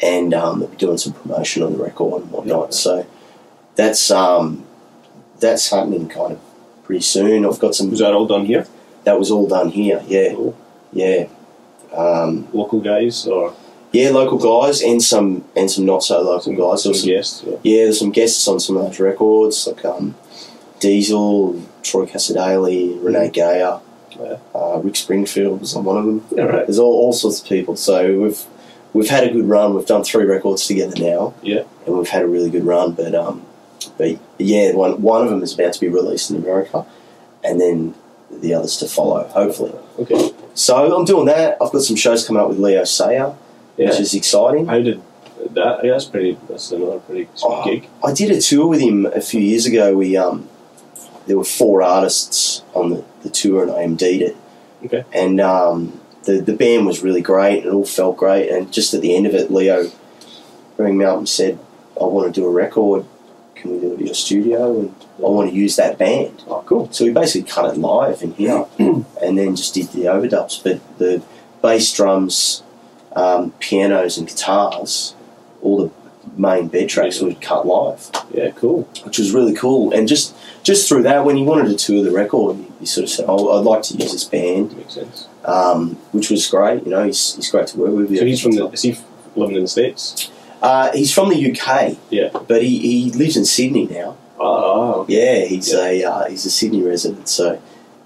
and 0.01 0.33
um, 0.33 0.59
they'll 0.59 0.67
be 0.67 0.75
doing 0.75 0.97
some 0.97 1.13
promotion 1.13 1.63
on 1.63 1.71
the 1.71 1.81
record 1.81 2.23
and 2.23 2.31
whatnot. 2.31 2.73
So 2.73 3.05
that's 3.75 4.11
um, 4.11 4.65
that's 5.39 5.69
happening 5.69 6.09
kind 6.09 6.33
of 6.33 6.39
pretty 6.83 7.01
soon. 7.01 7.45
I've 7.45 7.59
got 7.59 7.75
some. 7.75 7.89
Was 7.89 7.99
that 7.99 8.13
all 8.13 8.27
done 8.27 8.45
here? 8.45 8.67
That 9.05 9.17
was 9.17 9.31
all 9.31 9.47
done 9.47 9.69
here. 9.69 10.03
Yeah, 10.05 10.33
Cool. 10.33 10.57
yeah. 10.91 11.27
Um, 11.93 12.49
Local 12.51 12.81
guys 12.81 13.25
or 13.25 13.55
yeah, 13.91 14.09
local 14.09 14.37
guys 14.37 14.81
and 14.81 15.01
some 15.01 15.43
and 15.55 15.69
some 15.71 15.85
not 15.85 16.03
so 16.03 16.21
local 16.21 16.51
guys. 16.53 16.83
There 16.83 16.91
some 16.91 16.91
was 16.93 17.01
some, 17.01 17.09
guests? 17.09 17.43
Or, 17.43 17.59
yeah, 17.63 17.83
there's 17.85 17.99
some 17.99 18.11
guests 18.11 18.47
on 18.47 18.59
some 18.59 18.77
of 18.77 18.83
those 18.85 18.99
records 18.99 19.67
like 19.67 19.83
um, 19.85 20.15
Diesel, 20.79 21.61
Troy 21.83 22.05
Cassar-Daley, 22.05 22.97
Renee 22.99 23.29
Geyer, 23.29 23.79
Yeah. 24.19 24.37
uh, 24.53 24.79
Rick 24.83 24.95
Springfield 24.95 25.61
was 25.61 25.75
on 25.75 25.83
one 25.85 25.97
of 25.97 26.05
them. 26.05 26.25
yeah, 26.31 26.43
right. 26.43 26.67
There's 26.67 26.79
all, 26.79 26.93
all 26.93 27.13
sorts 27.13 27.41
of 27.41 27.47
people. 27.47 27.75
So 27.75 28.19
we've 28.19 28.41
we've 28.93 29.09
had 29.09 29.23
a 29.23 29.31
good 29.31 29.45
run. 29.47 29.73
We've 29.73 29.85
done 29.85 30.03
three 30.03 30.25
records 30.25 30.65
together 30.67 30.95
now. 31.01 31.33
Yeah. 31.41 31.63
And 31.85 31.97
we've 31.97 32.09
had 32.09 32.23
a 32.23 32.27
really 32.27 32.49
good 32.49 32.65
run. 32.65 32.91
But 32.93 33.15
um, 33.15 33.45
but 33.97 34.17
yeah, 34.37 34.73
one 34.73 35.01
one 35.01 35.23
of 35.23 35.29
them 35.29 35.41
is 35.41 35.53
about 35.53 35.73
to 35.73 35.79
be 35.79 35.87
released 35.87 36.29
in 36.29 36.35
America, 36.37 36.85
and 37.43 37.59
then 37.61 37.95
the 38.29 38.53
others 38.53 38.77
to 38.77 38.87
follow, 38.87 39.23
hopefully. 39.29 39.73
Okay. 39.99 40.31
So 40.53 40.95
I'm 40.95 41.05
doing 41.05 41.25
that. 41.27 41.57
I've 41.61 41.71
got 41.71 41.81
some 41.81 41.95
shows 41.95 42.27
coming 42.27 42.41
up 42.41 42.49
with 42.49 42.59
Leo 42.59 42.83
Sayer, 42.83 43.33
Yeah. 43.77 43.89
which 43.89 43.99
is 43.99 44.13
exciting. 44.13 44.65
How 44.67 44.79
did 44.81 45.01
that? 45.51 45.83
Yeah, 45.83 45.91
that's 45.91 46.05
pretty. 46.05 46.37
That's 46.49 46.71
another 46.71 46.99
pretty 46.99 47.29
sweet 47.35 47.49
Oh. 47.51 47.63
gig. 47.63 47.87
I 48.03 48.11
did 48.13 48.31
a 48.31 48.41
tour 48.41 48.67
with 48.67 48.81
him 48.81 49.05
a 49.05 49.21
few 49.21 49.39
years 49.39 49.65
ago. 49.65 49.95
We 49.95 50.17
um, 50.17 50.49
there 51.27 51.37
were 51.37 51.43
four 51.43 51.81
artists 51.83 52.63
on 52.73 52.89
the, 52.89 53.03
the 53.23 53.29
tour, 53.29 53.61
and 53.63 53.71
I 53.71 53.83
MD'd 53.85 54.21
it. 54.21 54.37
Okay. 54.85 55.03
And 55.13 55.39
um, 55.39 55.99
the 56.23 56.39
the 56.41 56.53
band 56.53 56.85
was 56.87 57.03
really 57.03 57.21
great. 57.21 57.59
and 57.59 57.67
It 57.67 57.73
all 57.73 57.85
felt 57.85 58.17
great. 58.17 58.49
And 58.49 58.71
just 58.73 58.93
at 58.93 59.01
the 59.01 59.15
end 59.15 59.27
of 59.27 59.33
it, 59.35 59.51
Leo 59.51 59.91
rang 60.77 60.97
me 60.97 61.05
up 61.05 61.17
and 61.17 61.29
said, 61.29 61.59
"I 61.99 62.05
want 62.05 62.33
to 62.33 62.41
do 62.41 62.45
a 62.47 62.51
record. 62.51 63.05
Can 63.55 63.71
we 63.73 63.79
do 63.79 63.91
it 63.93 63.99
at 63.99 64.05
your 64.07 64.15
studio?" 64.15 64.79
And 64.79 64.95
I 65.19 65.29
want 65.29 65.49
to 65.51 65.55
use 65.55 65.75
that 65.77 65.97
band. 65.97 66.43
Oh, 66.47 66.63
cool. 66.65 66.91
So 66.91 67.05
we 67.05 67.11
basically 67.11 67.49
cut 67.49 67.71
it 67.73 67.77
live 67.79 68.21
in 68.23 68.33
here, 68.33 68.65
and 68.79 69.37
then 69.37 69.55
just 69.55 69.73
did 69.75 69.89
the 69.89 70.05
overdubs. 70.05 70.63
But 70.63 70.79
the 70.99 71.21
bass, 71.61 71.91
drums, 71.91 72.61
um, 73.17 73.51
pianos, 73.59 74.17
and 74.17 74.27
guitars, 74.27 75.15
all 75.61 75.77
the 75.83 75.91
main 76.37 76.67
bed 76.67 76.87
tracks 76.89 77.19
were 77.21 77.33
cut 77.35 77.65
live 77.65 78.09
Yeah, 78.33 78.51
cool. 78.51 78.83
which 79.05 79.17
was 79.17 79.31
really 79.31 79.55
cool. 79.55 79.91
And 79.93 80.07
just 80.07 80.35
just 80.63 80.87
through 80.87 81.03
that, 81.03 81.23
when 81.25 81.37
he 81.37 81.43
wanted 81.43 81.67
to 81.69 81.75
tour 81.85 82.03
the 82.03 82.11
record, 82.11 82.57
he, 82.79 82.85
sort 82.85 83.05
of 83.05 83.09
said, 83.09 83.25
oh, 83.27 83.57
"I'd 83.57 83.65
like 83.65 83.81
to 83.83 83.93
use 83.95 84.11
this 84.11 84.25
band," 84.25 84.75
Makes 84.77 84.93
sense. 84.93 85.27
um, 85.45 85.95
which 86.11 86.29
was 86.29 86.45
great. 86.47 86.83
You 86.83 86.91
know, 86.91 87.03
he's, 87.05 87.35
he's 87.35 87.49
great 87.49 87.67
to 87.67 87.77
work 87.79 87.93
with. 87.95 88.17
So 88.17 88.25
he's 88.25 88.41
from 88.41 88.51
the. 88.51 88.67
Is 88.69 88.81
he 88.83 88.97
living 89.35 89.55
in 89.55 89.61
the 89.63 89.67
states? 89.67 90.29
Uh, 90.61 90.91
he's 90.91 91.13
from 91.13 91.29
the 91.29 91.51
UK. 91.51 91.97
Yeah. 92.09 92.29
but 92.47 92.61
he, 92.63 92.79
he 92.79 93.11
lives 93.11 93.37
in 93.37 93.45
Sydney 93.45 93.85
now. 93.87 94.17
Oh. 94.39 95.05
Yeah, 95.07 95.45
he's 95.45 95.73
a 95.73 96.03
uh, 96.03 96.25
he's 96.29 96.45
a 96.45 96.51
Sydney 96.51 96.81
resident, 96.83 97.29
so 97.29 97.61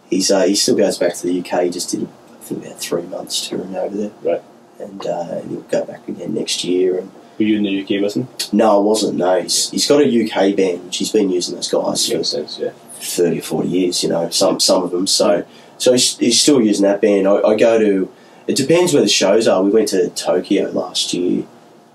he's 0.09 0.29
uh, 0.31 0.43
he 0.43 0.55
still 0.55 0.75
goes 0.77 0.97
back 0.97 1.15
to 1.15 1.27
the 1.27 1.39
UK. 1.39 1.63
He 1.63 1.69
just 1.69 1.89
did 1.89 2.03
I 2.29 2.43
think 2.43 2.63
about 2.65 2.79
three 2.79 3.03
months 3.03 3.47
touring 3.49 3.75
over 3.75 3.95
there. 3.97 4.11
Right. 4.21 4.43
And, 4.81 5.05
uh, 5.05 5.41
he'll 5.41 5.61
go 5.61 5.85
back 5.85 6.07
again 6.07 6.33
next 6.33 6.63
year. 6.63 6.97
And 6.99 7.11
Were 7.37 7.45
you 7.45 7.57
in 7.57 7.63
the 7.63 7.81
UK 7.83 8.01
with 8.01 8.15
him? 8.15 8.27
no, 8.51 8.77
I 8.77 8.79
wasn't. 8.79 9.17
No, 9.17 9.41
he's, 9.41 9.69
he's 9.69 9.87
got 9.87 10.01
a 10.01 10.05
UK 10.25 10.55
band 10.55 10.85
which 10.85 10.97
he's 10.97 11.11
been 11.11 11.29
using 11.29 11.55
those 11.55 11.69
guys 11.69 12.09
for 12.09 12.23
sense. 12.23 12.57
Yeah. 12.59 12.71
30 13.03 13.39
or 13.39 13.41
40 13.41 13.67
years, 13.69 14.03
you 14.03 14.09
know, 14.09 14.29
some 14.29 14.59
some 14.59 14.83
of 14.83 14.91
them. 14.91 15.07
So 15.07 15.43
so 15.79 15.93
he's, 15.93 16.17
he's 16.19 16.39
still 16.41 16.61
using 16.61 16.83
that 16.83 17.01
band. 17.01 17.27
I, 17.27 17.37
I 17.41 17.55
go 17.57 17.79
to, 17.79 18.11
it 18.47 18.55
depends 18.55 18.93
where 18.93 19.01
the 19.01 19.07
shows 19.09 19.47
are. 19.47 19.63
We 19.63 19.71
went 19.71 19.87
to 19.89 20.09
Tokyo 20.11 20.69
last 20.69 21.11
year 21.13 21.45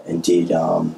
and 0.05 0.21
did, 0.23 0.51
um, 0.51 0.97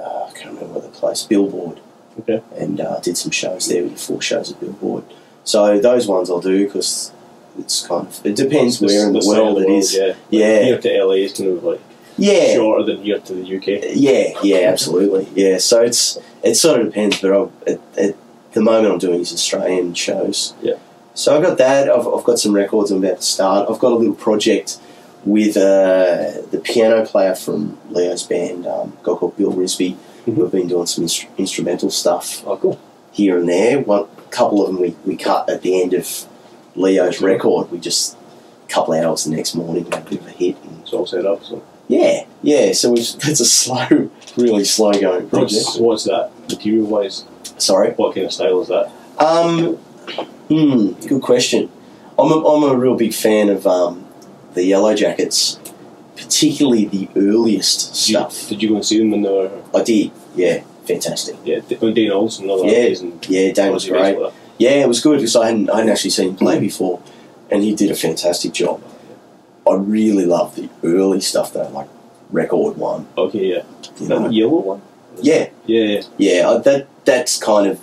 uh, 0.00 0.24
I 0.28 0.32
can't 0.32 0.54
remember 0.54 0.74
what 0.74 0.82
the 0.82 0.88
place, 0.98 1.22
Billboard, 1.22 1.80
Okay. 2.20 2.42
and 2.56 2.80
uh, 2.80 2.98
did 3.00 3.16
some 3.16 3.30
shows 3.30 3.68
there. 3.68 3.82
We 3.84 3.90
did 3.90 4.00
four 4.00 4.20
shows 4.20 4.50
at 4.52 4.60
Billboard. 4.60 5.04
So 5.44 5.78
those 5.78 6.06
ones 6.08 6.30
I'll 6.30 6.40
do 6.40 6.64
because 6.66 7.12
it's 7.58 7.86
kind 7.86 8.06
of, 8.06 8.24
it 8.26 8.36
depends 8.36 8.78
The- 8.78 8.86
where 8.86 9.06
in 9.06 9.12
the, 9.12 9.22
side 9.22 9.38
of 9.38 9.44
world 9.44 9.62
it 9.62 9.70
is. 9.70 9.94
Yeah. 9.96 10.14
Yeah. 10.30 10.62
Here 10.62 10.78
to 10.78 11.04
LA 11.04 11.12
is 11.14 11.32
kind 11.32 11.50
of 11.50 11.64
like 11.64 11.80
Yeah. 12.18 12.54
shorter 12.54 12.84
than 12.84 13.02
here 13.02 13.18
to 13.18 13.32
the 13.34 13.56
UK. 13.56 13.92
Yeah, 13.94 14.38
yeah, 14.42 14.68
absolutely. 14.68 15.28
Yeah, 15.34 15.58
so 15.58 15.82
it's 15.82 16.18
it 16.42 16.54
sort 16.56 16.80
of 16.80 16.86
depends, 16.86 17.20
but 17.20 17.32
I'll, 17.32 17.52
at, 17.66 17.80
at 17.96 18.14
the 18.52 18.60
moment 18.60 18.92
I'm 18.92 18.98
doing 18.98 19.20
is 19.20 19.32
Australian 19.32 19.94
shows. 19.94 20.54
Yeah. 20.62 20.74
So 21.14 21.36
I've 21.36 21.42
got 21.42 21.58
that. 21.58 21.88
I've, 21.90 22.06
I've 22.06 22.24
got 22.24 22.38
some 22.38 22.52
records 22.54 22.90
I'm 22.90 23.02
about 23.04 23.18
to 23.18 23.22
start. 23.22 23.70
I've 23.70 23.78
got 23.78 23.92
a 23.92 23.96
little 23.96 24.14
project 24.14 24.78
with 25.24 25.56
uh, 25.56 26.42
the 26.50 26.60
piano 26.62 27.06
player 27.06 27.34
from 27.34 27.78
Leo's 27.90 28.24
band, 28.24 28.66
um, 28.66 28.92
a 29.00 29.04
guy 29.06 29.14
called 29.14 29.36
Bill 29.36 29.52
Risby. 29.52 29.96
Mhm. 30.26 30.34
We've 30.36 30.50
been 30.50 30.68
doing 30.68 30.86
some 30.86 31.04
instru- 31.04 31.28
instrumental 31.38 31.90
stuff 31.90 32.42
Oh, 32.46 32.56
cool. 32.58 32.78
here 33.12 33.38
and 33.38 33.48
there. 33.48 33.80
One 33.80 34.06
couple 34.30 34.60
of 34.66 34.68
them 34.72 34.80
we, 34.82 34.94
we 35.06 35.16
cut 35.16 35.48
at 35.48 35.62
the 35.62 35.80
end 35.80 35.94
of 35.94 36.26
Leo's 36.76 37.20
record. 37.20 37.70
We 37.70 37.78
just 37.78 38.16
a 38.68 38.72
couple 38.72 38.94
of 38.94 39.04
hours 39.04 39.24
the 39.24 39.30
next 39.36 39.54
morning, 39.54 39.84
had 39.84 40.06
a 40.06 40.10
bit 40.10 40.20
of 40.20 40.26
a 40.26 40.30
hit, 40.30 40.56
and 40.64 40.80
It's 40.82 40.92
all 40.92 41.06
set 41.06 41.24
up. 41.26 41.44
So 41.44 41.62
yeah, 41.88 42.24
yeah. 42.42 42.72
So 42.72 42.90
we've, 42.90 43.00
it's 43.00 43.40
a 43.40 43.44
slow, 43.44 44.10
really 44.36 44.64
slow 44.64 44.92
going 44.92 45.28
project. 45.28 45.52
what's, 45.64 45.78
what's 45.78 46.04
that 46.04 46.30
material 46.48 46.86
wise? 46.86 47.24
Sorry. 47.58 47.90
What 47.92 48.14
kind 48.14 48.26
of 48.26 48.32
style 48.32 48.60
is 48.62 48.68
that? 48.68 48.90
Um, 49.18 49.76
hmm, 50.48 50.92
good 51.06 51.22
question. 51.22 51.70
I'm 52.18 52.30
a, 52.30 52.44
I'm 52.46 52.62
a 52.64 52.76
real 52.76 52.96
big 52.96 53.12
fan 53.14 53.48
of 53.48 53.66
um, 53.66 54.06
the 54.54 54.64
Yellow 54.64 54.94
Jackets, 54.94 55.58
particularly 56.16 56.84
the 56.86 57.08
earliest 57.16 57.92
Did 58.06 58.08
you, 58.08 58.14
stuff. 58.18 58.48
did 58.48 58.62
you 58.62 58.68
go 58.70 58.74
and 58.76 58.84
see 58.86 58.98
them 58.98 59.10
when 59.10 59.22
they 59.22 59.30
were? 59.30 59.62
I 59.74 59.82
did. 59.82 60.10
Yeah, 60.34 60.62
fantastic. 60.84 61.36
Yeah, 61.44 61.60
when 61.78 61.94
Dane 61.94 62.10
Alderson, 62.12 62.44
another 62.44 62.64
Yeah. 62.64 62.78
amazing. 62.86 63.20
Yeah, 63.28 63.52
Dan 63.52 63.72
was 63.72 63.88
great. 63.88 64.16
player. 64.16 64.32
Yeah, 64.58 64.70
it 64.70 64.88
was 64.88 65.00
good 65.00 65.16
because 65.18 65.36
I 65.36 65.46
hadn't, 65.46 65.70
I 65.70 65.76
hadn't 65.76 65.90
actually 65.90 66.10
seen 66.10 66.30
him 66.30 66.36
play 66.36 66.58
before, 66.60 67.02
and 67.50 67.62
he 67.62 67.74
did 67.74 67.90
a 67.90 67.94
fantastic 67.96 68.52
job. 68.52 68.82
I 69.68 69.74
really 69.74 70.26
love 70.26 70.54
the 70.56 70.68
early 70.82 71.20
stuff 71.20 71.52
though, 71.52 71.68
like 71.70 71.88
Record 72.30 72.76
One. 72.76 73.08
Okay, 73.16 73.46
yeah. 73.54 73.62
You 73.98 74.06
That 74.08 74.20
know? 74.22 74.28
yellow 74.30 74.58
one. 74.60 74.82
Yeah, 75.20 75.48
Yeah, 75.66 75.84
yeah. 75.84 76.02
yeah, 76.18 76.50
I, 76.50 76.58
that 76.58 76.86
that's 77.04 77.38
kind 77.38 77.66
of 77.68 77.80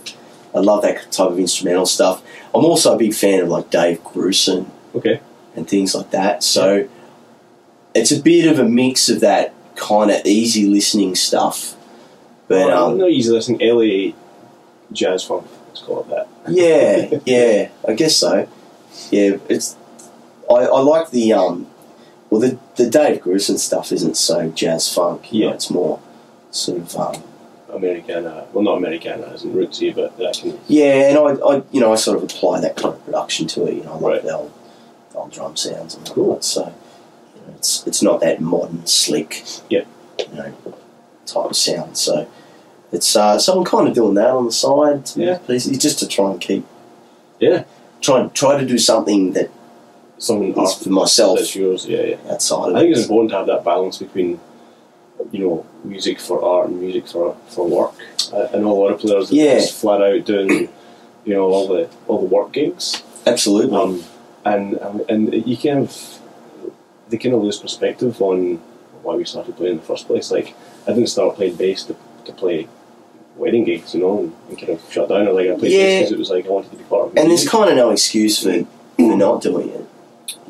I 0.54 0.60
love 0.60 0.82
that 0.84 1.12
type 1.12 1.30
of 1.32 1.40
instrumental 1.40 1.86
stuff. 1.86 2.22
I'm 2.54 2.66
also 2.66 2.94
a 2.96 2.98
big 2.98 3.14
fan 3.14 3.42
of 3.42 3.50
like 3.50 3.70
Dave 3.70 4.04
Grusin 4.04 4.66
Okay. 4.96 5.22
and 5.56 5.68
things 5.68 5.96
like 5.96 6.12
that. 6.12 6.44
So 6.44 6.88
it's 7.96 8.12
a 8.12 8.22
bit 8.22 8.48
of 8.52 8.60
a 8.60 8.66
mix 8.66 9.10
of 9.10 9.22
that 9.22 9.54
kind 9.76 10.12
of 10.12 10.26
easy 10.26 10.66
listening 10.68 11.16
stuff. 11.16 11.76
But 12.48 12.70
oh, 12.72 12.92
um, 12.92 12.98
no, 12.98 13.08
easy 13.08 13.32
listening. 13.32 13.60
LA 13.62 14.14
jazz 14.92 15.24
funk. 15.24 15.46
Let's 15.72 15.82
call 15.84 16.02
it 16.02 16.10
that. 16.10 16.28
yeah, 16.50 17.20
yeah, 17.26 17.70
I 17.88 17.94
guess 17.94 18.16
so. 18.16 18.48
Yeah, 19.10 19.38
it's 19.50 19.78
I, 20.50 20.56
I 20.66 20.82
like 20.82 21.12
the 21.12 21.32
um, 21.34 21.68
well 22.30 22.42
the 22.42 22.60
the 22.76 22.90
Dave 22.90 23.22
Grusin 23.22 23.58
stuff 23.58 23.92
isn't 23.92 24.18
so 24.18 24.50
jazz 24.50 24.94
funk. 24.94 25.32
You 25.32 25.42
know, 25.44 25.48
Yeah. 25.50 25.54
it's 25.56 25.70
more 25.70 26.00
sort 26.52 26.80
of 26.80 26.96
um, 26.98 27.24
Americana. 27.74 28.48
Well, 28.52 28.64
not 28.66 28.78
Americana, 28.78 29.28
isn't 29.34 29.54
rootsy, 29.54 29.96
but 29.96 30.18
that 30.18 30.38
can. 30.42 30.60
Yeah, 30.68 31.10
and 31.10 31.18
I, 31.18 31.46
I, 31.46 31.64
you 31.72 31.80
know, 31.80 31.94
I 31.94 31.96
sort 31.96 32.18
of 32.18 32.24
apply 32.24 32.60
that 32.60 32.76
kind 32.76 32.94
of 32.96 33.06
production 33.06 33.48
to 33.48 33.66
it. 33.68 33.76
You 33.76 33.84
know, 33.84 33.94
I 33.94 33.96
like 33.96 34.04
Right. 34.04 34.24
the 34.24 34.36
old, 34.36 34.52
old 35.16 35.32
drum 35.32 35.56
sounds 35.56 35.96
and 35.96 36.06
Cool. 36.06 36.26
whatnot. 36.26 36.44
So, 36.44 36.62
you 37.36 37.42
know, 37.48 37.54
it's 37.56 37.88
it's 37.88 38.02
not 38.02 38.20
that 38.20 38.42
modern, 38.42 38.86
slick, 38.86 39.44
Yeah. 39.70 39.86
you 40.20 40.36
know, 40.36 40.54
type 41.26 41.46
of 41.52 41.56
sound. 41.56 41.98
So, 41.98 42.28
it's 42.92 43.16
uh, 43.16 43.40
so 43.40 43.58
I'm 43.60 43.66
kind 43.66 43.88
of 43.88 43.94
doing 43.94 44.16
that 44.16 44.30
on 44.32 44.46
the 44.46 44.52
side. 44.52 45.10
Yeah. 45.16 45.40
it's 45.48 45.66
just 45.78 46.00
to 46.00 46.08
try 46.08 46.32
and 46.32 46.40
keep, 46.42 46.66
Yeah. 47.40 47.64
try 48.02 48.28
try 48.34 48.60
to 48.60 48.66
do 48.66 48.78
something 48.78 49.34
that 49.34 49.50
Something 50.18 50.56
is 50.62 50.76
for 50.76 50.90
myself 50.92 51.40
that's 51.40 51.56
yours. 51.56 51.88
Yeah, 51.88 52.04
yeah. 52.04 52.18
outside 52.32 52.70
of 52.70 52.76
I 52.76 52.80
think 52.82 52.90
it. 52.90 52.98
it's 53.00 53.02
important 53.08 53.32
to 53.32 53.38
have 53.38 53.48
that 53.48 53.64
balance 53.66 53.98
between, 53.98 54.40
you 55.32 55.40
know, 55.40 55.66
music 55.84 56.20
for 56.20 56.44
art 56.44 56.70
and 56.70 56.80
music 56.80 57.08
for, 57.08 57.36
for 57.48 57.68
work. 57.68 57.94
I, 58.32 58.56
I 58.56 58.60
know 58.60 58.72
a 58.72 58.80
lot 58.82 58.92
of 58.92 59.00
players 59.00 59.30
that 59.30 59.36
Yeah. 59.36 59.56
just 59.56 59.74
flat 59.82 60.00
out 60.02 60.24
doing, 60.26 60.70
you 61.26 61.34
know, 61.34 61.46
all 61.50 61.68
the 61.68 61.90
all 62.08 62.20
the 62.20 62.26
work 62.36 62.52
gigs, 62.54 63.02
Absolutely. 63.26 63.76
um, 63.76 64.04
and 64.46 64.74
and 64.76 65.02
and 65.10 65.48
you 65.48 65.58
kind 65.58 65.80
of 65.80 66.20
they 67.10 67.18
kind 67.18 67.34
of 67.34 67.42
lose 67.42 67.58
perspective 67.58 68.22
on 68.22 68.58
why 69.02 69.16
we 69.16 69.26
started 69.26 69.58
playing 69.58 69.74
in 69.74 69.80
the 69.80 69.86
first 69.86 70.06
place. 70.06 70.30
Like 70.30 70.54
I 70.88 70.94
didn't 70.94 71.10
start 71.10 71.36
playing 71.36 71.56
bass 71.56 71.84
to, 71.86 71.96
to 72.26 72.32
play 72.32 72.68
wedding 73.36 73.64
gigs, 73.64 73.94
you 73.96 74.02
know, 74.02 74.32
and, 74.50 74.58
kind 74.58 74.70
of 74.74 74.82
shut 74.92 75.10
down. 75.10 75.28
Or 75.28 75.34
like 75.34 75.50
I 75.50 75.56
played 75.58 75.72
Yeah. 75.72 76.00
because 76.00 76.12
it 76.12 76.20
was 76.20 76.30
like 76.30 76.46
I 76.46 76.50
wanted 76.50 76.72
to 76.72 76.78
be 76.78 76.84
part 76.84 77.08
of. 77.08 77.16
It 77.18 77.20
and 77.20 77.30
there's 77.30 77.48
kind 77.48 77.70
of 77.70 77.76
no 77.76 77.90
excuse 77.92 78.42
for 78.42 78.66
for 78.98 79.18
not 79.18 79.42
doing 79.42 79.70
it. 79.70 79.86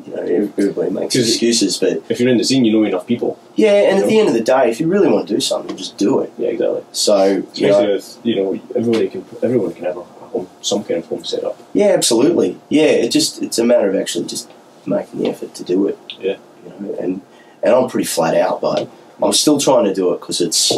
You 0.06 0.16
know, 0.16 0.22
everybody 0.58 0.90
makes 0.90 1.14
excuses, 1.14 1.78
but 1.78 2.02
If 2.08 2.18
you're 2.18 2.28
in 2.28 2.36
the 2.36 2.44
scene, 2.44 2.64
you 2.64 2.72
know 2.72 2.82
enough 2.84 3.06
people. 3.06 3.38
yeah. 3.54 3.88
And 3.88 3.98
at 4.02 4.08
the 4.08 4.18
end 4.18 4.28
of 4.28 4.34
the 4.34 4.40
day, 4.42 4.68
if 4.68 4.80
you 4.80 4.88
really 4.88 5.08
want 5.08 5.28
to 5.28 5.34
do 5.34 5.40
something, 5.40 5.76
just 5.76 5.96
do 5.96 6.20
it. 6.20 6.32
Yeah, 6.38 6.48
exactly. 6.48 6.82
So 6.92 7.42
you 7.54 7.68
know, 7.68 7.92
with 7.92 8.18
you 8.24 8.36
know 8.36 8.60
everybody 8.74 9.08
can 9.08 9.24
everyone 9.42 9.72
can 9.74 9.84
have 9.84 9.96
a, 9.96 10.00
a 10.00 10.26
home 10.32 10.48
some 10.60 10.82
kind 10.84 10.98
of 11.02 11.06
home 11.06 11.24
setup. 11.24 11.56
yeah, 11.72 11.86
absolutely. 11.98 12.58
Yeah, 12.68 12.84
it 13.04 13.10
just 13.10 13.42
it's 13.42 13.58
a 13.58 13.64
matter 13.64 13.88
of 13.88 13.94
actually 13.96 14.26
just 14.26 14.50
making 14.86 15.20
the 15.20 15.28
effort 15.30 15.54
to 15.54 15.62
do 15.64 15.86
it. 15.86 15.96
Yeah. 16.20 16.36
You 16.64 16.70
know, 16.70 16.94
and 17.00 17.20
and 17.62 17.72
I'm 17.74 17.88
pretty 17.88 18.06
flat 18.06 18.34
out, 18.34 18.60
but 18.60 18.90
I'm 19.22 19.32
still 19.32 19.58
trying 19.60 19.84
to 19.84 19.94
do 19.94 20.12
it 20.12 20.18
because 20.20 20.40
it's 20.40 20.72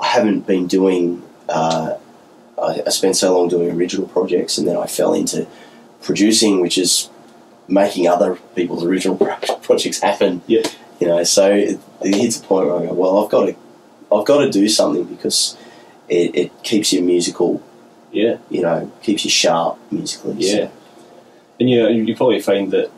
I 0.00 0.06
haven't 0.06 0.46
been 0.46 0.66
doing. 0.66 1.22
Uh, 1.48 1.96
I, 2.58 2.82
I 2.86 2.90
spent 2.90 3.16
so 3.16 3.36
long 3.36 3.48
doing 3.48 3.70
original 3.76 4.06
projects, 4.08 4.58
and 4.58 4.66
then 4.66 4.76
I 4.76 4.86
fell 4.86 5.14
into 5.14 5.46
producing, 6.02 6.60
which 6.60 6.78
is 6.78 7.08
making 7.68 8.06
other 8.08 8.36
people's 8.54 8.84
original 8.84 9.16
projects 9.62 10.00
happen. 10.00 10.42
Yeah. 10.46 10.62
You 11.00 11.08
know, 11.08 11.24
so 11.24 11.50
it, 11.52 11.80
it 12.02 12.14
hits 12.14 12.38
a 12.38 12.42
point 12.44 12.66
where 12.66 12.76
I 12.76 12.86
go, 12.86 12.92
well, 12.92 13.24
I've 13.24 13.30
got 13.30 13.46
to, 13.46 13.56
I've 14.14 14.26
got 14.26 14.44
to 14.44 14.50
do 14.50 14.68
something 14.68 15.04
because 15.04 15.56
it, 16.08 16.34
it 16.36 16.62
keeps 16.62 16.92
you 16.92 17.02
musical. 17.02 17.62
Yeah, 18.12 18.36
You 18.50 18.60
know, 18.60 18.92
keeps 19.02 19.24
you 19.24 19.30
sharp 19.30 19.78
musically. 19.90 20.40
so- 20.42 20.56
yeah. 20.58 20.68
And 21.58 21.70
you 21.70 21.82
know 21.82 21.88
you, 21.88 22.16
probably 22.16 22.40
find 22.40 22.70
that 22.72 22.90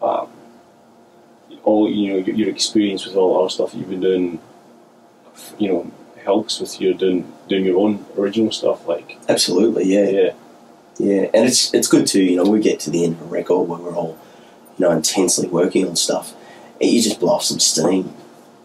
um, 0.00 0.28
all 1.62 1.90
you 1.90 2.10
know 2.12 2.18
your, 2.18 2.34
your 2.34 2.48
experience 2.48 3.04
with 3.06 3.16
all 3.16 3.42
our 3.42 3.50
stuff 3.50 3.72
that 3.72 3.78
you've 3.78 3.90
been 3.90 4.00
doing, 4.00 4.40
you 5.58 5.68
know, 5.68 5.92
helps 6.24 6.60
with 6.60 6.80
you 6.80 6.94
doing 6.94 7.32
doing 7.48 7.64
your 7.64 7.78
own 7.78 8.04
original 8.16 8.52
stuff. 8.52 8.86
Like 8.86 9.18
Absolutely. 9.28 9.84
Yeah. 9.84 10.08
yeah, 10.08 10.32
Yeah, 10.98 11.22
and 11.34 11.46
it's 11.48 11.72
it's 11.74 11.88
good 11.88 12.06
too. 12.06 12.22
You 12.22 12.36
know, 12.36 12.50
we 12.50 12.60
get 12.60 12.80
to 12.80 12.90
the 12.90 13.04
end 13.04 13.14
of 13.14 13.22
a 13.22 13.24
record 13.26 13.68
where 13.68 13.78
we're 13.78 13.94
all, 13.94 14.18
you 14.78 14.86
know, 14.86 14.92
intensely 14.92 15.48
working 15.48 15.86
on 15.88 15.96
stuff, 15.96 16.34
and 16.80 16.90
you 16.90 17.00
just 17.02 17.20
blow 17.20 17.34
off 17.34 17.44
some 17.44 17.60
steam. 17.60 18.14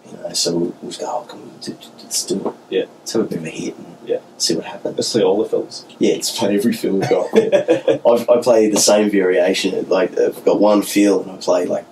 You 0.10 0.18
know, 0.18 0.34
so 0.34 0.56
we 0.58 0.68
we 0.82 0.88
just 0.90 1.00
go, 1.02 1.08
oh, 1.08 1.26
come 1.28 1.42
on, 1.42 1.52
let's 1.54 2.26
do 2.26 2.48
it. 2.48 2.54
Yeah. 2.70 2.86
let's 3.00 3.12
have 3.14 3.24
a 3.24 3.26
bit 3.26 3.40
of 3.40 3.46
a 3.46 3.50
hit 3.50 3.76
and 3.78 3.98
Yeah. 4.06 4.20
see 4.38 4.56
what 4.56 4.66
happens. 4.66 4.96
let's 4.96 5.12
play 5.12 5.22
all 5.24 5.42
the 5.44 5.50
films. 5.50 5.86
Yeah, 6.00 6.14
it's 6.14 6.38
play 6.38 6.56
every 6.56 6.72
film 6.74 7.00
we've 7.00 7.10
got. 7.10 7.28
Yeah. 7.34 7.98
I 8.34 8.42
play 8.42 8.70
the 8.70 8.80
same 8.80 9.10
variation. 9.10 9.88
Like 9.90 10.18
I've 10.18 10.44
got 10.46 10.60
one 10.62 10.82
feel, 10.82 11.22
and 11.22 11.32
I 11.32 11.36
play 11.38 11.66
like 11.66 11.86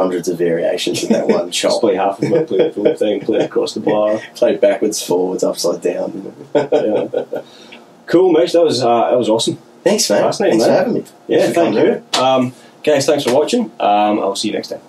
hundreds 0.00 0.28
of 0.28 0.38
variations 0.38 1.02
of 1.02 1.08
that 1.10 1.26
one 1.28 1.50
Just 1.50 1.58
chop. 1.74 1.80
play 1.80 1.94
half 1.96 2.18
of 2.22 2.32
it, 2.32 2.48
play 2.48 2.70
full 2.70 2.94
thing, 2.96 3.20
play 3.20 3.38
across 3.40 3.74
the 3.74 3.80
bar. 3.80 4.18
Play 4.34 4.56
backwards, 4.56 5.02
forwards, 5.02 5.44
upside 5.44 5.82
down. 5.82 6.34
Yeah. 6.54 7.08
Cool, 8.06 8.32
Mitch. 8.32 8.52
That 8.52 8.62
was 8.64 8.82
uh, 8.82 9.10
that 9.10 9.16
was 9.18 9.28
awesome. 9.28 9.56
Thanks, 9.84 10.10
man. 10.10 10.22
Fascinating, 10.24 10.58
Thanks 10.60 10.68
man. 10.68 10.84
for 10.84 10.84
having 10.88 11.02
me. 11.02 11.10
Yeah, 11.28 11.52
thank 11.52 11.74
you. 11.74 12.20
Um, 12.20 12.52
guys, 12.82 13.06
thanks 13.06 13.24
for 13.24 13.34
watching. 13.34 13.64
Um, 13.80 14.18
I'll 14.20 14.36
see 14.36 14.48
you 14.48 14.54
next 14.54 14.68
time. 14.68 14.80